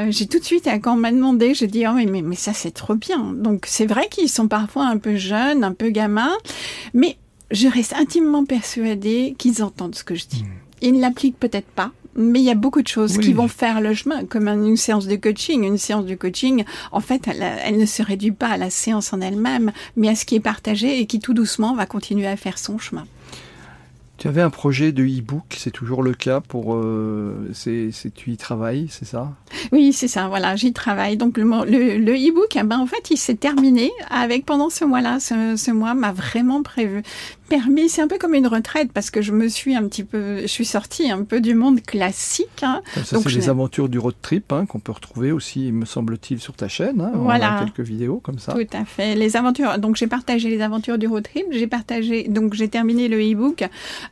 j'ai 0.10 0.28
tout 0.28 0.40
de 0.40 0.44
suite, 0.44 0.68
quand 0.82 0.94
on 0.94 0.98
m'a 0.98 1.12
demandé, 1.12 1.54
j'ai 1.54 1.68
dit, 1.68 1.86
oh, 1.88 1.94
mais, 1.94 2.06
mais, 2.06 2.22
mais 2.22 2.36
ça, 2.36 2.54
c'est 2.54 2.72
trop 2.72 2.96
bien. 2.96 3.34
Donc, 3.34 3.66
c'est 3.68 3.86
vrai 3.86 4.08
qu'ils 4.10 4.30
sont 4.30 4.48
parfois 4.48 4.86
un 4.86 4.98
peu 4.98 5.16
jeunes, 5.16 5.64
un 5.64 5.74
peu 5.74 5.90
gamins, 5.90 6.36
mais 6.94 7.18
je 7.52 7.68
reste 7.68 7.94
intimement 7.94 8.46
persuadée 8.46 9.36
qu'ils 9.38 9.64
entendent 9.64 9.96
ce 9.96 10.04
que 10.04 10.16
je 10.16 10.26
dis. 10.28 10.44
Mmh. 10.44 10.48
Ils 10.84 10.94
ne 10.94 11.02
l'appliquent 11.02 11.40
peut-être 11.40 11.68
pas, 11.68 11.92
mais 12.16 12.40
il 12.40 12.46
y 12.46 12.50
a 12.50 12.56
beaucoup 12.56 12.82
de 12.82 12.88
choses 12.88 13.18
qui 13.18 13.34
vont 13.34 13.48
faire 13.48 13.82
le 13.82 13.94
chemin, 13.94 14.26
comme 14.26 14.48
une 14.48 14.78
séance 14.78 15.08
de 15.08 15.16
coaching. 15.16 15.64
Une 15.64 15.78
séance 15.78 16.06
de 16.06 16.16
coaching, 16.16 16.66
en 16.92 17.00
fait, 17.00 17.28
elle, 17.28 17.78
ne 17.78 17.86
se 17.86 18.02
réduit 18.04 18.32
pas 18.32 18.50
à 18.50 18.58
la 18.58 18.70
séance 18.70 19.14
en 19.14 19.22
elle-même, 19.22 19.72
mais 19.96 20.10
à 20.10 20.16
ce 20.16 20.26
qui 20.26 20.36
est 20.36 20.42
partagé 20.42 21.00
et 21.00 21.06
qui 21.06 21.20
tout 21.20 21.34
doucement 21.34 21.76
va 21.76 21.86
continuer 21.86 22.28
à 22.28 22.36
faire 22.36 22.58
son 22.58 22.78
chemin. 22.78 23.06
Tu 24.22 24.28
avais 24.28 24.44
un 24.44 24.52
projet 24.52 24.92
de 24.92 25.04
e-book, 25.04 25.56
c'est 25.58 25.72
toujours 25.72 26.04
le 26.04 26.14
cas 26.14 26.42
pour. 26.42 26.76
Euh, 26.76 27.52
tu 27.56 28.30
y 28.30 28.38
travailles, 28.38 28.86
c'est 28.92 29.04
ça? 29.04 29.32
Oui, 29.72 29.94
c'est 29.94 30.08
ça, 30.08 30.28
voilà, 30.28 30.56
j'y 30.56 30.74
travaille. 30.74 31.18
Donc 31.18 31.40
le, 31.40 31.44
le, 31.44 32.14
e-book, 32.14 32.56
eh 32.56 32.62
ben, 32.62 32.78
en 32.78 32.86
fait, 32.86 33.10
il 33.10 33.18
s'est 33.18 33.34
terminé 33.34 33.90
avec 34.12 34.46
pendant 34.46 34.70
ce 34.70 34.86
mois-là. 34.86 35.20
Ce 35.20 35.72
mois 35.72 35.96
m'a 35.96 36.12
vraiment 36.12 36.62
prévu, 36.62 37.02
permis, 37.52 37.90
c'est 37.90 38.02
un 38.02 38.08
peu 38.08 38.18
comme 38.18 38.34
une 38.34 38.48
retraite 38.48 38.94
parce 38.94 39.12
que 39.12 39.22
je 39.22 39.34
me 39.34 39.50
suis 39.50 39.76
un 39.76 39.86
petit 39.86 40.06
peu, 40.06 40.42
je 40.44 40.48
suis 40.48 40.64
sortie 40.64 41.12
un 41.12 41.24
peu 41.24 41.42
du 41.42 41.54
monde 41.54 41.82
classique. 41.82 42.64
Hein. 42.64 42.82
Ça, 43.04 43.20
c'est 43.22 43.30
les 43.30 43.50
aventures 43.50 43.90
du 43.90 44.00
road 44.00 44.16
trip 44.22 44.54
hein, 44.54 44.66
qu'on 44.66 44.80
peut 44.80 44.94
retrouver 44.94 45.34
aussi, 45.34 45.74
me 45.74 45.84
semble-t-il, 45.84 46.40
sur 46.40 46.54
ta 46.54 46.70
chaîne. 46.70 47.02
Hein. 47.02 47.12
Voilà. 47.14 47.58
On 47.58 47.58
a 47.58 47.66
quelques 47.66 47.86
vidéos 47.86 48.22
comme 48.24 48.40
ça. 48.40 48.54
Tout 48.54 48.68
à 48.72 48.86
fait. 48.86 49.16
Les 49.16 49.36
aventures. 49.36 49.78
Donc 49.80 49.98
j'ai 49.98 50.08
partagé 50.08 50.50
les 50.50 50.62
aventures 50.62 50.98
du 50.98 51.08
road 51.08 51.24
trip. 51.24 51.46
J'ai 51.52 51.68
partagé. 51.68 52.30
Donc 52.30 52.54
j'ai 52.54 52.70
terminé 52.70 53.10
le 53.10 53.20
e-book 53.20 53.68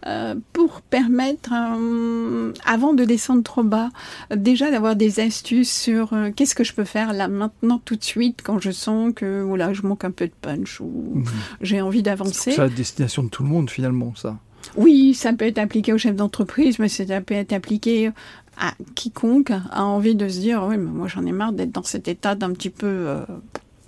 euh, 0.05 0.35
pour 0.51 0.81
permettre, 0.81 1.53
euh, 1.53 2.51
avant 2.65 2.93
de 2.93 3.05
descendre 3.05 3.43
trop 3.43 3.63
bas, 3.63 3.89
déjà 4.35 4.69
d'avoir 4.69 4.97
des 4.97 5.21
astuces 5.21 5.71
sur 5.71 6.11
euh, 6.11 6.31
qu'est-ce 6.35 6.55
que 6.55 6.65
je 6.65 6.73
peux 6.73 6.83
faire 6.83 7.13
là 7.13 7.29
maintenant 7.29 7.79
tout 7.83 7.95
de 7.95 8.03
suite 8.03 8.41
quand 8.43 8.59
je 8.59 8.71
sens 8.71 9.13
que 9.15 9.41
voilà 9.41 9.71
je 9.71 9.83
manque 9.83 10.03
un 10.03 10.11
peu 10.11 10.27
de 10.27 10.33
punch 10.41 10.81
ou 10.81 11.13
mhm. 11.13 11.25
j'ai 11.61 11.79
envie 11.79 12.03
d'avancer. 12.03 12.51
C'est 12.51 12.57
la 12.57 12.67
destination 12.67 13.23
tout 13.29 13.43
le 13.43 13.49
monde 13.49 13.69
finalement, 13.69 14.13
ça. 14.15 14.37
Oui, 14.75 15.13
ça 15.13 15.33
peut 15.33 15.45
être 15.45 15.57
appliqué 15.57 15.93
au 15.93 15.97
chef 15.97 16.15
d'entreprise, 16.15 16.79
mais 16.79 16.89
ça 16.89 17.21
peut 17.21 17.33
être 17.33 17.53
appliqué 17.53 18.11
à 18.59 18.73
quiconque 18.93 19.51
a 19.51 19.83
envie 19.83 20.15
de 20.15 20.27
se 20.27 20.39
dire, 20.39 20.63
oui, 20.67 20.77
mais 20.77 20.91
moi 20.91 21.07
j'en 21.07 21.25
ai 21.25 21.31
marre 21.31 21.53
d'être 21.53 21.71
dans 21.71 21.83
cet 21.83 22.07
état 22.07 22.35
d'un 22.35 22.51
petit 22.51 22.69
peu... 22.69 22.87
Euh, 22.87 23.25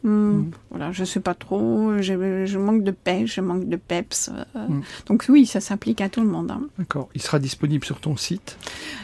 hmm, 0.04 0.10
mm. 0.10 0.52
Voilà, 0.70 0.92
je 0.94 1.04
sais 1.04 1.20
pas 1.20 1.34
trop, 1.34 1.98
je, 2.00 2.58
manque 2.58 2.84
de 2.84 2.92
pêche, 2.92 3.36
je 3.36 3.42
manque 3.42 3.68
de 3.68 3.76
peps. 3.76 4.32
Euh, 4.56 4.68
mm. 4.68 4.82
Donc 5.08 5.26
oui, 5.28 5.46
ça 5.46 5.60
s'applique 5.60 6.00
à 6.00 6.08
tout 6.08 6.22
le 6.22 6.28
monde. 6.28 6.52
Hein. 6.52 6.62
D'accord. 6.80 7.10
Il 7.14 7.22
sera 7.22 7.40
disponible 7.40 7.84
sur 7.84 8.00
ton 8.00 8.16
site? 8.16 8.58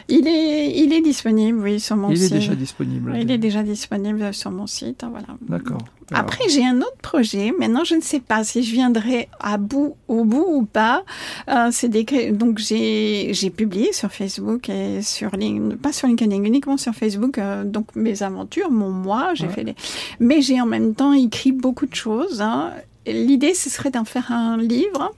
Il 0.08 0.26
est, 0.26 0.72
il 0.78 0.92
est 0.94 1.02
disponible, 1.02 1.58
oui, 1.58 1.80
sur 1.80 1.96
mon 1.96 2.14
site. 2.14 2.18
Il 2.18 2.24
est 2.24 2.38
déjà 2.38 2.54
disponible. 2.54 3.14
Il 3.20 3.30
est 3.30 3.38
déjà 3.38 3.62
disponible 3.62 4.32
sur 4.32 4.50
mon 4.50 4.66
site, 4.66 5.04
hein, 5.04 5.10
voilà. 5.10 5.36
D'accord. 5.48 5.84
Après, 6.12 6.48
j'ai 6.48 6.64
un 6.64 6.78
autre 6.78 6.96
projet. 7.02 7.52
Maintenant, 7.58 7.84
je 7.84 7.94
ne 7.94 8.00
sais 8.00 8.20
pas 8.20 8.42
si 8.44 8.62
je 8.62 8.72
viendrai 8.72 9.28
à 9.40 9.58
bout, 9.58 9.96
au 10.08 10.24
bout 10.24 10.46
ou 10.48 10.64
pas. 10.64 11.04
Euh, 11.48 11.68
c'est 11.70 11.88
donc 12.32 12.58
j'ai 12.58 13.30
j'ai 13.32 13.50
publié 13.50 13.92
sur 13.92 14.10
Facebook 14.10 14.68
et 14.68 15.02
sur 15.02 15.36
LinkedIn, 15.36 15.76
pas 15.76 15.92
sur 15.92 16.08
LinkedIn, 16.08 16.44
uniquement 16.44 16.76
sur 16.76 16.94
Facebook. 16.94 17.38
Euh, 17.38 17.64
donc 17.64 17.94
mes 17.94 18.22
aventures, 18.22 18.70
mon 18.70 18.90
moi, 18.90 19.32
j'ai 19.34 19.48
fait 19.48 19.64
les. 19.64 19.74
Mais 20.20 20.40
j'ai 20.40 20.60
en 20.60 20.66
même 20.66 20.94
temps 20.94 21.12
écrit 21.12 21.52
beaucoup 21.52 21.86
de 21.86 21.94
choses. 21.94 22.40
Hein. 22.40 22.72
L'idée, 23.06 23.54
ce 23.54 23.70
serait 23.70 23.90
d'en 23.90 24.04
faire 24.04 24.32
un 24.32 24.56
livre. 24.56 25.14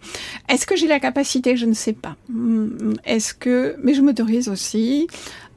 Est-ce 0.48 0.66
que 0.66 0.76
j'ai 0.76 0.86
la 0.86 1.00
capacité? 1.00 1.56
Je 1.56 1.66
ne 1.66 1.74
sais 1.74 1.92
pas. 1.92 2.16
Hmm, 2.28 2.94
est-ce 3.04 3.34
que, 3.34 3.76
mais 3.82 3.94
je 3.94 4.02
m'autorise 4.02 4.48
aussi 4.48 5.08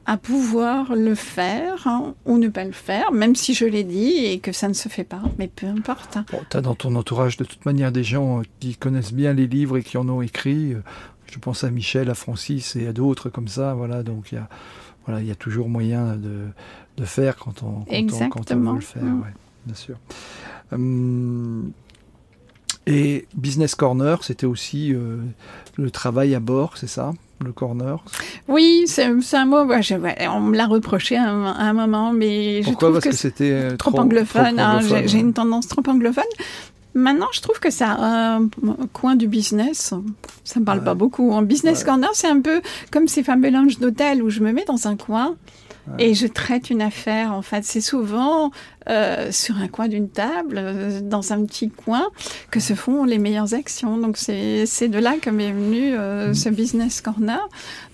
à 0.06 0.16
pouvoir 0.16 0.94
le 0.94 1.14
faire 1.14 1.86
hein, 1.86 2.14
ou 2.26 2.38
ne 2.38 2.48
pas 2.48 2.64
le 2.64 2.72
faire, 2.72 3.12
même 3.12 3.34
si 3.34 3.54
je 3.54 3.64
l'ai 3.64 3.84
dit 3.84 4.24
et 4.24 4.38
que 4.38 4.52
ça 4.52 4.68
ne 4.68 4.74
se 4.74 4.88
fait 4.88 5.04
pas, 5.04 5.22
mais 5.38 5.48
peu 5.48 5.66
importe. 5.66 6.18
tu 6.50 6.56
as 6.56 6.60
dans 6.60 6.74
ton 6.74 6.94
entourage 6.94 7.36
de 7.36 7.44
toute 7.44 7.64
manière 7.64 7.92
des 7.92 8.04
gens 8.04 8.42
qui 8.60 8.76
connaissent 8.76 9.12
bien 9.12 9.32
les 9.32 9.46
livres 9.46 9.78
et 9.78 9.82
qui 9.82 9.96
en 9.96 10.08
ont 10.08 10.22
écrit. 10.22 10.74
Je 11.26 11.38
pense 11.38 11.64
à 11.64 11.70
Michel, 11.70 12.10
à 12.10 12.14
Francis 12.14 12.76
et 12.76 12.86
à 12.86 12.92
d'autres 12.92 13.30
comme 13.30 13.48
ça. 13.48 13.74
Voilà, 13.74 14.02
donc 14.02 14.30
il 14.32 14.36
y 14.36 14.38
a, 14.38 14.48
voilà, 15.06 15.20
il 15.20 15.26
y 15.26 15.30
a 15.30 15.34
toujours 15.34 15.68
moyen 15.68 16.16
de, 16.16 16.48
de 16.96 17.04
faire 17.04 17.36
quand 17.36 17.62
on, 17.62 17.84
quand, 17.84 18.28
quand 18.28 18.52
on, 18.52 18.56
veut 18.56 18.74
le 18.74 18.80
faire. 18.80 19.02
Mm. 19.02 19.24
bien 19.66 19.74
sûr. 19.74 19.96
Hum, 20.72 21.72
et 22.86 23.26
Business 23.34 23.74
Corner, 23.74 24.22
c'était 24.22 24.46
aussi 24.46 24.92
euh, 24.92 25.16
le 25.76 25.90
travail 25.90 26.34
à 26.34 26.40
bord, 26.40 26.76
c'est 26.76 26.86
ça? 26.86 27.12
Le 27.44 27.52
corner 27.52 28.04
Oui, 28.48 28.84
c'est 28.86 29.04
un 29.04 29.44
mot, 29.44 29.58
on 29.58 30.40
me 30.40 30.56
l'a 30.56 30.66
reproché 30.66 31.16
à 31.16 31.30
un, 31.30 31.72
moment, 31.72 32.12
mais 32.12 32.62
je 32.62 32.70
trouve 32.72 32.92
Parce 32.92 33.04
que, 33.04 33.10
que 33.10 33.14
c'était 33.14 33.52
euh, 33.52 33.76
trop, 33.76 33.98
anglophone. 33.98 34.58
Hein, 34.58 34.80
j'ai 35.06 35.18
une 35.18 35.32
tendance 35.32 35.68
trop 35.68 35.82
anglophone. 35.86 36.24
Maintenant, 36.94 37.26
je 37.32 37.40
trouve 37.40 37.58
que 37.58 37.70
ça 37.70 37.96
un 37.98 38.48
coin 38.92 39.16
du 39.16 39.26
business. 39.26 39.94
Ça 40.44 40.60
me 40.60 40.64
parle 40.64 40.84
pas 40.84 40.94
beaucoup. 40.94 41.32
En 41.32 41.42
business 41.42 41.82
corner, 41.82 42.10
c'est 42.12 42.28
un 42.28 42.40
peu 42.40 42.62
comme 42.92 43.08
ces 43.08 43.24
fameux 43.24 43.50
lounges 43.50 43.78
d'hôtel 43.78 44.22
où 44.22 44.30
je 44.30 44.40
me 44.40 44.52
mets 44.52 44.64
dans 44.64 44.86
un 44.86 44.96
coin 44.96 45.34
et 45.98 46.14
je 46.14 46.26
traite 46.26 46.70
une 46.70 46.82
affaire. 46.82 47.32
En 47.32 47.42
fait, 47.42 47.64
c'est 47.64 47.80
souvent 47.80 48.50
euh, 48.90 49.32
sur 49.32 49.56
un 49.56 49.68
coin 49.68 49.88
d'une 49.88 50.10
table, 50.10 50.56
euh, 50.58 51.00
dans 51.00 51.32
un 51.32 51.42
petit 51.46 51.70
coin, 51.70 52.02
que 52.50 52.60
se 52.60 52.74
font 52.74 53.04
les 53.04 53.18
meilleures 53.18 53.54
actions. 53.54 53.96
Donc 53.96 54.18
c'est 54.18 54.88
de 54.88 54.98
là 54.98 55.16
que 55.16 55.30
m'est 55.30 55.52
venu 55.52 55.94
euh, 55.94 56.30
mm. 56.30 56.34
ce 56.34 56.48
business 56.50 57.00
corner, 57.00 57.40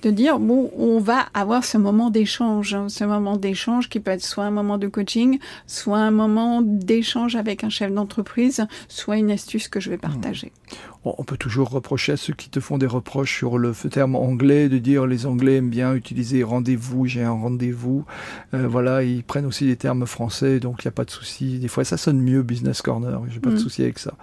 de 0.03 0.11
dire 0.11 0.41
bon, 0.41 0.73
on 0.77 0.99
va 0.99 1.27
avoir 1.33 1.65
ce 1.65 1.79
moment 1.79 2.11
d'échange, 2.11 2.75
hein, 2.75 2.89
ce 2.89 3.05
moment 3.05 3.37
d'échange 3.37 3.89
qui 3.89 4.01
peut 4.01 4.11
être 4.11 4.25
soit 4.25 4.45
un 4.45 4.51
moment 4.51 4.79
de 4.79 4.89
coaching, 4.89 5.39
soit 5.69 5.99
un 5.99 6.11
moment 6.11 6.61
d'échange 6.61 7.37
avec 7.37 7.63
un 7.63 7.71
chef 7.71 7.93
d'entreprise, 7.93 8.67
soit 8.89 9.17
une 9.17 9.31
astuce 9.31 9.69
que 9.69 9.79
je 9.79 9.91
vais 9.91 9.99
partager. 9.99 10.51
On 11.05 11.25
peut 11.25 11.39
toujours 11.39 11.71
reprocher 11.71 12.13
à 12.13 12.17
ceux 12.19 12.35
qui 12.35 12.51
te 12.51 12.61
font 12.61 12.77
des 12.77 12.87
reproches 12.87 13.35
sur 13.35 13.57
le 13.57 13.73
terme 13.73 14.17
anglais 14.17 14.69
de 14.69 14.77
dire 14.77 15.07
les 15.07 15.25
Anglais 15.25 15.57
aiment 15.57 15.71
bien 15.71 15.95
utiliser 15.95 16.43
rendez-vous, 16.43 17.07
j'ai 17.07 17.23
un 17.23 17.31
rendez-vous. 17.31 18.05
voilà, 18.53 19.03
ils 19.03 19.25
prennent 19.25 19.47
aussi 19.47 19.67
des 19.67 19.77
termes 19.77 20.05
français, 20.05 20.61
donc 20.61 20.80
il 20.85 20.87
n'y 20.87 20.91
a 20.91 20.93
pas 20.93 21.05
de 21.05 21.11
souci. 21.11 21.59
Des 21.59 21.69
fois, 21.69 21.85
ça 21.85 21.97
sonne 21.97 22.21
mieux, 22.21 22.43
Business 22.43 22.83
Corner. 22.83 23.21
J'ai 23.29 23.41
pas 23.41 23.51
de 23.51 23.57
mm. 23.57 23.59
souci 23.59 23.83
avec 23.83 23.99
ça. 23.99 24.15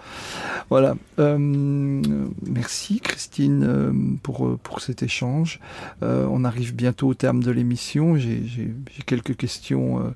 Voilà. 0.69 0.95
Euh, 1.19 1.37
merci, 1.37 2.99
Christine, 2.99 3.63
euh, 3.63 3.91
pour, 4.23 4.47
euh, 4.47 4.59
pour 4.61 4.81
cet 4.81 5.03
échange. 5.03 5.59
on 6.01 6.43
arrive 6.43 6.75
bientôt 6.75 7.07
au 7.07 7.13
terme 7.13 7.43
de 7.43 7.51
l'émission. 7.51 8.17
J'ai 8.17 8.43
quelques 9.05 9.35
questions 9.35 10.13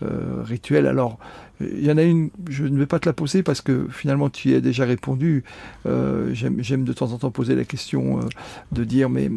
rituelles. 0.00 0.86
Alors, 0.86 1.18
il 1.60 1.84
y 1.84 1.90
en 1.90 1.98
a 1.98 2.02
une, 2.02 2.30
je 2.48 2.64
ne 2.64 2.78
vais 2.78 2.86
pas 2.86 3.00
te 3.00 3.08
la 3.08 3.12
poser 3.12 3.42
parce 3.42 3.60
que 3.60 3.88
finalement 3.90 4.30
tu 4.30 4.50
y 4.50 4.54
as 4.54 4.60
déjà 4.60 4.84
répondu. 4.84 5.44
J'aime 5.84 6.84
de 6.84 6.92
temps 6.92 7.12
en 7.12 7.18
temps 7.18 7.30
poser 7.30 7.54
la 7.54 7.64
question 7.64 8.20
de 8.72 8.84
dire, 8.84 9.10
mais 9.10 9.30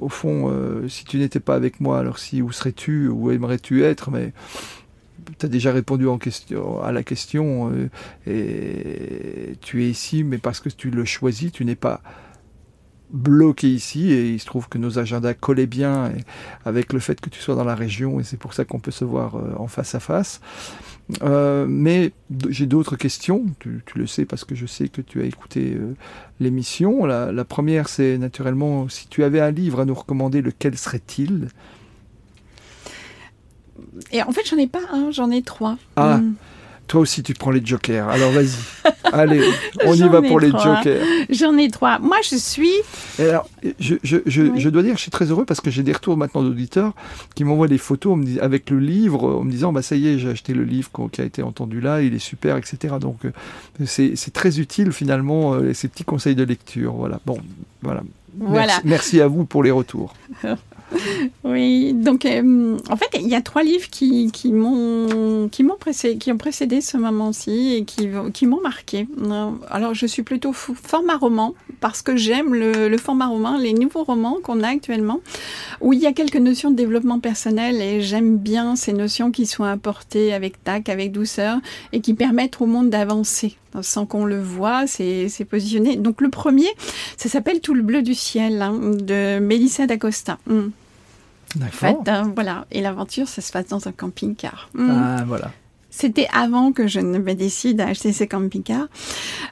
au 0.00 0.08
fond, 0.08 0.52
si 0.88 1.04
tu 1.04 1.18
n'étais 1.18 1.40
pas 1.40 1.54
avec 1.54 1.80
moi, 1.80 1.98
alors 1.98 2.18
si 2.18 2.42
où 2.42 2.52
serais-tu, 2.52 3.08
où 3.08 3.30
aimerais-tu 3.30 3.84
être? 3.84 4.10
Mais 4.10 4.32
as 5.42 5.48
déjà 5.48 5.72
répondu 5.72 6.06
en 6.08 6.18
question, 6.18 6.82
à 6.82 6.92
la 6.92 7.02
question, 7.02 7.72
euh, 7.72 7.88
et 8.26 9.56
tu 9.60 9.84
es 9.84 9.88
ici, 9.88 10.24
mais 10.24 10.38
parce 10.38 10.60
que 10.60 10.68
tu 10.68 10.90
le 10.90 11.04
choisis, 11.04 11.52
tu 11.52 11.64
n'es 11.64 11.76
pas 11.76 12.02
bloqué 13.10 13.68
ici, 13.68 14.12
et 14.12 14.30
il 14.30 14.38
se 14.38 14.46
trouve 14.46 14.68
que 14.68 14.78
nos 14.78 14.98
agendas 14.98 15.34
collaient 15.34 15.66
bien 15.66 16.12
avec 16.64 16.92
le 16.92 17.00
fait 17.00 17.20
que 17.20 17.28
tu 17.28 17.40
sois 17.40 17.56
dans 17.56 17.64
la 17.64 17.74
région, 17.74 18.20
et 18.20 18.22
c'est 18.22 18.36
pour 18.36 18.54
ça 18.54 18.64
qu'on 18.64 18.78
peut 18.78 18.92
se 18.92 19.04
voir 19.04 19.36
euh, 19.36 19.54
en 19.56 19.66
face 19.66 19.94
à 19.94 20.00
face. 20.00 20.40
Euh, 21.22 21.66
mais 21.68 22.12
j'ai 22.50 22.66
d'autres 22.66 22.94
questions, 22.94 23.46
tu, 23.58 23.82
le 23.96 24.06
sais 24.06 24.24
parce 24.24 24.44
que 24.44 24.54
je 24.54 24.66
sais 24.66 24.88
que 24.88 25.00
tu 25.00 25.20
as 25.20 25.24
écouté 25.24 25.76
l'émission. 26.38 27.04
La 27.04 27.44
première, 27.44 27.88
c'est 27.88 28.16
naturellement, 28.16 28.88
si 28.88 29.08
tu 29.08 29.24
avais 29.24 29.40
un 29.40 29.50
livre 29.50 29.80
à 29.80 29.84
nous 29.84 29.94
recommander, 29.94 30.40
lequel 30.40 30.78
serait-il? 30.78 31.48
Et 34.12 34.22
en 34.22 34.32
fait, 34.32 34.42
j'en 34.48 34.56
ai 34.56 34.66
pas 34.66 34.80
un, 34.92 35.10
j'en 35.10 35.30
ai 35.30 35.42
trois. 35.42 35.76
Ah. 35.96 36.18
Hmm. 36.18 36.34
Toi 36.90 37.02
aussi, 37.02 37.22
tu 37.22 37.34
prends 37.34 37.52
les 37.52 37.64
jokers. 37.64 38.08
Alors 38.08 38.32
vas-y. 38.32 38.50
Allez, 39.12 39.48
on 39.84 39.94
y 39.94 40.08
va 40.08 40.22
pour 40.22 40.40
les 40.40 40.50
jokers. 40.50 41.04
J'en 41.30 41.56
ai 41.56 41.70
trois. 41.70 42.00
Moi, 42.00 42.16
je 42.28 42.34
suis. 42.34 42.72
alors, 43.20 43.48
je, 43.78 43.94
je, 44.02 44.18
je, 44.26 44.68
dois 44.68 44.82
dire, 44.82 44.96
je 44.96 45.02
suis 45.02 45.10
très 45.12 45.26
heureux 45.26 45.44
parce 45.44 45.60
que 45.60 45.70
j'ai 45.70 45.84
des 45.84 45.92
retours 45.92 46.16
maintenant 46.16 46.42
d'auditeurs 46.42 46.94
qui 47.36 47.44
m'envoient 47.44 47.68
des 47.68 47.78
photos 47.78 48.18
avec 48.40 48.70
le 48.70 48.80
livre 48.80 49.36
en 49.36 49.44
me 49.44 49.52
disant 49.52 49.72
bah 49.72 49.82
ça 49.82 49.94
y 49.94 50.08
est, 50.08 50.18
j'ai 50.18 50.30
acheté 50.30 50.52
le 50.52 50.64
livre 50.64 50.90
qui 51.12 51.20
a 51.20 51.24
été 51.24 51.44
entendu 51.44 51.80
là, 51.80 52.02
il 52.02 52.12
est 52.12 52.18
super, 52.18 52.56
etc. 52.56 52.96
Donc 53.00 53.24
euh, 53.24 53.86
c'est 53.86 54.32
très 54.32 54.58
utile 54.58 54.90
finalement 54.90 55.54
euh, 55.54 55.72
ces 55.74 55.86
petits 55.86 56.02
conseils 56.02 56.34
de 56.34 56.42
lecture. 56.42 56.94
Voilà. 56.94 57.20
Bon, 57.24 57.38
voilà. 57.82 58.02
Merci, 58.36 58.80
merci 58.84 59.20
à 59.20 59.28
vous 59.28 59.44
pour 59.44 59.62
les 59.62 59.70
retours. 59.70 60.12
oui, 61.44 61.92
donc 61.92 62.24
euh, 62.24 62.76
en 62.90 62.96
fait, 62.96 63.08
il 63.14 63.28
y 63.28 63.34
a 63.34 63.40
trois 63.40 63.62
livres 63.62 63.88
qui, 63.90 64.30
qui 64.32 64.52
m'ont 64.52 65.48
qui 65.48 65.62
m'ont 65.62 65.76
précédé, 65.76 66.18
qui 66.18 66.32
ont 66.32 66.36
précédé 66.36 66.80
ce 66.80 66.96
moment-ci 66.96 67.74
et 67.74 67.84
qui, 67.84 68.08
qui 68.32 68.46
m'ont 68.46 68.60
marqué. 68.60 69.06
Euh, 69.22 69.50
alors, 69.68 69.94
je 69.94 70.06
suis 70.06 70.22
plutôt 70.22 70.52
format 70.52 71.16
roman 71.16 71.54
parce 71.80 72.02
que 72.02 72.16
j'aime 72.16 72.54
le, 72.54 72.96
format 72.98 73.26
roman, 73.26 73.56
les 73.56 73.72
nouveaux 73.72 74.04
romans 74.04 74.38
qu'on 74.42 74.62
a 74.62 74.68
actuellement, 74.68 75.20
où 75.80 75.92
il 75.92 76.00
y 76.00 76.06
a 76.06 76.12
quelques 76.12 76.36
notions 76.36 76.70
de 76.70 76.76
développement 76.76 77.20
personnel 77.20 77.80
et 77.80 78.00
j'aime 78.00 78.36
bien 78.36 78.76
ces 78.76 78.92
notions 78.92 79.30
qui 79.30 79.46
sont 79.46 79.64
apportées 79.64 80.32
avec 80.32 80.62
tac, 80.62 80.88
avec 80.88 81.12
douceur 81.12 81.58
et 81.92 82.00
qui 82.00 82.14
permettent 82.14 82.60
au 82.60 82.66
monde 82.66 82.90
d'avancer 82.90 83.56
sans 83.82 84.06
qu'on 84.06 84.24
le 84.24 84.40
voit, 84.40 84.86
c'est 84.86 85.46
positionné. 85.48 85.96
Donc 85.96 86.20
le 86.20 86.28
premier, 86.28 86.68
ça 87.16 87.28
s'appelle 87.28 87.60
Tout 87.60 87.74
le 87.74 87.82
bleu 87.82 88.02
du 88.02 88.14
ciel 88.14 88.60
hein, 88.62 88.78
de 88.80 89.38
Melissa 89.38 89.86
d'Acosta. 89.86 90.38
Hmm. 91.56 91.60
D'accord. 91.60 92.04
Hein, 92.06 92.32
voilà. 92.34 92.66
Et 92.70 92.80
l'aventure, 92.80 93.28
ça 93.28 93.40
se 93.40 93.52
passe 93.52 93.66
dans 93.68 93.88
un 93.88 93.92
camping-car. 93.92 94.70
Hmm. 94.74 94.90
Ah, 94.90 95.24
voilà. 95.26 95.50
C'était 95.92 96.28
avant 96.32 96.70
que 96.70 96.86
je 96.86 97.00
ne 97.00 97.18
me 97.18 97.34
décide 97.34 97.80
à 97.80 97.88
acheter 97.88 98.12
ces 98.12 98.28
camping-cars. 98.28 98.86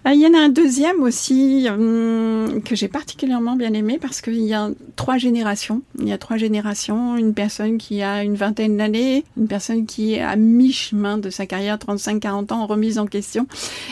Euh, 0.06 0.12
il 0.12 0.20
y 0.20 0.26
en 0.26 0.34
a 0.34 0.38
un 0.38 0.48
deuxième 0.48 1.02
aussi 1.02 1.66
hum, 1.68 2.62
que 2.64 2.76
j'ai 2.76 2.86
particulièrement 2.86 3.56
bien 3.56 3.72
aimé 3.72 3.98
parce 4.00 4.20
qu'il 4.20 4.40
y 4.44 4.54
a 4.54 4.70
trois 4.94 5.18
générations. 5.18 5.82
Il 5.98 6.08
y 6.08 6.12
a 6.12 6.18
trois 6.18 6.36
générations. 6.36 7.16
Une 7.16 7.34
personne 7.34 7.76
qui 7.76 8.02
a 8.02 8.22
une 8.22 8.36
vingtaine 8.36 8.76
d'années, 8.76 9.24
une 9.36 9.48
personne 9.48 9.84
qui 9.84 10.14
est 10.14 10.20
à 10.20 10.36
mi-chemin 10.36 11.18
de 11.18 11.28
sa 11.28 11.46
carrière, 11.46 11.76
35-40 11.76 12.52
ans, 12.52 12.66
remise 12.66 12.98
en 12.98 13.06
question, 13.06 13.48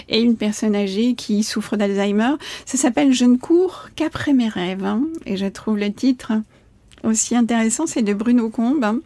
et 0.08 0.20
une 0.20 0.36
personne 0.36 0.76
âgée 0.76 1.14
qui 1.14 1.42
souffre 1.42 1.76
d'Alzheimer. 1.76 2.36
Ça 2.64 2.78
s'appelle 2.78 3.12
Je 3.12 3.24
ne 3.24 3.36
cours 3.36 3.88
qu'après 3.96 4.32
mes 4.32 4.48
rêves. 4.48 4.84
Hein. 4.84 5.02
et 5.24 5.36
je 5.36 5.46
trouve 5.46 5.78
le 5.78 5.92
titre 5.92 6.32
aussi 7.06 7.36
intéressant. 7.36 7.86
C'est 7.86 8.02
de 8.02 8.14
Bruno 8.14 8.50
Combe. 8.50 8.84
Hein. 8.84 9.00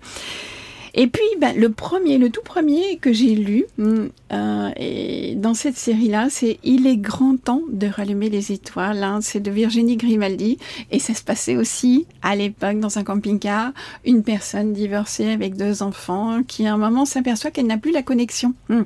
Et 0.95 1.07
puis, 1.07 1.23
ben, 1.41 1.57
le 1.57 1.71
premier, 1.71 2.19
le 2.19 2.31
tout 2.31 2.43
premier 2.43 2.97
que 2.97 3.13
j'ai 3.13 3.35
lu 3.35 3.65
mm, 3.79 4.07
euh, 4.33 5.35
dans 5.37 5.55
cette 5.55 5.77
série-là, 5.77 6.29
c'est 6.31 6.59
Il 6.65 6.87
est 6.87 6.97
grand 6.97 7.37
temps 7.37 7.63
de 7.71 7.87
rallumer 7.87 8.29
les 8.29 8.53
étoiles. 8.53 9.03
Hein. 9.05 9.21
c'est 9.23 9.41
de 9.41 9.51
Virginie 9.51 9.97
Grimaldi. 9.97 10.59
Et 10.91 10.99
ça 10.99 11.15
se 11.15 11.23
passait 11.23 11.57
aussi 11.57 12.07
à 12.23 12.35
l'époque 12.35 12.81
dans 12.81 12.99
un 12.99 13.05
camping-car. 13.05 13.73
Une 14.05 14.23
personne 14.23 14.73
divorcée 14.73 15.31
avec 15.31 15.57
deux 15.57 15.83
enfants 15.83 16.43
qui, 16.47 16.67
à 16.67 16.75
un 16.75 16.79
moment, 16.79 17.05
s'aperçoit 17.05 17.51
qu'elle 17.51 17.67
n'a 17.67 17.79
plus 17.79 17.93
la 17.93 18.03
connexion. 18.03 18.55
Mm. 18.69 18.83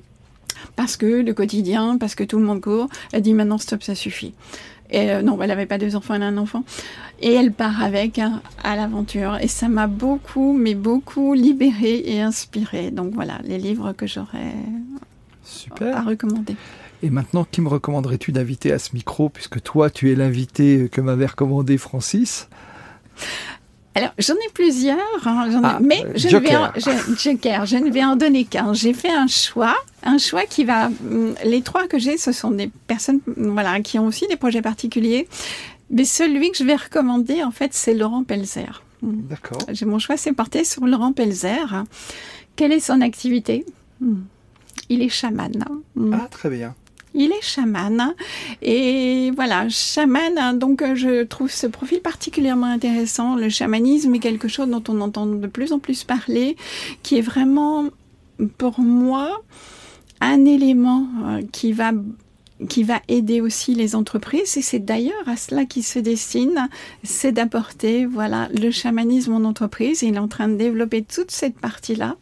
Parce 0.76 0.96
que 0.96 1.06
le 1.06 1.34
quotidien, 1.34 1.98
parce 1.98 2.14
que 2.14 2.24
tout 2.24 2.38
le 2.38 2.44
monde 2.44 2.60
court, 2.60 2.88
elle 3.12 3.22
dit 3.22 3.34
maintenant 3.34 3.58
stop, 3.58 3.82
ça 3.82 3.94
suffit. 3.94 4.34
Et 4.90 5.10
euh, 5.10 5.22
non, 5.22 5.38
elle 5.40 5.48
n'avait 5.48 5.66
pas 5.66 5.78
deux 5.78 5.96
enfants, 5.96 6.14
elle 6.14 6.22
a 6.22 6.26
un 6.26 6.36
enfant. 6.36 6.64
Et 7.20 7.32
elle 7.32 7.52
part 7.52 7.82
avec 7.82 8.18
hein, 8.18 8.42
à 8.62 8.76
l'aventure. 8.76 9.38
Et 9.40 9.48
ça 9.48 9.68
m'a 9.68 9.86
beaucoup, 9.86 10.52
mais 10.52 10.74
beaucoup 10.74 11.34
libérée 11.34 12.02
et 12.04 12.20
inspirée. 12.20 12.90
Donc 12.90 13.14
voilà, 13.14 13.38
les 13.44 13.58
livres 13.58 13.92
que 13.92 14.06
j'aurais 14.06 14.54
à 15.80 16.02
recommander. 16.02 16.56
Et 17.02 17.10
maintenant, 17.10 17.46
qui 17.50 17.60
me 17.60 17.68
recommanderais-tu 17.68 18.32
d'inviter 18.32 18.72
à 18.72 18.78
ce 18.78 18.94
micro, 18.94 19.28
puisque 19.28 19.62
toi, 19.62 19.90
tu 19.90 20.10
es 20.10 20.14
l'invité 20.14 20.88
que 20.90 21.00
m'avait 21.00 21.26
recommandé 21.26 21.76
Francis? 21.76 22.48
Alors, 23.94 24.10
j'en 24.18 24.34
ai 24.34 24.50
plusieurs, 24.52 24.98
hein, 25.24 25.60
ah, 25.62 25.78
mais 25.80 26.04
euh, 26.04 26.12
je, 26.16 26.28
ne 26.28 26.38
vais 26.38 26.56
en, 26.56 26.72
je, 26.74 27.76
ne 27.76 27.90
vais 27.90 28.04
en 28.04 28.16
donner 28.16 28.44
qu'un. 28.44 28.74
J'ai 28.74 28.92
fait 28.92 29.12
un 29.12 29.28
choix, 29.28 29.76
un 30.02 30.18
choix 30.18 30.46
qui 30.46 30.64
va... 30.64 30.86
Hum, 30.86 31.34
les 31.44 31.62
trois 31.62 31.86
que 31.86 31.98
j'ai, 31.98 32.18
ce 32.18 32.32
sont 32.32 32.50
des 32.50 32.70
personnes 32.88 33.20
voilà, 33.36 33.80
qui 33.80 34.00
ont 34.00 34.06
aussi 34.06 34.26
des 34.26 34.36
projets 34.36 34.62
particuliers. 34.62 35.28
Mais 35.90 36.04
celui 36.04 36.50
que 36.50 36.58
je 36.58 36.64
vais 36.64 36.74
recommander, 36.74 37.44
en 37.44 37.52
fait, 37.52 37.72
c'est 37.72 37.94
Laurent 37.94 38.24
Pelzer. 38.24 38.82
Hum. 39.04 39.22
D'accord. 39.28 39.58
Mon 39.86 40.00
choix 40.00 40.16
s'est 40.16 40.32
porté 40.32 40.64
sur 40.64 40.86
Laurent 40.86 41.12
Pelzer. 41.12 41.84
Quelle 42.56 42.72
est 42.72 42.80
son 42.80 43.00
activité? 43.00 43.64
Il 44.88 45.02
est 45.02 45.08
chaman. 45.08 45.52
Ah, 46.12 46.26
très 46.30 46.50
bien. 46.50 46.74
Il 47.14 47.30
est 47.30 47.42
chaman. 47.42 48.14
Et 48.60 49.30
voilà, 49.36 49.68
chaman, 49.68 50.36
hein, 50.36 50.54
donc 50.54 50.82
euh, 50.82 50.94
je 50.94 51.22
trouve 51.22 51.50
ce 51.50 51.66
profil 51.66 52.00
particulièrement 52.00 52.66
intéressant. 52.66 53.36
Le 53.36 53.48
chamanisme 53.48 54.14
est 54.14 54.18
quelque 54.18 54.48
chose 54.48 54.68
dont 54.68 54.82
on 54.88 55.00
entend 55.00 55.26
de 55.26 55.46
plus 55.46 55.72
en 55.72 55.78
plus 55.78 56.04
parler, 56.04 56.56
qui 57.02 57.16
est 57.16 57.22
vraiment, 57.22 57.84
pour 58.58 58.80
moi, 58.80 59.30
un 60.20 60.44
élément 60.44 61.06
euh, 61.26 61.42
qui 61.52 61.72
va 61.72 61.92
qui 62.68 62.84
va 62.84 63.00
aider 63.08 63.40
aussi 63.40 63.74
les 63.74 63.96
entreprises 63.96 64.56
et 64.56 64.62
c'est 64.62 64.78
d'ailleurs 64.78 65.28
à 65.28 65.36
cela 65.36 65.64
qui 65.64 65.82
se 65.82 65.98
destine, 65.98 66.68
c'est 67.02 67.32
d'apporter 67.32 68.06
voilà 68.06 68.48
le 68.54 68.70
chamanisme 68.70 69.32
en 69.34 69.44
entreprise. 69.44 70.02
Il 70.02 70.14
est 70.14 70.18
en 70.18 70.28
train 70.28 70.48
de 70.48 70.54
développer 70.54 71.02
toute 71.02 71.32
cette 71.32 71.58
partie-là 71.58 72.16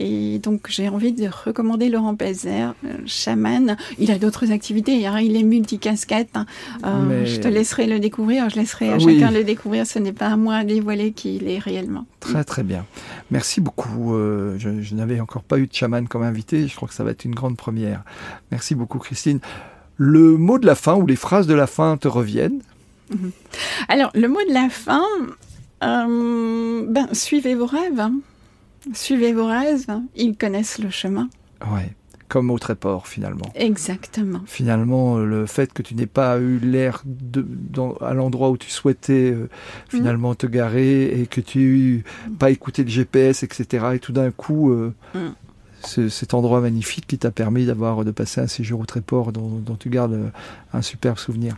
et 0.00 0.38
donc, 0.38 0.68
j'ai 0.68 0.88
envie 0.88 1.12
de 1.12 1.28
recommander 1.28 1.88
Laurent 1.88 2.14
Pézer, 2.14 2.74
euh, 2.84 2.98
chaman. 3.06 3.76
Il 3.98 4.12
a 4.12 4.18
d'autres 4.18 4.52
activités, 4.52 5.06
hein. 5.06 5.18
il 5.18 5.36
est 5.36 5.42
multicasquette. 5.42 6.36
Hein. 6.36 6.46
Euh, 6.84 7.24
je 7.26 7.40
te 7.40 7.48
laisserai 7.48 7.86
le 7.86 7.98
découvrir, 7.98 8.48
je 8.48 8.56
laisserai 8.56 8.90
à 8.90 8.94
ah 8.94 8.98
chacun 8.98 9.32
le 9.32 9.42
découvrir. 9.42 9.86
Ce 9.86 9.98
n'est 9.98 10.12
pas 10.12 10.28
à 10.28 10.36
moi 10.36 10.62
de 10.62 10.68
dévoiler 10.68 11.10
qui 11.12 11.36
il 11.36 11.48
est 11.48 11.58
réellement. 11.58 12.06
Très, 12.20 12.44
très 12.44 12.62
bien. 12.62 12.86
Merci 13.32 13.60
beaucoup. 13.60 14.14
Euh, 14.14 14.56
je, 14.58 14.94
n'avais 14.94 15.18
encore 15.18 15.42
pas 15.42 15.58
eu 15.58 15.66
de 15.66 15.74
chaman 15.74 16.06
comme 16.06 16.22
invité. 16.22 16.68
Je 16.68 16.76
crois 16.76 16.88
que 16.88 16.94
ça 16.94 17.02
va 17.02 17.10
être 17.10 17.24
une 17.24 17.34
grande 17.34 17.56
première. 17.56 18.04
Merci 18.52 18.76
beaucoup, 18.76 18.98
Christine. 18.98 19.40
Le 19.96 20.36
mot 20.36 20.60
de 20.60 20.66
la 20.66 20.76
fin 20.76 20.94
ou 20.94 21.06
les 21.06 21.16
phrases 21.16 21.48
de 21.48 21.54
la 21.54 21.66
fin 21.66 21.96
te 21.96 22.06
reviennent? 22.06 22.60
Mhm. 23.10 23.32
Alors, 23.88 24.10
le 24.14 24.28
mot 24.28 24.40
de 24.48 24.54
la 24.54 24.68
fin, 24.68 25.02
ben, 25.80 27.08
suivez 27.12 27.56
vos 27.56 27.66
rêves. 27.66 28.08
Hein. 28.86 28.90
Suivez 28.94 29.32
vos 29.32 29.46
rêves, 29.46 29.86
ils 30.16 30.36
connaissent 30.36 30.78
le 30.78 30.90
chemin. 30.90 31.28
Ouais, 31.62 31.92
comme 32.28 32.50
au 32.50 32.58
Tréport 32.58 33.08
finalement. 33.08 33.50
Exactement. 33.54 34.40
Finalement, 34.46 35.18
le 35.18 35.46
fait 35.46 35.72
que 35.72 35.82
tu 35.82 35.94
n'aies 35.94 36.06
pas 36.06 36.38
eu 36.38 36.58
l'air 36.58 37.02
à 38.00 38.14
l'endroit 38.14 38.50
où 38.50 38.56
tu 38.56 38.70
souhaitais 38.70 39.32
euh, 39.32 39.48
finalement 39.88 40.34
te 40.34 40.46
garer 40.46 41.20
et 41.20 41.26
que 41.26 41.40
tu 41.40 42.04
n'aies 42.26 42.36
pas 42.36 42.50
écouté 42.50 42.84
le 42.84 42.90
GPS, 42.90 43.42
etc. 43.42 43.86
Et 43.94 43.98
tout 43.98 44.12
d'un 44.12 44.30
coup, 44.30 44.70
euh, 44.70 44.92
cet 45.82 46.34
endroit 46.34 46.60
magnifique 46.60 47.06
qui 47.06 47.18
t'a 47.18 47.30
permis 47.30 47.66
d'avoir 47.66 48.04
de 48.04 48.10
passer 48.10 48.40
un 48.40 48.46
séjour 48.46 48.80
au 48.80 48.86
Tréport 48.86 49.32
dont, 49.32 49.76
tu 49.78 49.90
gardes 49.90 50.12
euh, 50.12 50.28
un 50.72 50.82
superbe 50.82 51.18
souvenir. 51.18 51.56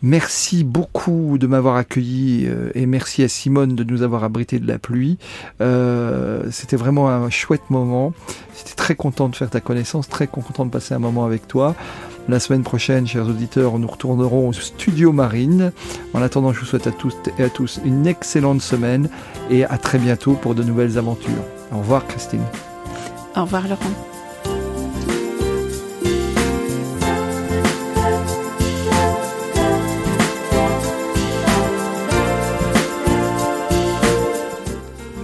Merci 0.00 0.62
beaucoup 0.62 1.38
de 1.38 1.48
m'avoir 1.48 1.74
accueilli 1.74 2.46
euh, 2.46 2.70
et 2.74 2.86
merci 2.86 3.24
à 3.24 3.28
Simone 3.28 3.74
de 3.74 3.82
nous 3.82 4.02
avoir 4.02 4.22
abrité 4.22 4.60
de 4.60 4.66
la 4.66 4.78
pluie. 4.78 5.18
Euh, 5.60 6.44
C'était 6.52 6.76
vraiment 6.76 7.08
un 7.08 7.30
chouette 7.30 7.68
moment. 7.70 8.12
J'étais 8.56 8.74
très 8.74 8.94
content 8.94 9.28
de 9.28 9.34
faire 9.34 9.50
ta 9.50 9.60
connaissance, 9.60 10.08
très 10.08 10.28
content 10.28 10.66
de 10.66 10.70
passer 10.70 10.94
un 10.94 11.00
moment 11.00 11.24
avec 11.24 11.48
toi. 11.48 11.74
La 12.28 12.40
semaine 12.40 12.62
prochaine, 12.62 13.06
chers 13.06 13.26
auditeurs, 13.26 13.78
nous 13.78 13.88
retournerons 13.88 14.48
au 14.48 14.52
studio 14.52 15.12
Marine. 15.12 15.72
En 16.12 16.20
attendant, 16.20 16.52
je 16.52 16.60
vous 16.60 16.66
souhaite 16.66 16.86
à 16.86 16.92
tous 16.92 17.16
et 17.38 17.44
à 17.44 17.48
tous 17.48 17.80
une 17.84 18.06
excellente 18.06 18.60
semaine 18.60 19.08
et 19.50 19.64
à 19.64 19.78
très 19.78 19.98
bientôt 19.98 20.34
pour 20.34 20.54
de 20.54 20.62
nouvelles 20.62 20.98
aventures. 20.98 21.44
Au 21.72 21.78
revoir 21.78 22.06
Christine. 22.06 22.44
Au 23.38 23.42
revoir 23.42 23.68
Laurent. 23.68 23.78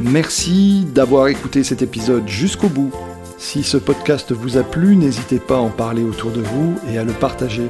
Merci 0.00 0.86
d'avoir 0.94 1.26
écouté 1.26 1.64
cet 1.64 1.82
épisode 1.82 2.28
jusqu'au 2.28 2.68
bout. 2.68 2.92
Si 3.36 3.64
ce 3.64 3.78
podcast 3.78 4.30
vous 4.30 4.58
a 4.58 4.62
plu, 4.62 4.94
n'hésitez 4.94 5.40
pas 5.40 5.56
à 5.56 5.58
en 5.58 5.70
parler 5.70 6.04
autour 6.04 6.30
de 6.30 6.40
vous 6.40 6.76
et 6.92 6.98
à 6.98 7.04
le 7.04 7.12
partager. 7.12 7.68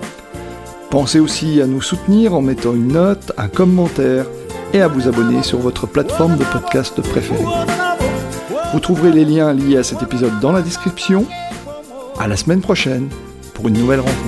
Pensez 0.90 1.20
aussi 1.20 1.62
à 1.62 1.66
nous 1.66 1.80
soutenir 1.80 2.34
en 2.34 2.42
mettant 2.42 2.74
une 2.74 2.92
note, 2.92 3.32
un 3.38 3.49
commentaire 3.49 4.26
et 4.74 4.82
à 4.82 4.88
vous 4.88 5.09
abonner 5.09 5.42
sur 5.42 5.59
votre 5.61 5.86
plateforme 5.86 6.36
de 6.36 6.45
podcast 6.45 7.01
préférée. 7.01 8.03
Vous 8.75 8.81
trouverez 8.81 9.12
les 9.12 9.25
liens 9.25 9.53
liés 9.53 9.77
à 9.77 9.85
cet 9.85 10.03
épisode 10.03 10.41
dans 10.41 10.51
la 10.51 10.61
description. 10.61 11.27
À 12.18 12.27
la 12.27 12.37
semaine 12.37 12.61
prochaine 12.61 13.09
pour 13.55 13.68
une 13.68 13.75
nouvelle 13.75 14.01
rencontre. 14.01 14.18